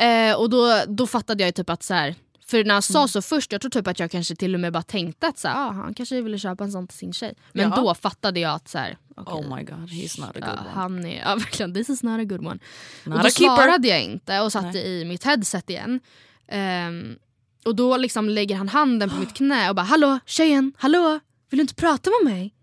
eh, 0.05 0.35
och 0.37 0.51
då, 0.51 0.81
då 0.89 1.07
fattade 1.07 1.43
jag 1.43 1.49
ju 1.49 1.53
typ 1.53 1.71
att 1.71 1.83
så 1.83 1.95
här, 1.95 2.15
för 2.47 2.65
när 2.65 2.73
han 2.75 2.83
sa 2.83 2.99
Mm. 2.99 3.09
så 3.09 3.23
först, 3.23 3.53
jag 3.53 3.61
tror 3.61 3.71
typ 3.71 3.87
att 3.87 3.99
jag 3.99 4.11
kanske 4.11 4.37
till 4.37 4.55
och 4.55 4.61
med 4.61 4.73
bara 4.73 4.83
tänkte 4.83 5.27
att 5.27 5.39
så 5.39 5.49
här, 5.49 5.69
ah, 5.69 5.71
han 5.73 5.95
kanske 5.95 6.21
ville 6.21 6.39
köpa 6.39 6.65
en 6.65 6.73
sån 6.73 6.87
till 6.89 6.99
sin 6.99 7.13
tjej. 7.13 7.35
Men 7.53 7.71
Ja. 7.71 7.77
då 7.77 7.95
fattade 7.95 8.41
jag 8.41 8.53
att 8.55 8.69
så 8.69 8.79
här, 8.79 8.99
okej, 9.17 9.35
Oh 9.35 9.57
my 9.57 9.63
god, 9.63 9.89
he's 9.91 10.21
not 10.21 10.29
a 10.29 10.33
good 10.35 10.45
ja, 10.45 10.53
one. 10.61 10.71
han 10.75 11.07
är, 11.07 11.21
ja 11.21 11.35
verkligen, 11.37 11.75
this 11.75 11.89
is 11.91 12.03
not 12.03 12.21
a 12.21 12.25
good 12.25 12.41
one. 12.47 12.59
Not 13.05 13.17
och 13.17 13.23
då 13.23 13.29
a 13.29 13.31
keeper. 13.31 13.57
svarade 13.57 13.89
jag 13.89 14.03
inte 14.03 14.41
och 14.41 14.53
satte 14.53 14.79
i 14.79 15.05
mitt 15.05 15.25
headset 15.25 15.71
igen. 15.71 16.01
Ehm, 16.49 17.17
och 17.65 17.77
då 17.77 17.97
liksom 17.97 18.29
lägger 18.29 18.57
han 18.57 18.69
handen 18.69 19.11
på 19.11 19.17
mitt 19.17 19.35
knä 19.37 19.69
och 19.69 19.75
bara 19.77 19.83
hallå 19.83 20.19
tjejen, 20.27 20.73
hallå, 20.79 21.21
vill 21.51 21.59
du 21.59 21.63
inte 21.63 21.75
prata 21.75 22.11
med 22.11 22.33
mig? 22.35 22.55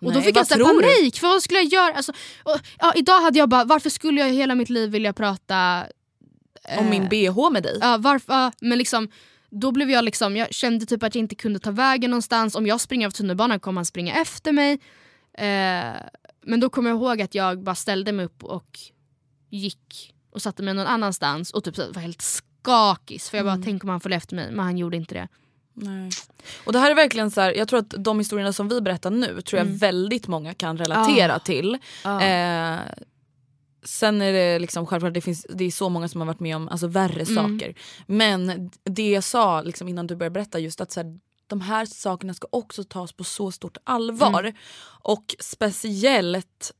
och 0.00 0.12
då 0.12 0.18
Nej, 0.18 0.22
fick 0.22 0.34
vad 0.34 0.40
jag 0.40 0.46
så 0.46 0.54
här 0.54 0.60
tror 0.64 0.82
du? 0.82 0.88
panik, 0.96 1.18
för 1.18 1.26
vad 1.28 1.42
skulle 1.42 1.58
jag 1.60 1.72
göra? 1.72 1.94
Alltså, 1.94 2.12
och, 2.44 2.58
ja, 2.78 2.92
idag 2.96 3.20
hade 3.22 3.38
jag 3.38 3.48
bara, 3.48 3.64
varför 3.64 3.90
skulle 3.90 4.20
jag 4.20 4.30
i 4.30 4.36
hela 4.36 4.54
mitt 4.54 4.70
liv 4.70 4.90
vilja 4.90 5.12
prata 5.12 5.86
Om 6.78 6.84
eh, 6.84 6.90
min 6.90 7.08
bh 7.08 7.50
med 7.52 7.62
dig? 7.62 7.78
Ja, 7.80 7.96
varför, 8.00 8.52
men 8.60 8.78
liksom, 8.78 9.08
då 9.50 9.72
blev 9.72 9.90
jag 9.90 10.04
liksom, 10.04 10.36
jag 10.36 10.54
kände 10.54 10.86
typ 10.86 11.02
att 11.02 11.14
jag 11.14 11.22
inte 11.22 11.34
kunde 11.34 11.58
ta 11.58 11.70
vägen 11.70 12.10
någonstans. 12.10 12.54
Om 12.54 12.66
jag 12.66 12.80
springer 12.80 13.06
av 13.06 13.10
tunnelbanan 13.10 13.60
kommer 13.60 13.78
han 13.78 13.86
springa 13.86 14.14
efter 14.14 14.52
mig. 14.52 14.72
Eh, 15.38 15.94
men 16.42 16.60
då 16.60 16.68
kommer 16.70 16.90
jag 16.90 16.96
ihåg 16.96 17.22
att 17.22 17.34
jag 17.34 17.62
bara 17.62 17.74
ställde 17.74 18.12
mig 18.12 18.24
upp 18.26 18.44
och 18.44 18.78
gick 19.50 20.14
och 20.32 20.42
satte 20.42 20.62
mig 20.62 20.74
någon 20.74 20.86
annanstans 20.86 21.50
och 21.50 21.64
typ 21.64 21.78
var 21.78 22.02
helt 22.02 22.22
skakis. 22.22 23.30
För 23.30 23.36
jag 23.38 23.46
bara 23.46 23.52
Mm. 23.54 23.64
tänk 23.64 23.84
om 23.84 23.90
han 23.90 24.00
följde 24.00 24.16
efter 24.16 24.36
mig, 24.36 24.50
men 24.50 24.64
han 24.64 24.78
gjorde 24.78 24.96
inte 24.96 25.14
det. 25.14 25.28
Nej. 25.74 26.10
Och 26.64 26.72
det 26.72 26.78
här 26.78 26.90
är 26.90 26.94
verkligen 26.94 27.30
så 27.30 27.40
här, 27.40 27.52
jag 27.52 27.68
tror 27.68 27.78
att 27.80 27.94
de 27.98 28.18
historierna 28.18 28.52
som 28.52 28.68
vi 28.68 28.80
berättar 28.80 29.10
nu 29.10 29.40
tror 29.40 29.58
jag 29.58 29.66
väldigt 29.66 30.26
många 30.28 30.54
kan 30.54 30.78
relatera 30.78 31.34
Ah. 31.34 31.38
till. 31.38 31.78
Ja. 32.04 32.22
Eh, 32.22 32.78
sen 33.84 34.22
är 34.22 34.32
det 34.32 34.58
liksom 34.58 34.86
självklart 34.86 35.14
det, 35.14 35.20
finns, 35.20 35.46
det 35.48 35.64
är 35.64 35.70
så 35.70 35.88
många 35.88 36.08
som 36.08 36.20
har 36.20 36.26
varit 36.26 36.40
med 36.40 36.56
om 36.56 36.68
alltså, 36.68 36.86
värre 36.86 37.22
Mm. 37.22 37.34
saker. 37.34 37.74
Men 38.06 38.70
det 38.84 39.10
jag 39.10 39.24
sa 39.24 39.62
liksom, 39.62 39.88
innan 39.88 40.06
du 40.06 40.16
började 40.16 40.34
berätta 40.34 40.58
just 40.58 40.80
att 40.80 40.92
så 40.92 41.00
här, 41.00 41.18
de 41.46 41.60
här 41.60 41.86
sakerna 41.86 42.34
ska 42.34 42.46
också 42.50 42.84
tas 42.84 43.12
på 43.12 43.24
så 43.24 43.50
stort 43.50 43.76
allvar. 43.84 44.40
Mm. 44.40 44.54
Och 45.02 45.36
speciellt 45.38 46.72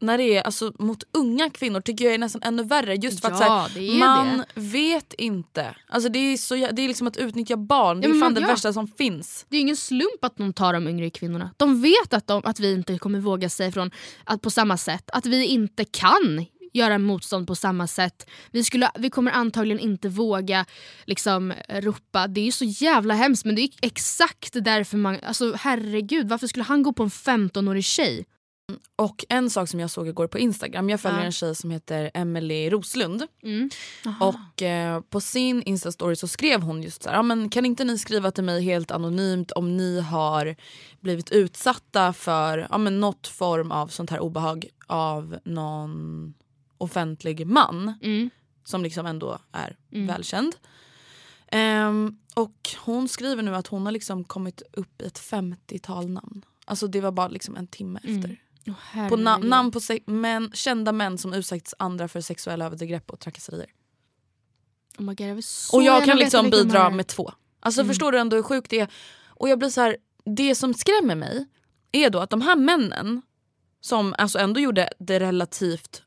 när 0.00 0.18
det 0.18 0.36
är 0.36 0.42
alltså, 0.42 0.72
mot 0.78 1.02
unga 1.12 1.50
kvinnor 1.50 1.80
tycker 1.80 2.04
jag 2.04 2.14
är 2.14 2.18
nästan 2.18 2.42
ännu 2.42 2.62
värre. 2.62 2.94
Just 2.94 3.20
för 3.20 3.28
att 3.28 3.40
Ja, 3.40 3.46
så 3.46 3.52
här, 3.52 3.70
det 3.74 3.90
är 3.90 3.98
man 3.98 4.38
det. 4.38 4.44
vet 4.60 5.12
inte. 5.14 5.74
Alltså, 5.88 6.08
det, 6.08 6.18
är 6.18 6.36
så, 6.36 6.54
det 6.54 6.82
är 6.82 6.88
liksom 6.88 7.06
att 7.06 7.16
utnyttja 7.16 7.56
barn. 7.56 8.00
Det 8.00 8.06
Ja, 8.06 8.10
är 8.10 8.14
men 8.14 8.20
fan 8.20 8.34
det 8.34 8.40
ja. 8.40 8.46
värsta 8.46 8.72
som 8.72 8.88
finns. 8.88 9.46
Det 9.48 9.56
är 9.56 9.60
ingen 9.60 9.76
slump 9.76 10.24
att 10.24 10.36
de 10.36 10.52
tar 10.52 10.72
de 10.72 10.88
yngre 10.88 11.10
kvinnorna. 11.10 11.50
De 11.56 11.82
vet 11.82 12.12
att, 12.14 12.26
de, 12.26 12.42
att 12.44 12.60
vi 12.60 12.72
inte 12.72 12.98
kommer 12.98 13.20
våga 13.20 13.48
säga 13.48 13.68
ifrån 13.68 13.90
att 14.24 14.42
på 14.42 14.50
samma 14.50 14.76
sätt. 14.76 15.10
Att 15.12 15.26
vi 15.26 15.46
inte 15.46 15.84
kan 15.84 16.46
göra 16.72 16.98
motstånd 16.98 17.46
på 17.46 17.54
samma 17.54 17.86
sätt. 17.86 18.30
Vi, 18.50 18.64
skulle, 18.64 18.90
vi 18.98 19.10
kommer 19.10 19.30
antagligen 19.32 19.80
inte 19.80 20.08
våga 20.08 20.64
liksom, 21.04 21.52
ropa. 21.68 22.26
Det 22.26 22.40
är 22.40 22.44
ju 22.44 22.52
så 22.52 22.64
jävla 22.64 23.14
hemskt 23.14 23.44
men 23.44 23.54
det 23.54 23.62
är 23.62 23.70
exakt 23.82 24.52
därför 24.64 24.96
man... 24.96 25.16
Alltså 25.26 25.54
herregud, 25.58 26.28
varför 26.28 26.46
skulle 26.46 26.64
han 26.64 26.82
gå 26.82 26.92
på 26.92 27.02
en 27.02 27.08
15-årig 27.08 27.84
tjej? 27.84 28.24
Och 28.96 29.24
en 29.28 29.50
sak 29.50 29.68
som 29.68 29.80
jag 29.80 29.90
såg 29.90 30.08
igår 30.08 30.26
på 30.26 30.38
Instagram, 30.38 30.90
jag 30.90 31.00
följer 31.00 31.18
Ja. 31.20 31.24
en 31.24 31.32
tjej 31.32 31.54
som 31.54 31.70
heter 31.70 32.10
Emily 32.14 32.70
Roslund. 32.70 33.22
Mm. 33.42 33.70
Och 34.20 34.62
eh, 34.62 35.00
på 35.00 35.20
sin 35.20 35.62
instastory 35.62 36.16
så 36.16 36.28
skrev 36.28 36.62
hon 36.62 36.82
just 36.82 37.02
så 37.02 37.10
här, 37.10 37.22
men 37.22 37.50
kan 37.50 37.64
inte 37.66 37.84
ni 37.84 37.98
skriva 37.98 38.30
till 38.30 38.44
mig 38.44 38.62
helt 38.62 38.90
anonymt 38.90 39.50
om 39.52 39.76
ni 39.76 40.00
har 40.00 40.56
blivit 41.00 41.30
utsatta 41.30 42.12
för 42.12 42.78
men 42.78 43.00
något 43.00 43.26
form 43.26 43.72
av 43.72 43.88
sånt 43.88 44.10
här 44.10 44.20
obehag 44.20 44.66
av 44.86 45.38
någon 45.44 46.34
offentlig 46.78 47.46
man 47.46 47.94
Mm. 48.02 48.30
som 48.64 48.82
liksom 48.82 49.06
ändå 49.06 49.38
är 49.52 49.76
välkänd. 49.90 50.56
Ehm, 51.50 52.18
och 52.34 52.70
hon 52.78 53.08
skriver 53.08 53.42
nu 53.42 53.54
att 53.56 53.66
hon 53.66 53.84
har 53.86 53.92
liksom 53.92 54.24
kommit 54.24 54.62
upp 54.72 55.02
i 55.02 55.06
ett 55.06 55.18
50-tal 55.18 56.08
namn. 56.10 56.44
Alltså 56.64 56.86
det 56.86 57.00
var 57.00 57.10
bara 57.12 57.28
liksom 57.28 57.56
en 57.56 57.66
timme 57.66 57.98
efter. 58.02 58.36
Åh, 58.68 59.08
På 59.08 59.16
na- 59.16 59.44
namn 59.44 59.70
på 59.70 59.80
män, 60.06 60.50
kända 60.54 60.92
män 60.92 61.18
som 61.18 61.32
utsatts 61.34 61.74
andra 61.78 62.08
för 62.08 62.20
sexuella 62.20 62.64
övergrepp 62.66 63.10
och 63.10 63.20
trakasserier. 63.20 63.70
Oh 64.98 65.04
my 65.04 65.14
God, 65.14 65.26
jag 65.28 65.38
Och 65.72 65.82
jag 65.82 66.04
kan 66.04 66.16
liksom 66.16 66.50
bidra 66.50 66.90
med 66.90 67.06
två. 67.06 67.32
Alltså 67.60 67.84
förstår 67.84 68.12
du 68.12 68.18
ändå 68.18 68.36
hur 68.36 68.42
sjukt 68.42 68.70
det 68.70 68.80
är? 68.80 68.88
Och 69.26 69.48
jag 69.48 69.58
blir 69.58 69.68
så 69.68 69.80
här, 69.80 69.96
det 70.24 70.54
som 70.54 70.74
skrämmer 70.74 71.14
mig 71.14 71.46
är 71.92 72.10
då 72.10 72.18
att 72.18 72.30
de 72.30 72.40
här 72.42 72.56
männen 72.56 73.22
som 73.80 74.14
alltså 74.18 74.38
ändå 74.38 74.60
gjorde 74.60 74.88
det 74.98 75.20
relativt 75.20 76.02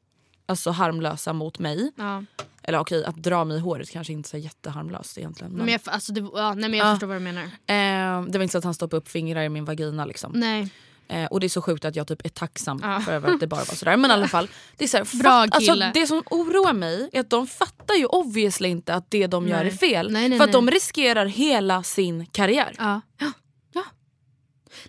alltså 0.46 0.72
harmlösa 0.72 1.34
mot 1.34 1.60
mig. 1.60 1.92
Ja. 1.96 2.24
Eller 2.64 2.80
okej, 2.80 3.06
att 3.06 3.16
dra 3.16 3.46
mig 3.46 3.58
i 3.58 3.60
håret 3.60 3.90
kanske 3.90 4.14
inte 4.14 4.28
är 4.28 4.30
så 4.30 4.38
jätteharmlöst 4.38 5.18
egentligen. 5.18 5.52
Men, 5.54 5.66
Men 5.66 5.72
jag, 5.72 5.82
alltså, 5.86 6.14
det, 6.14 6.22
ja, 6.34 6.54
nej, 6.54 6.70
men 6.70 6.80
jag 6.80 6.88
Ja. 6.88 6.92
förstår 6.94 7.08
vad 7.08 7.16
du 7.16 7.20
menar. 7.20 7.44
eh, 7.44 8.26
det 8.32 8.38
var 8.38 8.44
inte 8.44 8.52
så 8.52 8.58
att 8.58 8.64
han 8.64 8.74
stoppade 8.74 8.98
upp 8.98 9.08
fingrar 9.10 9.42
i 9.44 9.50
min 9.50 9.66
vagina 9.66 10.06
liksom. 10.06 10.32
Nej. 10.36 10.70
Eh, 11.12 11.26
och 11.26 11.40
det 11.40 11.48
är 11.48 11.50
så 11.50 11.62
sjukt 11.62 11.86
att 11.86 11.96
jag 11.96 12.08
typ 12.08 12.26
är 12.26 12.30
tacksam 12.30 12.80
Ja. 12.84 13.00
för 13.00 13.34
att 13.34 13.40
det 13.40 13.48
bara 13.48 13.64
var 13.64 13.76
sådär. 13.76 13.98
Men 13.98 14.12
i 14.12 14.14
alla 14.14 14.28
fall. 14.28 14.48
Det, 14.78 14.84
är 14.84 14.88
så 14.88 14.98
här, 14.98 15.06
Bra 15.24 15.32
fatt, 15.32 15.56
alltså, 15.56 15.72
kille. 15.72 15.92
det 15.94 16.08
som 16.08 16.24
oroar 16.30 16.74
mig 16.74 17.10
är 17.12 17.20
att 17.20 17.30
de 17.30 17.48
fattar 17.48 17.96
ju 17.96 18.06
obviously 18.06 18.70
inte 18.70 18.94
att 18.94 19.12
det 19.12 19.28
de 19.28 19.48
gör 19.48 19.58
Nej. 19.58 19.68
är 19.68 19.72
fel. 19.78 20.12
Nej, 20.12 20.30
nej, 20.30 20.38
för 20.38 20.46
att 20.46 20.52
de 20.52 20.72
riskerar 20.72 21.26
hela 21.26 21.84
sin 21.84 22.26
karriär. 22.26 22.76
Ja. 22.78 23.02
ja. 23.20 23.32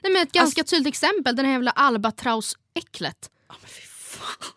Nej, 0.03 0.13
men 0.13 0.23
ett 0.23 0.33
ganska 0.33 0.65
tydligt 0.65 0.89
exempel, 0.89 1.37
den 1.37 1.45
här 1.47 1.53
jävla 1.53 1.71
albatrausäcklet. 1.71 3.31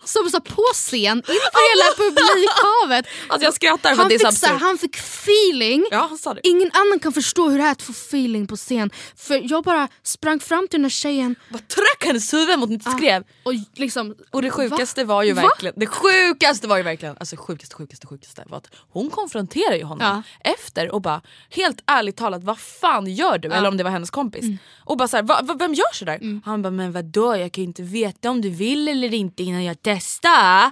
Som 0.04 0.30
så 0.30 0.42
på 0.42 0.62
scen 0.74 1.18
inför 1.18 1.72
hela 1.72 1.96
publikhavet. 1.98 3.06
Alltså 3.28 3.46
jag 3.46 3.54
skrattar 3.54 3.90
för 3.90 3.98
Han 3.98 4.10
det 4.10 4.16
är 4.16 4.20
så 4.20 4.28
absurt. 4.28 4.62
han 4.62 4.78
fick 4.78 4.96
feeling. 4.96 5.86
Ja 5.92 6.06
han 6.10 6.18
sa. 6.18 6.36
Ingen 6.44 6.72
annan 6.74 7.00
kan 7.00 7.14
förstå 7.14 7.50
hur 7.50 7.58
det 7.58 7.64
är 7.64 7.72
att 7.72 7.82
få 7.82 7.92
feeling 7.92 8.48
på 8.48 8.56
scen. 8.56 8.90
För 9.16 9.52
jag 9.52 9.64
bara 9.64 9.88
sprang 10.04 10.40
fram 10.40 10.68
till 10.68 10.78
den 10.80 10.86
här 10.86 10.90
tjejen 10.90 11.36
Bara 11.50 11.60
tryck 11.60 12.06
hennes 12.08 12.34
huvud 12.34 12.60
mot 12.60 12.70
mitt 12.70 12.92
skrev. 12.92 13.24
och 13.44 13.54
liksom... 13.76 14.16
Och 14.32 14.42
det 14.42 14.50
sjukaste 14.52 15.04
var 15.04 15.24
ju 15.24 15.34
Va? 15.34 15.42
verkligen, 15.42 15.74
det 15.78 15.88
sjukaste 15.88 16.68
var 16.68 16.78
ju 16.78 16.84
verkligen, 16.84 17.18
alltså 17.18 17.36
sjukaste 17.38 17.76
sjukaste 17.76 18.08
sjukaste 18.08 18.44
var 18.48 18.58
att 18.58 18.68
hon 18.90 19.10
konfronterar 19.10 19.76
ju 19.76 19.84
honom 19.84 20.24
efter 20.40 20.92
och 20.92 21.02
bara 21.02 21.22
helt 21.50 21.84
ärligt 21.86 22.18
talat 22.18 22.44
vad 22.44 22.60
fan 22.60 23.08
gör 23.08 23.38
du? 23.38 23.52
Eller 23.52 23.68
om 23.70 23.78
det 23.78 23.84
var 23.84 23.92
hennes 23.92 24.10
kompis. 24.10 24.44
Mm. 24.44 24.58
Och 24.84 24.98
bara 24.98 25.08
såhär, 25.08 25.24
va, 25.24 25.40
va, 25.44 25.54
vem 25.60 25.74
gör 25.74 25.94
sådär? 25.94 26.42
Han 26.46 26.62
bara 26.62 26.72
men 26.72 26.92
vadå 26.92 27.36
jag 27.38 27.52
kan 27.52 27.62
ju 27.64 27.68
inte 27.68 27.84
veta 27.84 28.30
om 28.30 28.42
du 28.42 28.50
vill 28.50 28.88
eller 28.88 29.14
inte 29.14 29.44
innan 29.46 29.64
jag 29.64 29.78
testar. 29.82 30.72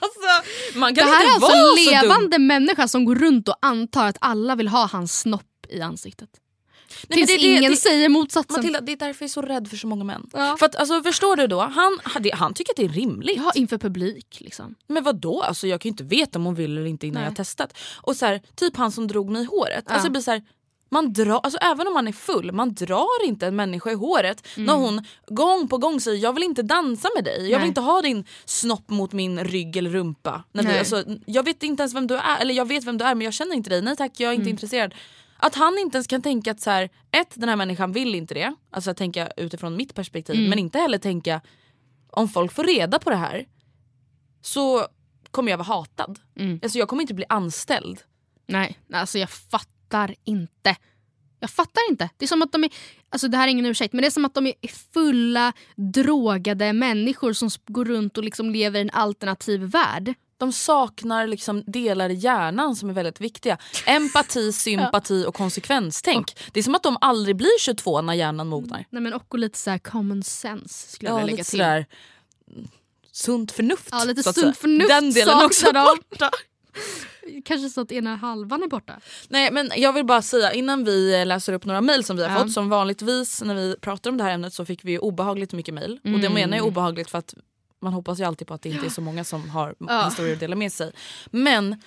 alltså, 0.00 0.78
man 0.78 0.94
Det 0.94 1.00
kan 1.00 1.08
här 1.10 1.16
inte 1.24 1.28
är 1.30 1.34
alltså 1.34 1.48
vara 1.48 1.70
en 1.70 1.76
så 1.76 1.90
dum. 1.90 2.02
levande 2.02 2.38
människa 2.38 2.88
som 2.88 3.04
går 3.04 3.14
runt 3.14 3.48
och 3.48 3.56
antar 3.62 4.06
att 4.06 4.16
alla 4.20 4.54
vill 4.56 4.68
ha 4.68 4.86
hans 4.92 5.20
snopp 5.20 5.66
i 5.68 5.80
ansiktet. 5.80 6.28
men 7.08 7.16
Tills 7.16 7.26
det- 7.30 7.36
det- 7.36 7.42
ingen 7.42 7.70
det- 7.70 7.76
säger 7.76 8.08
motsatsen. 8.08 8.56
Matilda, 8.56 8.80
det 8.80 8.92
är 8.92 8.96
därför 8.96 9.22
jag 9.24 9.28
är 9.28 9.32
så 9.32 9.42
rädd 9.42 9.68
för 9.68 9.76
så 9.76 9.86
många 9.86 10.04
män. 10.04 10.30
Ja. 10.32 10.56
För 10.58 10.66
att, 10.66 10.76
alltså, 10.76 11.02
förstår 11.02 11.36
du 11.36 11.46
då? 11.46 11.60
Han, 11.60 11.98
han- 12.04 12.22
det- 12.22 12.34
han 12.34 12.54
tycker 12.54 12.72
att 12.72 12.76
det 12.76 12.84
är 12.84 12.88
rimligt. 12.88 13.36
Ja, 13.36 13.52
inför 13.54 13.78
publik 13.78 14.36
liksom. 14.40 14.74
Men 14.88 15.04
vad 15.04 15.16
då? 15.20 15.42
Alltså, 15.42 15.66
jag 15.66 15.80
kan 15.80 15.88
ju 15.88 15.90
inte 15.92 16.04
veta 16.04 16.38
om 16.38 16.44
hon 16.44 16.54
vill 16.54 16.78
eller 16.78 16.86
inte 16.86 17.06
innan 17.06 17.14
Nej. 17.14 17.22
jag 17.24 17.30
har 17.30 17.34
testat. 17.36 17.78
Och 18.02 18.16
så 18.16 18.26
här, 18.26 18.42
typ 18.56 18.76
han 18.76 18.92
som 18.92 19.08
drog 19.08 19.30
mig 19.30 19.42
i 19.42 19.44
håret. 19.44 19.84
Ja. 19.86 19.92
Alltså, 19.92 20.04
det 20.06 20.10
blir 20.10 20.22
så 20.22 20.30
här, 20.30 20.42
man 20.92 21.12
drar, 21.12 21.40
alltså, 21.42 21.58
även 21.62 21.86
om 21.86 21.94
man 21.94 22.08
är 22.08 22.12
full, 22.12 22.52
man 22.52 22.74
drar 22.74 23.24
inte 23.24 23.46
en 23.46 23.56
människa 23.56 23.90
i 23.90 23.94
håret 23.94 24.48
när 24.56 24.74
hon 24.74 25.04
gång 25.26 25.68
på 25.68 25.78
gång 25.78 26.00
säger 26.00 26.22
jag 26.22 26.32
vill 26.32 26.42
inte 26.42 26.62
dansa 26.62 27.08
med 27.16 27.24
dig. 27.24 27.34
Jag 27.36 27.42
vill 27.42 27.52
Mm. 27.54 27.60
Nej. 27.60 27.68
inte 27.68 27.80
ha 27.80 28.02
din 28.02 28.24
snopp 28.44 28.90
mot 28.90 29.12
min 29.12 29.44
rygg 29.44 29.76
eller 29.76 29.90
rumpa. 29.90 30.44
När 30.52 30.62
vi, 30.62 30.78
alltså, 30.78 31.04
jag 31.26 31.42
vet 31.44 31.62
inte 31.62 31.82
ens 31.82 31.94
vem 31.94 32.06
du 32.06 32.16
är, 32.16 32.40
eller 32.40 32.54
jag 32.54 32.68
vet 32.68 32.84
vem 32.84 32.98
du 32.98 33.04
är 33.04 33.14
men 33.14 33.24
jag 33.24 33.34
känner 33.34 33.54
inte 33.56 33.70
dig. 33.70 33.82
Nej 33.82 33.96
tack 33.96 34.20
jag 34.20 34.28
är 34.28 34.32
inte 34.34 34.42
Mm. 34.42 34.50
intresserad. 34.50 34.94
Att 35.36 35.54
han 35.54 35.78
inte 35.78 35.96
ens 35.96 36.06
kan 36.06 36.22
tänka 36.22 36.50
att 36.50 36.60
så 36.60 36.70
här, 36.70 36.90
ett, 37.10 37.30
den 37.34 37.48
här 37.48 37.56
människan 37.56 37.92
vill 37.92 38.14
inte 38.14 38.34
det. 38.34 38.54
Alltså 38.70 38.90
att 38.90 38.96
tänka 38.96 39.28
utifrån 39.36 39.76
mitt 39.76 39.94
perspektiv. 39.94 40.36
Mm. 40.36 40.50
Men 40.50 40.58
inte 40.58 40.78
heller 40.78 40.98
tänka 40.98 41.40
om 42.10 42.28
folk 42.28 42.52
får 42.52 42.64
reda 42.64 42.98
på 42.98 43.10
det 43.10 43.16
här 43.16 43.46
så 44.42 44.86
kommer 45.30 45.50
jag 45.50 45.58
vara 45.58 45.66
hatad. 45.68 46.18
Mm. 46.36 46.60
Alltså 46.62 46.78
jag 46.78 46.88
kommer 46.88 47.02
inte 47.02 47.14
bli 47.14 47.24
anställd. 47.28 48.00
Nej, 48.46 48.78
alltså 48.92 49.18
jag 49.18 49.30
fattar 49.30 49.68
inte. 50.24 50.76
Jag 51.40 51.50
fattar 51.50 51.82
inte. 51.90 52.08
Det 52.16 52.24
är 52.24 52.26
som 52.26 52.42
att 52.42 52.52
de 52.52 52.64
är, 52.64 52.70
alltså 53.08 53.28
det 53.28 53.36
här 53.36 53.44
är 53.46 53.50
ingen 53.50 53.66
ursäkt, 53.66 53.92
men 53.92 54.00
det 54.02 54.08
är 54.08 54.10
som 54.10 54.24
att 54.24 54.34
de 54.34 54.46
är 54.46 54.54
fulla 54.92 55.52
drogade 55.76 56.72
människor 56.72 57.32
som 57.32 57.50
går 57.66 57.84
runt 57.84 58.18
och 58.18 58.24
liksom 58.24 58.50
lever 58.50 58.78
i 58.78 58.82
en 58.82 58.90
alternativ 58.90 59.60
värld. 59.60 60.14
De 60.36 60.52
saknar 60.52 61.26
liksom 61.26 61.64
delar 61.66 62.08
i 62.10 62.14
hjärnan 62.14 62.76
som 62.76 62.90
är 62.90 62.94
väldigt 62.94 63.20
viktiga. 63.20 63.58
Empati, 63.86 64.52
sympati 64.52 65.24
och 65.28 65.34
konsekvenstänk. 65.34 66.36
Det 66.52 66.60
är 66.60 66.64
som 66.64 66.74
att 66.74 66.82
de 66.82 66.96
aldrig 67.00 67.36
blir 67.36 67.58
22 67.60 68.02
när 68.02 68.14
hjärnan 68.14 68.48
mognar. 68.48 68.84
Nej, 68.90 69.02
men 69.02 69.12
och 69.14 69.38
lite 69.38 69.58
så 69.58 69.70
här 69.70 69.78
common 69.78 70.22
sense 70.22 70.92
skulle 70.92 71.10
jag 71.10 71.14
Ja, 71.14 71.24
vilja 71.24 71.32
lägga 71.32 71.44
till. 71.44 71.50
sådär 71.50 71.86
sunt 73.12 73.52
förnuft. 73.52 73.88
Ja, 73.90 74.04
lite 74.04 74.22
sunt 74.22 74.56
förnuft 74.56 74.88
Den 74.88 75.12
delen 75.12 75.44
också 75.44 75.72
borta. 75.72 76.30
Kanske 77.44 77.68
så 77.68 77.80
att 77.80 77.92
ena 77.92 78.16
halvan 78.16 78.62
är 78.62 78.66
borta. 78.68 79.00
Nej 79.28 79.50
men 79.52 79.70
jag 79.76 79.92
vill 79.92 80.04
bara 80.04 80.22
säga 80.22 80.52
innan 80.52 80.84
vi 80.84 81.24
läser 81.24 81.52
upp 81.52 81.64
några 81.64 81.80
mejl 81.80 82.04
som 82.04 82.16
vi 82.16 82.22
har 82.22 82.30
Ja. 82.30 82.42
fått. 82.42 82.52
Som 82.52 82.68
vanligtvis 82.68 83.42
när 83.42 83.54
vi 83.54 83.76
pratar 83.80 84.10
om 84.10 84.16
det 84.16 84.24
här 84.24 84.30
ämnet 84.30 84.54
så 84.54 84.64
fick 84.64 84.84
vi 84.84 84.98
obehagligt 84.98 85.52
mycket 85.52 85.74
mejl. 85.74 85.92
Och 86.04 86.10
det 86.10 86.16
Mm. 86.26 86.32
menar 86.32 86.56
jag 86.56 86.66
obehagligt 86.66 87.10
för 87.10 87.18
att 87.18 87.34
man 87.82 87.92
hoppas 87.92 88.20
ju 88.20 88.24
alltid 88.24 88.46
på 88.46 88.54
att 88.54 88.62
det 88.62 88.68
inte 88.68 88.86
är 88.86 88.90
så 88.90 89.00
många 89.00 89.24
som 89.24 89.50
har 89.50 89.74
Ja. 89.78 90.04
historier 90.08 90.32
att 90.34 90.40
dela 90.40 90.56
med 90.56 90.72
sig. 90.72 90.92
Men 91.30 91.82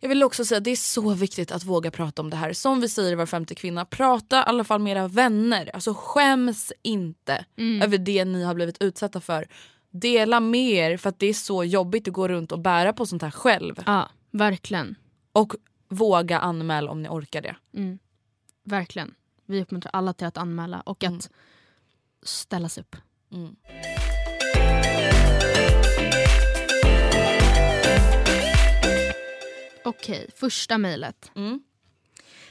jag 0.00 0.08
vill 0.08 0.22
också 0.22 0.44
säga 0.44 0.58
att 0.58 0.64
det 0.64 0.70
är 0.70 0.76
så 0.76 1.10
viktigt 1.14 1.52
att 1.52 1.64
våga 1.64 1.90
prata 1.90 2.22
om 2.22 2.30
det 2.30 2.36
här. 2.36 2.52
Som 2.52 2.80
vi 2.80 2.88
säger 2.88 3.16
Var 3.16 3.26
femte 3.26 3.54
kvinna, 3.54 3.84
prata 3.84 4.38
i 4.38 4.42
alla 4.46 4.64
fall 4.64 4.80
med 4.80 4.96
era 4.96 5.08
vänner. 5.08 5.70
Alltså 5.74 5.94
skäms 5.96 6.72
inte 6.82 7.44
Mm. 7.58 7.82
över 7.82 7.98
det 7.98 8.24
ni 8.24 8.42
har 8.44 8.54
blivit 8.54 8.82
utsatta 8.82 9.20
för. 9.20 9.46
Dela 10.00 10.40
med 10.40 10.70
er 10.70 10.96
för 10.96 11.08
att 11.08 11.18
det 11.18 11.26
är 11.26 11.34
så 11.34 11.64
jobbigt 11.64 12.08
att 12.08 12.14
gå 12.14 12.28
runt 12.28 12.52
och 12.52 12.60
bära 12.60 12.92
på 12.92 13.06
sånt 13.06 13.22
här 13.22 13.30
själv. 13.30 13.82
Ja, 13.86 14.10
verkligen. 14.30 14.94
Och 15.32 15.52
våga 15.88 16.38
anmäla 16.38 16.90
om 16.90 17.02
ni 17.02 17.08
orkar 17.08 17.42
det. 17.42 17.56
Mm. 17.74 17.98
Verkligen. 18.64 19.14
Vi 19.46 19.62
uppmuntrar 19.62 19.90
alla 19.92 20.12
till 20.12 20.26
att 20.26 20.36
anmäla 20.36 20.80
och 20.80 21.04
att 21.04 21.10
Mm. 21.10 21.20
ställa 22.22 22.68
sig 22.68 22.80
upp. 22.82 22.96
Mm. 23.32 23.56
Okej, 29.84 30.30
första 30.36 30.78
mejlet. 30.78 31.30
Mm. 31.36 31.60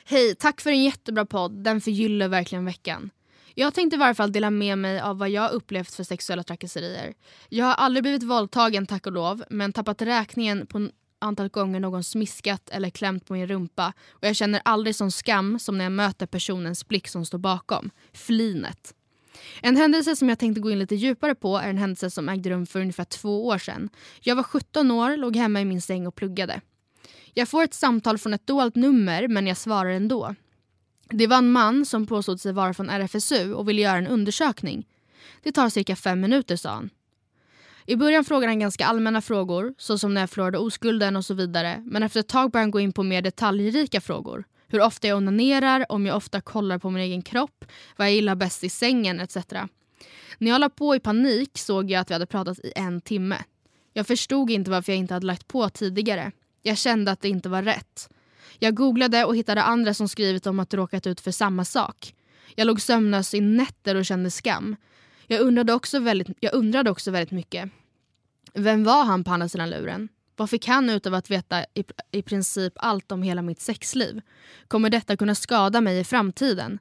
Hej, 0.06 0.36
tack 0.36 0.62
för 0.62 0.70
en 0.70 0.84
jättebra 0.84 1.26
podd. 1.26 1.64
Den 1.64 1.82
förgyller 1.82 2.28
verkligen 2.28 2.66
veckan. 2.66 3.10
Jag 3.56 3.74
tänkte 3.74 3.96
i 3.96 4.00
varje 4.00 4.16
fall 4.16 4.32
dela 4.32 4.50
med 4.50 4.78
mig 4.78 5.00
av 5.00 5.18
vad 5.18 5.30
jag 5.30 5.52
upplevt 5.52 5.96
för 5.96 6.04
sexuella 6.04 6.44
trakasserier. 6.44 7.14
Jag 7.50 7.66
har 7.66 7.74
aldrig 7.74 8.04
blivit 8.04 8.24
våldtagen 8.24 8.86
tack 8.86 9.06
och 9.06 9.12
lov 9.12 9.44
men 9.50 9.74
tappat 9.74 10.02
räkningen 10.02 10.68
på 10.68 10.90
antal 11.20 11.48
gånger 11.48 11.80
någon 11.80 12.04
smiskat 12.04 12.70
eller 12.70 12.90
klämt 12.90 13.26
på 13.26 13.34
min 13.34 13.48
rumpa 13.48 13.94
och 14.10 14.28
jag 14.28 14.36
känner 14.36 14.62
aldrig 14.66 14.96
sån 14.96 15.12
skam 15.12 15.60
som 15.60 15.78
när 15.78 15.86
jag 15.86 15.92
möter 15.92 16.26
personens 16.26 16.88
blick 16.88 17.08
som 17.08 17.26
står 17.26 17.38
bakom. 17.38 17.90
Flinet. 18.14 18.94
En 19.62 19.78
händelse 19.78 20.16
som 20.16 20.30
jag 20.30 20.40
tänkte 20.40 20.62
gå 20.62 20.72
in 20.72 20.80
lite 20.80 20.96
djupare 20.96 21.36
på 21.36 21.58
är 21.58 21.70
en 21.70 21.78
händelse 21.78 22.10
som 22.10 22.30
ägde 22.30 22.50
rum 22.50 22.66
för 22.66 22.82
ungefär 22.82 23.04
två 23.04 23.48
år 23.48 23.58
sedan. 23.58 23.90
Jag 24.22 24.36
var 24.36 24.44
17 24.44 24.92
år, 24.92 25.18
låg 25.18 25.36
hemma 25.36 25.62
i 25.62 25.66
min 25.66 25.82
säng 25.82 26.08
och 26.08 26.16
pluggade. 26.16 26.62
Jag 27.34 27.50
får 27.50 27.64
ett 27.64 27.74
samtal 27.74 28.18
från 28.18 28.34
ett 28.34 28.48
dolt 28.48 28.76
nummer 28.76 29.28
men 29.28 29.48
jag 29.48 29.58
svarar 29.58 29.90
ändå. 29.90 30.36
Det 31.16 31.28
var 31.28 31.38
en 31.38 31.52
man 31.52 31.86
som 31.86 32.06
påstod 32.06 32.42
sig 32.42 32.54
vara 32.54 32.74
från 32.74 32.90
RFSU 32.90 33.54
och 33.54 33.70
ville 33.70 33.82
göra 33.82 33.98
en 33.98 34.08
undersökning. 34.08 34.88
Det 35.44 35.52
tar 35.52 35.70
cirka 35.70 35.96
fem 35.96 36.22
minuter 36.22 36.56
sa 36.56 36.70
han. 36.70 36.90
I 37.86 37.96
början 37.96 38.26
frågade 38.26 38.52
han 38.52 38.60
ganska 38.60 38.86
allmänna 38.86 39.22
frågor 39.22 39.74
såsom 39.78 40.14
när 40.14 40.22
jag 40.22 40.30
förlorade 40.30 40.58
oskulden 40.58 41.16
och 41.16 41.26
så 41.26 41.34
vidare 41.34 41.84
men 41.86 42.04
efter 42.04 42.20
ett 42.20 42.28
tag 42.28 42.52
började 42.52 42.64
han 42.64 42.72
gå 42.72 42.80
in 42.80 42.94
på 42.94 43.04
mer 43.04 43.22
detaljrika 43.22 44.02
frågor. 44.02 44.44
Hur 44.68 44.82
ofta 44.82 45.08
jag 45.08 45.18
onanerar, 45.18 45.86
om 45.90 46.06
jag 46.06 46.18
ofta 46.18 46.42
kollar 46.42 46.78
på 46.78 46.90
min 46.90 47.04
egen 47.04 47.22
kropp, 47.22 47.66
vad 47.98 48.08
jag 48.08 48.14
gillar 48.14 48.36
bäst 48.36 48.64
i 48.64 48.70
sängen 48.70 49.20
etc. 49.20 49.38
När 50.38 50.52
jag 50.52 50.62
la 50.62 50.70
på 50.70 50.96
i 50.96 51.00
panik 51.00 51.58
såg 51.58 51.92
jag 51.92 52.02
att 52.02 52.10
vi 52.10 52.14
hade 52.14 52.26
pratat 52.26 52.60
i 52.60 52.74
en 52.76 53.02
timme. 53.02 53.38
Jag 53.94 54.08
förstod 54.08 54.50
inte 54.50 54.72
varför 54.72 54.92
jag 54.92 55.00
inte 55.00 55.14
hade 55.14 55.26
lagt 55.26 55.48
på 55.48 55.70
tidigare. 55.70 56.32
Jag 56.62 56.78
kände 56.78 57.12
att 57.12 57.22
det 57.22 57.30
inte 57.30 57.50
var 57.50 57.64
rätt. 57.64 58.10
Jag 58.64 58.76
googlade 58.76 59.26
och 59.26 59.36
hittade 59.36 59.64
andra 59.64 59.94
som 59.94 60.08
skrivit 60.08 60.48
om 60.48 60.60
att 60.60 60.74
råkat 60.74 61.08
ut 61.08 61.22
för 61.22 61.32
samma 61.32 61.66
sak. 61.66 62.16
Jag 62.56 62.68
låg 62.68 62.82
sömnlös 62.82 63.34
i 63.34 63.42
nätter 63.42 63.96
och 63.96 64.06
kände 64.06 64.32
skam. 64.32 64.76
Jag 65.28 65.42
undrade, 65.42 65.74
också 65.74 66.00
väldigt, 66.00 66.28
jag 66.40 66.54
undrade 66.54 66.92
också 66.92 67.12
väldigt 67.12 67.32
mycket. 67.32 67.70
Vem 68.54 68.84
var 68.84 69.04
han 69.04 69.24
på 69.24 69.32
andra 69.32 69.50
sidan 69.50 69.70
luren? 69.70 70.10
Vad 70.36 70.50
fick 70.50 70.68
han 70.68 70.90
ut 70.90 71.08
av 71.08 71.14
att 71.14 71.32
veta 71.32 71.64
i, 71.64 71.84
i 72.12 72.22
princip 72.22 72.74
allt 72.76 73.12
om 73.12 73.24
hela 73.24 73.42
mitt 73.42 73.62
sexliv? 73.62 74.22
Kommer 74.68 74.90
detta 74.90 75.18
kunna 75.18 75.36
skada 75.36 75.82
mig 75.82 76.00
i 76.00 76.04
framtiden? 76.04 76.80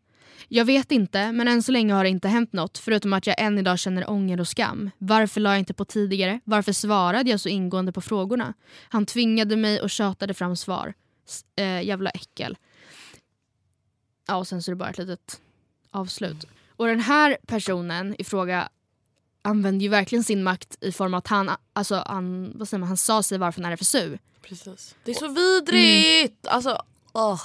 Jag 0.49 0.65
vet 0.65 0.93
inte, 0.93 1.33
men 1.33 1.49
än 1.49 1.63
så 1.63 1.73
länge 1.73 1.95
har 1.95 2.05
det 2.05 2.11
inte 2.11 2.29
hänt 2.29 2.53
något 2.53 2.79
förutom 2.79 3.13
att 3.13 3.27
jag 3.27 3.41
än 3.41 3.59
idag 3.59 3.79
känner 3.79 4.11
ånger 4.11 4.41
och 4.41 4.49
skam. 4.49 4.91
Varför 4.99 5.41
la 5.41 5.51
jag 5.51 5.59
inte 5.59 5.75
på 5.75 5.85
tidigare? 5.85 6.41
Varför 6.45 6.73
svarade 6.73 7.31
jag 7.31 7.41
så 7.41 7.49
ingående 7.49 7.93
på 7.93 8.01
frågorna? 8.01 8.55
Han 8.89 9.07
tvingade 9.07 9.57
mig 9.57 9.81
och 9.81 9.91
tjatade 9.91 10.35
fram 10.35 10.57
svar. 10.57 10.95
Äh, 11.57 11.83
jävla 11.83 12.11
äckel. 12.11 12.59
Ja, 14.27 14.37
och 14.37 14.49
sen 14.49 14.63
så 14.63 14.71
är 14.71 14.73
det 14.73 14.77
bara 14.77 14.91
ett 14.91 14.99
litet 14.99 15.41
avslut. 15.91 16.47
Och 16.77 16.87
den 16.87 17.01
här 17.01 17.39
personen 17.47 18.17
i 18.19 18.25
fråga 18.25 18.69
använde 19.43 19.85
ju 19.85 19.91
verkligen 19.91 20.25
sin 20.25 20.43
makt 20.43 20.77
i 20.81 20.93
form 20.93 21.15
av 21.15 21.19
att 21.19 21.29
han, 21.29 21.51
alltså, 21.73 22.03
han, 22.07 22.53
vad 22.55 22.69
säger 22.69 22.79
man, 22.79 22.89
han 22.89 22.97
sa 22.97 23.23
sig 23.23 23.39
vara 23.39 23.53
från 23.53 23.65
RFSU. 23.65 24.19
Precis. 24.43 24.95
Det 25.05 25.11
är 25.11 25.15
så 25.15 25.29
vidrigt! 25.29 26.47
Mm. 26.47 26.57
Alltså, 26.57 26.83
oh. 27.13 27.41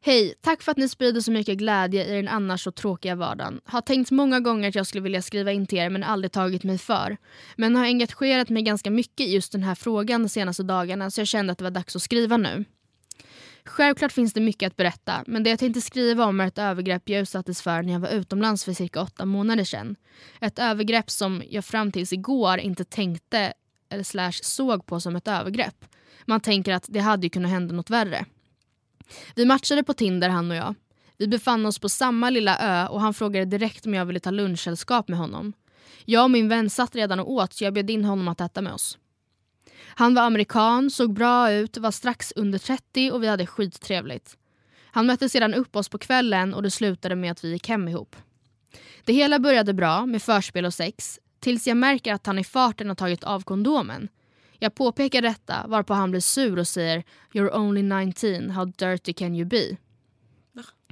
Hej, 0.00 0.34
tack 0.40 0.62
för 0.62 0.72
att 0.72 0.78
ni 0.78 0.88
sprider 0.88 1.20
så 1.20 1.30
mycket 1.30 1.58
glädje 1.58 2.06
i 2.06 2.16
den 2.16 2.28
annars 2.28 2.64
så 2.64 2.72
tråkiga 2.72 3.14
vardagen. 3.14 3.60
Har 3.64 3.80
tänkt 3.80 4.10
många 4.10 4.40
gånger 4.40 4.68
att 4.68 4.74
jag 4.74 4.86
skulle 4.86 5.02
vilja 5.02 5.22
skriva 5.22 5.52
in 5.52 5.66
till 5.66 5.78
er 5.78 5.90
men 5.90 6.02
aldrig 6.02 6.32
tagit 6.32 6.64
mig 6.64 6.78
för. 6.78 7.16
Men 7.56 7.76
har 7.76 7.84
engagerat 7.84 8.48
mig 8.48 8.62
ganska 8.62 8.90
mycket 8.90 9.26
i 9.26 9.34
just 9.34 9.52
den 9.52 9.62
här 9.62 9.74
frågan 9.74 10.22
de 10.22 10.28
senaste 10.28 10.62
dagarna 10.62 11.10
så 11.10 11.20
jag 11.20 11.28
kände 11.28 11.52
att 11.52 11.58
det 11.58 11.64
var 11.64 11.70
dags 11.70 11.96
att 11.96 12.02
skriva 12.02 12.36
nu. 12.36 12.64
Självklart 13.66 14.12
finns 14.12 14.32
det 14.32 14.40
mycket 14.40 14.66
att 14.66 14.76
berätta, 14.76 15.24
men 15.26 15.42
det 15.42 15.50
jag 15.50 15.58
tänkte 15.58 15.80
skriva 15.80 16.24
om 16.24 16.40
är 16.40 16.46
ett 16.46 16.58
övergrepp 16.58 17.08
jag 17.08 17.20
utsattes 17.20 17.62
för 17.62 17.82
när 17.82 17.92
jag 17.92 18.00
var 18.00 18.08
utomlands 18.08 18.64
för 18.64 18.72
cirka 18.72 19.00
åtta 19.00 19.24
månader 19.24 19.64
sedan. 19.64 19.96
Ett 20.40 20.58
övergrepp 20.58 21.10
som 21.10 21.42
jag 21.50 21.64
fram 21.64 21.92
tills 21.92 22.12
igår 22.12 22.58
inte 22.58 22.84
tänkte 22.84 23.52
eller 23.88 24.02
slash 24.02 24.32
såg 24.32 24.86
på 24.86 25.00
som 25.00 25.16
ett 25.16 25.28
övergrepp. 25.28 25.84
Man 26.24 26.40
tänker 26.40 26.72
att 26.72 26.86
det 26.88 27.00
hade 27.00 27.26
ju 27.26 27.30
kunnat 27.30 27.50
hända 27.50 27.74
något 27.74 27.90
värre. 27.90 28.24
Vi 29.34 29.44
matchade 29.44 29.84
på 29.84 29.94
Tinder 29.94 30.28
han 30.28 30.50
och 30.50 30.56
jag. 30.56 30.74
Vi 31.18 31.28
befann 31.28 31.66
oss 31.66 31.78
på 31.78 31.88
samma 31.88 32.30
lilla 32.30 32.58
ö 32.58 32.86
och 32.86 33.00
han 33.00 33.14
frågade 33.14 33.44
direkt 33.44 33.86
om 33.86 33.94
jag 33.94 34.06
ville 34.06 34.20
ta 34.20 34.30
lunchsällskap 34.30 35.08
med 35.08 35.18
honom. 35.18 35.52
Jag 36.04 36.24
och 36.24 36.30
min 36.30 36.48
vän 36.48 36.70
satt 36.70 36.94
redan 36.94 37.20
och 37.20 37.32
åt 37.32 37.52
så 37.52 37.64
jag 37.64 37.74
bjöd 37.74 37.90
in 37.90 38.04
honom 38.04 38.28
att 38.28 38.40
äta 38.40 38.62
med 38.62 38.72
oss. 38.72 38.98
Han 39.84 40.14
var 40.14 40.22
amerikan, 40.22 40.90
såg 40.90 41.12
bra 41.12 41.52
ut, 41.52 41.76
var 41.76 41.90
strax 41.90 42.32
under 42.36 42.58
30 42.58 43.10
och 43.10 43.22
vi 43.22 43.26
hade 43.26 43.46
skittrevligt. 43.46 44.36
Han 44.84 45.06
mötte 45.06 45.28
sedan 45.28 45.54
upp 45.54 45.76
oss 45.76 45.88
på 45.88 45.98
kvällen 45.98 46.54
och 46.54 46.62
det 46.62 46.70
slutade 46.70 47.16
med 47.16 47.32
att 47.32 47.44
vi 47.44 47.52
gick 47.52 47.68
hem 47.68 47.88
ihop. 47.88 48.16
Det 49.04 49.12
hela 49.12 49.38
började 49.38 49.74
bra 49.74 50.06
med 50.06 50.22
förspel 50.22 50.64
och 50.64 50.74
sex 50.74 51.20
tills 51.40 51.66
jag 51.66 51.76
märker 51.76 52.14
att 52.14 52.26
han 52.26 52.38
i 52.38 52.44
farten 52.44 52.88
har 52.88 52.94
tagit 52.94 53.24
av 53.24 53.40
kondomen. 53.40 54.08
Jag 54.58 54.74
påpekar 54.74 55.22
detta 55.22 55.66
varpå 55.68 55.94
han 55.94 56.10
blir 56.10 56.20
sur 56.20 56.58
och 56.58 56.68
säger 56.68 57.04
“You're 57.32 57.56
only 57.56 57.82
19, 57.82 58.50
how 58.50 58.64
dirty 58.64 59.12
can 59.12 59.34
you 59.34 59.44
be?” 59.44 59.76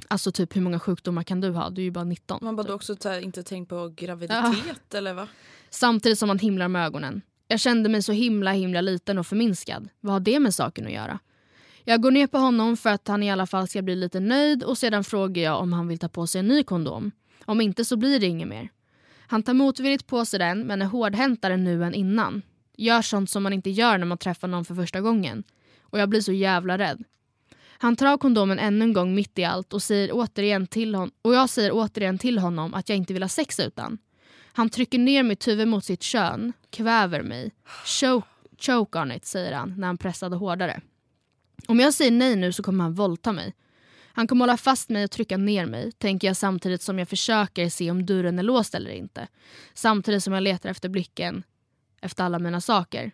Alltså 0.07 0.31
typ 0.31 0.55
hur 0.55 0.61
många 0.61 0.79
sjukdomar 0.79 1.23
kan 1.23 1.41
du 1.41 1.49
ha? 1.49 1.69
Du 1.69 1.81
är 1.81 1.85
ju 1.85 1.91
bara 1.91 2.03
19. 2.03 2.39
Man 2.41 2.55
bara 2.55 2.63
typ. 2.63 2.75
också 2.75 2.95
inte 3.21 3.43
tänkt 3.43 3.69
på 3.69 3.93
graviditet 3.95 4.81
ja. 4.89 4.97
eller 4.97 5.13
va? 5.13 5.27
Samtidigt 5.69 6.19
som 6.19 6.29
han 6.29 6.39
himlar 6.39 6.67
med 6.67 6.85
ögonen. 6.85 7.21
Jag 7.47 7.59
kände 7.59 7.89
mig 7.89 8.01
så 8.01 8.11
himla 8.11 8.51
himla 8.51 8.81
liten 8.81 9.17
och 9.17 9.27
förminskad. 9.27 9.89
Vad 9.99 10.13
har 10.13 10.19
det 10.19 10.39
med 10.39 10.53
saken 10.53 10.85
att 10.85 10.93
göra? 10.93 11.19
Jag 11.83 12.01
går 12.01 12.11
ner 12.11 12.27
på 12.27 12.37
honom 12.37 12.77
för 12.77 12.89
att 12.89 13.07
han 13.07 13.23
i 13.23 13.31
alla 13.31 13.47
fall 13.47 13.67
ska 13.67 13.81
bli 13.81 13.95
lite 13.95 14.19
nöjd 14.19 14.63
och 14.63 14.77
sedan 14.77 15.03
frågar 15.03 15.43
jag 15.43 15.59
om 15.59 15.73
han 15.73 15.87
vill 15.87 15.99
ta 15.99 16.09
på 16.09 16.27
sig 16.27 16.39
en 16.39 16.47
ny 16.47 16.63
kondom. 16.63 17.11
Om 17.45 17.61
inte 17.61 17.85
så 17.85 17.97
blir 17.97 18.19
det 18.19 18.25
inget 18.25 18.47
mer. 18.47 18.69
Han 19.27 19.43
tar 19.43 19.53
motvilligt 19.53 20.07
på 20.07 20.25
sig 20.25 20.39
den 20.39 20.67
men 20.67 20.81
är 20.81 20.85
hårdhäntare 20.85 21.57
nu 21.57 21.83
än 21.83 21.93
innan. 21.93 22.41
Gör 22.77 23.01
sånt 23.01 23.29
som 23.29 23.43
man 23.43 23.53
inte 23.53 23.69
gör 23.69 23.97
när 23.97 24.05
man 24.05 24.17
träffar 24.17 24.47
någon 24.47 24.65
för 24.65 24.75
första 24.75 25.01
gången. 25.01 25.43
Och 25.81 25.99
jag 25.99 26.09
blir 26.09 26.21
så 26.21 26.31
jävla 26.31 26.77
rädd. 26.77 27.03
Han 27.77 27.95
tar 27.95 28.05
av 28.05 28.17
kondomen 28.17 28.59
ännu 28.59 28.85
en 28.85 28.93
gång 28.93 29.15
mitt 29.15 29.39
i 29.39 29.43
allt 29.43 29.73
och, 29.73 29.83
säger 29.83 30.09
återigen 30.13 30.67
till 30.67 30.95
hon 30.95 31.11
och 31.21 31.33
jag 31.33 31.49
säger 31.49 31.71
återigen 31.73 32.17
till 32.17 32.39
honom 32.39 32.73
att 32.73 32.89
jag 32.89 32.97
inte 32.97 33.13
vill 33.13 33.23
ha 33.23 33.29
sex 33.29 33.59
utan. 33.59 33.97
Han 34.57 34.69
trycker 34.69 34.99
ner 34.99 35.23
mitt 35.23 35.47
huvud 35.47 35.67
mot 35.67 35.85
sitt 35.85 36.03
kön, 36.03 36.53
kväver 36.69 37.21
mig. 37.23 37.51
Choke, 37.85 38.27
choke 38.59 38.99
on 38.99 39.11
it, 39.11 39.25
säger 39.25 39.53
han 39.53 39.73
när 39.77 39.87
han 39.87 39.97
pressade 39.97 40.35
hårdare. 40.35 40.81
Om 41.67 41.79
jag 41.79 41.93
säger 41.93 42.11
nej 42.11 42.35
nu 42.35 42.51
så 42.51 42.63
kommer 42.63 42.83
han 42.83 42.93
våldta 42.93 43.31
mig. 43.31 43.53
Han 44.07 44.27
kommer 44.27 44.45
hålla 44.45 44.57
fast 44.57 44.89
mig 44.89 45.03
och 45.03 45.11
trycka 45.11 45.37
ner 45.37 45.65
mig, 45.65 45.91
tänker 45.91 46.27
jag 46.27 46.37
samtidigt 46.37 46.81
som 46.81 46.99
jag 46.99 47.09
försöker 47.09 47.69
se 47.69 47.91
om 47.91 48.05
dörren 48.05 48.39
är 48.39 48.43
låst 48.43 48.75
eller 48.75 48.91
inte. 48.91 49.27
Samtidigt 49.73 50.23
som 50.23 50.33
jag 50.33 50.43
letar 50.43 50.69
efter 50.69 50.89
blicken 50.89 51.43
efter 52.01 52.23
alla 52.23 52.39
mina 52.39 52.61
saker. 52.61 53.11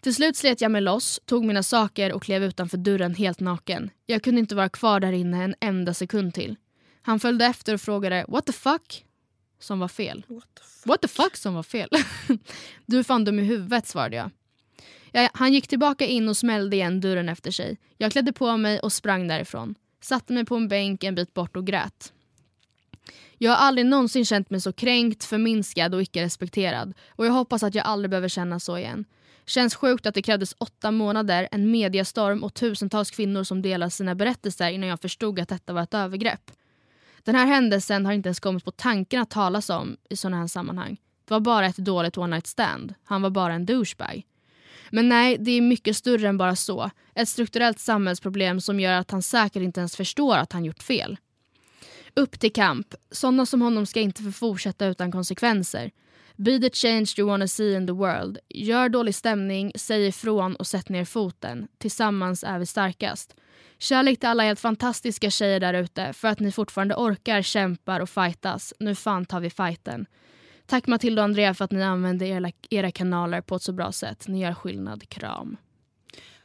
Till 0.00 0.14
slut 0.14 0.36
slet 0.36 0.60
jag 0.60 0.70
mig 0.70 0.80
loss, 0.80 1.20
tog 1.24 1.44
mina 1.44 1.62
saker 1.62 2.12
och 2.12 2.22
klev 2.22 2.44
utanför 2.44 2.76
dörren 2.76 3.14
helt 3.14 3.40
naken. 3.40 3.90
Jag 4.06 4.22
kunde 4.22 4.40
inte 4.40 4.54
vara 4.54 4.68
kvar 4.68 5.00
där 5.00 5.12
inne 5.12 5.44
en 5.44 5.54
enda 5.60 5.94
sekund 5.94 6.34
till. 6.34 6.56
Han 7.02 7.20
följde 7.20 7.44
efter 7.44 7.74
och 7.74 7.80
frågade 7.80 8.24
“What 8.28 8.46
the 8.46 8.52
fuck?” 8.52 9.04
Som 9.64 9.78
var 9.78 9.88
fel. 9.88 10.24
What 10.28 10.54
the 10.54 10.62
fuck, 10.62 10.86
What 10.86 11.00
the 11.00 11.08
fuck 11.08 11.36
som 11.36 11.54
var 11.54 11.62
fel? 11.62 11.88
du 12.86 12.98
är 12.98 13.02
fan 13.02 13.24
dum 13.24 13.38
i 13.38 13.42
huvudet 13.42 13.86
svarade 13.86 14.16
jag. 14.16 14.30
jag. 15.12 15.30
Han 15.34 15.52
gick 15.52 15.68
tillbaka 15.68 16.06
in 16.06 16.28
och 16.28 16.36
smällde 16.36 16.76
igen 16.76 17.00
dörren 17.00 17.28
efter 17.28 17.50
sig. 17.50 17.78
Jag 17.98 18.12
klädde 18.12 18.32
på 18.32 18.56
mig 18.56 18.80
och 18.80 18.92
sprang 18.92 19.28
därifrån. 19.28 19.74
Satte 20.00 20.32
mig 20.32 20.44
på 20.44 20.56
en 20.56 20.68
bänk 20.68 21.04
en 21.04 21.14
bit 21.14 21.34
bort 21.34 21.56
och 21.56 21.66
grät. 21.66 22.12
Jag 23.38 23.50
har 23.50 23.56
aldrig 23.56 23.86
någonsin 23.86 24.24
känt 24.24 24.50
mig 24.50 24.60
så 24.60 24.72
kränkt, 24.72 25.24
förminskad 25.24 25.94
och 25.94 26.02
icke 26.02 26.22
respekterad. 26.22 26.94
Och 27.08 27.26
jag 27.26 27.32
hoppas 27.32 27.62
att 27.62 27.74
jag 27.74 27.86
aldrig 27.86 28.10
behöver 28.10 28.28
känna 28.28 28.60
så 28.60 28.78
igen. 28.78 29.04
Känns 29.46 29.74
sjukt 29.74 30.06
att 30.06 30.14
det 30.14 30.22
krävdes 30.22 30.54
åtta 30.58 30.90
månader, 30.90 31.48
en 31.50 31.70
mediastorm 31.70 32.44
och 32.44 32.54
tusentals 32.54 33.10
kvinnor 33.10 33.44
som 33.44 33.62
delar 33.62 33.88
sina 33.88 34.14
berättelser 34.14 34.70
innan 34.70 34.88
jag 34.88 35.00
förstod 35.00 35.40
att 35.40 35.48
detta 35.48 35.72
var 35.72 35.82
ett 35.82 35.94
övergrepp. 35.94 36.50
Den 37.24 37.34
här 37.34 37.46
händelsen 37.46 38.06
har 38.06 38.12
inte 38.12 38.28
ens 38.28 38.40
kommit 38.40 38.64
på 38.64 38.70
tanken 38.70 39.22
att 39.22 39.30
talas 39.30 39.70
om 39.70 39.96
i 40.10 40.16
sådana 40.16 40.36
här 40.36 40.46
sammanhang. 40.46 41.00
Det 41.24 41.34
var 41.34 41.40
bara 41.40 41.66
ett 41.66 41.76
dåligt 41.76 42.18
one 42.18 42.36
night 42.36 42.46
stand. 42.46 42.94
Han 43.04 43.22
var 43.22 43.30
bara 43.30 43.54
en 43.54 43.66
douchebag. 43.66 44.22
Men 44.90 45.08
nej, 45.08 45.36
det 45.40 45.50
är 45.50 45.60
mycket 45.60 45.96
större 45.96 46.28
än 46.28 46.38
bara 46.38 46.56
så. 46.56 46.90
Ett 47.14 47.28
strukturellt 47.28 47.78
samhällsproblem 47.78 48.60
som 48.60 48.80
gör 48.80 48.92
att 48.92 49.10
han 49.10 49.22
säkert 49.22 49.62
inte 49.62 49.80
ens 49.80 49.96
förstår 49.96 50.36
att 50.36 50.52
han 50.52 50.64
gjort 50.64 50.82
fel. 50.82 51.16
Upp 52.14 52.40
till 52.40 52.52
kamp. 52.52 52.94
Sådana 53.10 53.46
som 53.46 53.62
honom 53.62 53.86
ska 53.86 54.00
inte 54.00 54.22
få 54.22 54.32
fortsätta 54.32 54.86
utan 54.86 55.12
konsekvenser. 55.12 55.90
Be 56.36 56.58
the 56.58 56.70
change 56.70 57.14
you 57.18 57.28
wanna 57.28 57.48
see 57.48 57.74
in 57.74 57.86
the 57.86 57.92
world. 57.92 58.38
Gör 58.48 58.88
dålig 58.88 59.14
stämning, 59.14 59.72
säg 59.74 60.06
ifrån 60.06 60.56
och 60.56 60.66
sätt 60.66 60.88
ner 60.88 61.04
foten. 61.04 61.68
Tillsammans 61.78 62.44
är 62.44 62.58
vi 62.58 62.66
starkast. 62.66 63.34
Kärlek 63.82 64.20
till 64.20 64.28
alla 64.28 64.42
helt 64.42 64.60
fantastiska 64.60 65.30
tjejer 65.30 65.60
där 65.60 65.74
ute 65.74 66.12
för 66.12 66.28
att 66.28 66.40
ni 66.40 66.52
fortfarande 66.52 66.94
orkar, 66.94 67.42
kämpar 67.42 68.00
och 68.00 68.10
fightas. 68.10 68.74
Nu 68.78 68.94
fan 68.94 69.24
tar 69.24 69.40
vi 69.40 69.50
fighten. 69.50 70.06
Tack 70.66 70.86
Matilda 70.86 71.22
och 71.22 71.24
Andrea 71.24 71.54
för 71.54 71.64
att 71.64 71.70
ni 71.72 71.82
använder 71.82 72.26
era, 72.26 72.50
era 72.70 72.90
kanaler 72.90 73.40
på 73.40 73.56
ett 73.56 73.62
så 73.62 73.72
bra 73.72 73.92
sätt. 73.92 74.28
Ni 74.28 74.40
gör 74.40 74.54
skillnad. 74.54 75.08
Kram. 75.08 75.56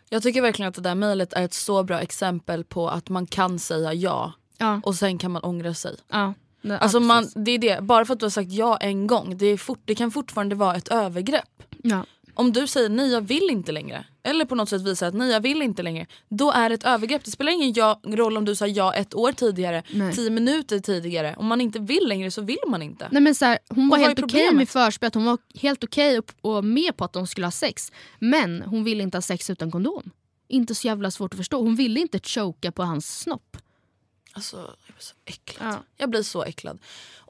Jag 0.10 0.24
tycker 0.24 0.42
verkligen 0.42 0.70
att 0.70 0.76
det 0.76 0.82
där 0.82 0.96
mejlet 0.96 1.34
är 1.34 1.44
ett 1.44 1.54
så 1.54 1.84
bra 1.84 2.00
exempel 2.00 2.64
på 2.64 2.90
att 2.90 3.10
man 3.10 3.28
kan 3.28 3.60
säga 3.60 3.94
ja, 3.94 4.34
ja. 4.58 4.82
och 4.84 4.96
sen 4.96 5.18
kan 5.18 5.32
man 5.32 5.44
ångra 5.44 5.74
sig. 5.74 5.96
Ja. 6.10 6.34
Nej, 6.62 6.78
alltså 6.78 7.00
man, 7.00 7.28
det 7.36 7.52
är 7.52 7.60
det, 7.60 7.82
bara 7.82 8.06
för 8.06 8.14
att 8.14 8.20
du 8.20 8.26
har 8.26 8.32
sagt 8.32 8.52
ja 8.52 8.78
en 8.78 9.08
gång, 9.08 9.38
det, 9.38 9.58
fort, 9.58 9.82
det 9.86 9.96
kan 9.96 10.12
fortfarande 10.12 10.56
vara 10.56 10.76
ett 10.76 10.88
övergrepp. 10.88 11.64
Ja. 11.84 12.06
Om 12.38 12.54
du 12.54 12.68
säger 12.68 12.90
nej 12.90 13.12
jag 13.12 13.22
vill 13.22 13.50
inte 13.50 13.72
längre, 13.72 14.06
eller 14.24 14.46
på 14.46 14.56
något 14.56 14.70
sätt 14.70 14.82
visar 14.82 15.08
att 15.08 15.14
nej 15.14 15.32
jag 15.32 15.40
vill 15.40 15.62
inte 15.62 15.84
längre, 15.84 16.06
då 16.30 16.52
är 16.52 16.70
det 16.70 16.76
ett 16.76 16.84
övergrepp. 16.84 17.24
Det 17.24 17.32
spelar 17.32 17.52
ingen 17.52 17.74
ja, 17.74 18.00
roll 18.04 18.38
om 18.38 18.46
du 18.46 18.56
sa 18.56 18.68
ja 18.68 18.94
ett 18.94 19.16
år 19.16 19.32
tidigare, 19.32 19.84
nej. 19.90 20.16
tio 20.16 20.30
minuter 20.30 20.80
tidigare. 20.80 21.36
Om 21.38 21.46
man 21.46 21.62
inte 21.62 21.80
vill 21.80 22.08
längre 22.08 22.32
så 22.32 22.42
vill 22.42 22.58
man 22.68 22.82
inte. 22.82 23.08
Nej, 23.12 23.22
men 23.22 23.36
så 23.36 23.46
här, 23.46 23.60
hon 23.70 23.90
var 23.90 23.98
helt 23.98 24.20
okej 24.20 24.48
okay 24.48 24.58
med 24.58 24.70
förspel, 24.70 25.12
hon 25.14 25.26
var 25.26 25.38
helt 25.56 25.84
okej 25.84 26.20
okay 26.20 26.34
och, 26.42 26.58
och 26.58 26.64
med 26.64 26.98
på 26.98 27.06
att 27.06 27.14
de 27.14 27.28
skulle 27.28 27.46
ha 27.46 27.52
sex. 27.52 27.92
Men 28.20 28.62
hon 28.62 28.84
ville 28.84 29.04
inte 29.04 29.18
ha 29.18 29.22
sex 29.22 29.50
utan 29.50 29.72
kondom. 29.72 30.12
Inte 30.48 30.76
så 30.76 30.88
jävla 30.88 31.12
svårt 31.12 31.34
att 31.34 31.38
förstå. 31.38 31.62
Hon 31.62 31.76
ville 31.76 32.00
inte 32.00 32.20
choka 32.20 32.72
på 32.72 32.84
hans 32.84 33.20
snopp. 33.20 33.58
Alltså, 34.38 34.58
jag 34.58 34.96
blir 34.96 35.04
så 35.04 35.16
äcklad. 35.26 35.74
Ja. 35.74 35.84
Jag 35.98 36.10
blir 36.10 36.24
så 36.24 36.44
äcklad. 36.44 36.80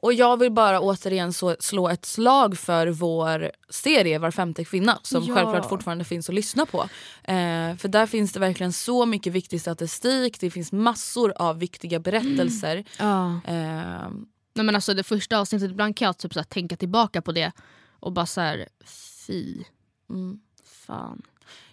Och 0.00 0.12
jag 0.12 0.36
vill 0.36 0.52
bara 0.52 0.80
återigen 0.80 1.32
så, 1.32 1.56
slå 1.60 1.88
ett 1.88 2.04
slag 2.04 2.58
för 2.58 2.86
vår 2.86 3.50
serie 3.68 4.18
Var 4.18 4.30
femte 4.30 4.64
kvinna 4.64 4.98
som 5.02 5.24
ja. 5.24 5.34
självklart 5.34 5.68
fortfarande 5.68 6.04
finns 6.04 6.28
att 6.28 6.34
lyssna 6.34 6.66
på. 6.66 6.82
Eh, 7.24 7.76
för 7.76 7.88
där 7.88 8.06
finns 8.06 8.32
det 8.32 8.40
verkligen 8.40 8.72
så 8.72 9.06
mycket 9.06 9.32
viktig 9.32 9.60
statistik, 9.60 10.40
det 10.40 10.50
finns 10.50 10.72
massor 10.72 11.32
av 11.36 11.58
viktiga 11.58 11.98
berättelser. 11.98 12.72
Mm. 12.76 12.84
Ja. 12.98 13.40
Eh, 13.44 14.10
Nej, 14.58 14.64
men 14.64 14.74
alltså, 14.74 14.94
det 14.94 15.02
första 15.02 15.38
avsnittet, 15.38 15.70
ibland 15.70 15.96
kan 15.96 16.06
jag 16.06 16.18
typ 16.18 16.34
så 16.34 16.40
här, 16.40 16.44
tänka 16.44 16.76
tillbaka 16.76 17.22
på 17.22 17.32
det 17.32 17.52
och 18.00 18.12
bara 18.12 18.26
så 18.26 18.40
här, 18.40 18.68
fy. 19.26 19.64
Mm. 20.10 20.40
Fan. 20.64 21.22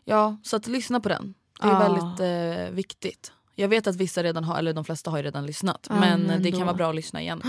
Ja, 0.03 0.37
så 0.43 0.55
att 0.55 0.67
lyssna 0.67 0.99
på 0.99 1.09
den. 1.09 1.33
Det 1.61 1.67
är 1.67 1.71
ah. 1.71 1.79
väldigt 1.79 2.19
eh, 2.19 2.75
viktigt. 2.75 3.31
Jag 3.55 3.67
vet 3.67 3.87
att 3.87 3.95
vissa 3.95 4.23
redan 4.23 4.43
har, 4.43 4.57
eller 4.57 4.73
de 4.73 4.85
flesta 4.85 5.11
har 5.11 5.23
redan 5.23 5.45
lyssnat. 5.45 5.87
Ah, 5.89 5.99
men, 5.99 6.21
men 6.21 6.43
det 6.43 6.51
kan 6.51 6.65
vara 6.65 6.73
bra 6.73 6.89
att 6.89 6.95
lyssna 6.95 7.21
igen. 7.21 7.41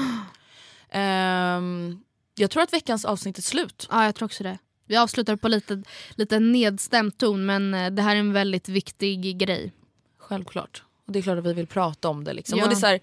um, 0.95 2.03
Jag 2.39 2.51
tror 2.51 2.63
att 2.63 2.73
veckans 2.73 3.05
avsnitt 3.05 3.39
är 3.39 3.43
slut. 3.43 3.89
Ja, 3.91 4.05
jag 4.05 4.15
tror 4.15 4.27
också 4.27 4.43
det. 4.43 4.59
Vi 4.87 4.97
avslutar 4.97 5.37
på 5.37 5.49
lite, 5.49 5.83
lite 6.11 6.41
nedstämd 6.41 7.19
ton 7.19 7.47
men 7.47 7.75
eh, 7.75 7.91
det 7.91 8.03
här 8.03 8.17
är 8.17 8.21
en 8.21 8.33
väldigt 8.33 8.69
viktig 8.69 9.39
grej. 9.39 9.73
Självklart. 10.19 10.83
Och 11.07 11.13
det 11.13 11.19
är 11.19 11.23
klart 11.23 11.39
att 11.39 11.47
vi 11.47 11.53
vill 11.53 11.67
prata 11.67 12.09
om 12.09 12.25
det. 12.25 12.33
Liksom. 12.33 12.59
Ja. 12.59 12.65
Och 12.65 12.71
det 12.71 12.77
är 12.77 12.81
så 12.81 12.87
här, 12.87 13.01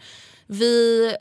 vi 0.48 1.16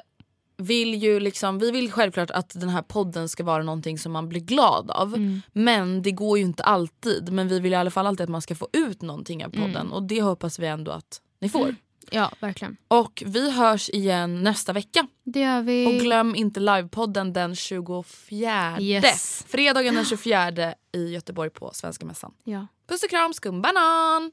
vill 0.57 0.95
ju 0.95 1.21
liksom, 1.21 1.59
vi 1.59 1.71
vill 1.71 1.93
självklart 1.93 2.31
att 2.31 2.61
den 2.61 2.69
här 2.69 2.83
podden 2.83 3.29
ska 3.29 3.45
vara 3.45 3.63
någonting 3.63 3.99
som 3.99 4.13
man 4.13 4.29
blir 4.29 4.41
glad 4.41 4.91
av. 4.91 5.15
Mm. 5.15 5.43
Men 5.53 6.03
det 6.03 6.13
går 6.13 6.39
ju 6.39 6.45
inte 6.45 6.63
alltid. 6.63 7.33
Men 7.33 7.49
vi 7.49 7.61
vill 7.61 7.73
i 7.73 7.77
alla 7.77 7.91
fall 7.91 8.07
alltid 8.07 8.25
att 8.25 8.31
man 8.31 8.43
ska 8.43 8.55
få 8.55 8.69
ut 8.73 9.03
någonting 9.03 9.45
av 9.45 9.51
podden. 9.51 9.77
Mm. 9.77 9.93
Och 9.93 10.03
det 10.03 10.23
hoppas 10.23 10.59
vi 10.59 10.67
ändå 10.67 10.93
att 10.93 11.21
ni 11.43 11.49
får. 11.49 11.75
Ja, 12.11 12.33
verkligen. 12.41 12.77
Och 12.89 13.23
vi 13.27 13.51
hörs 13.51 13.91
igen 13.91 14.43
nästa 14.43 14.73
vecka. 14.73 15.07
Det 15.25 15.41
gör 15.41 15.63
vi. 15.63 15.87
Och 15.87 15.93
glöm 15.93 16.35
inte 16.35 16.61
livepodden 16.61 17.33
den 17.33 17.57
24. 17.57 18.81
Yes. 18.81 19.45
Fredagen 19.49 19.95
den 19.95 20.05
24 20.05 20.75
i 20.93 21.13
Göteborg 21.13 21.51
på 21.51 21.71
Svenska 21.75 22.07
Mässan. 22.07 22.35
Ja. 22.45 22.67
Puss 22.89 23.03
och 23.03 23.11
kram, 23.11 23.35
skumbanan! 23.35 24.33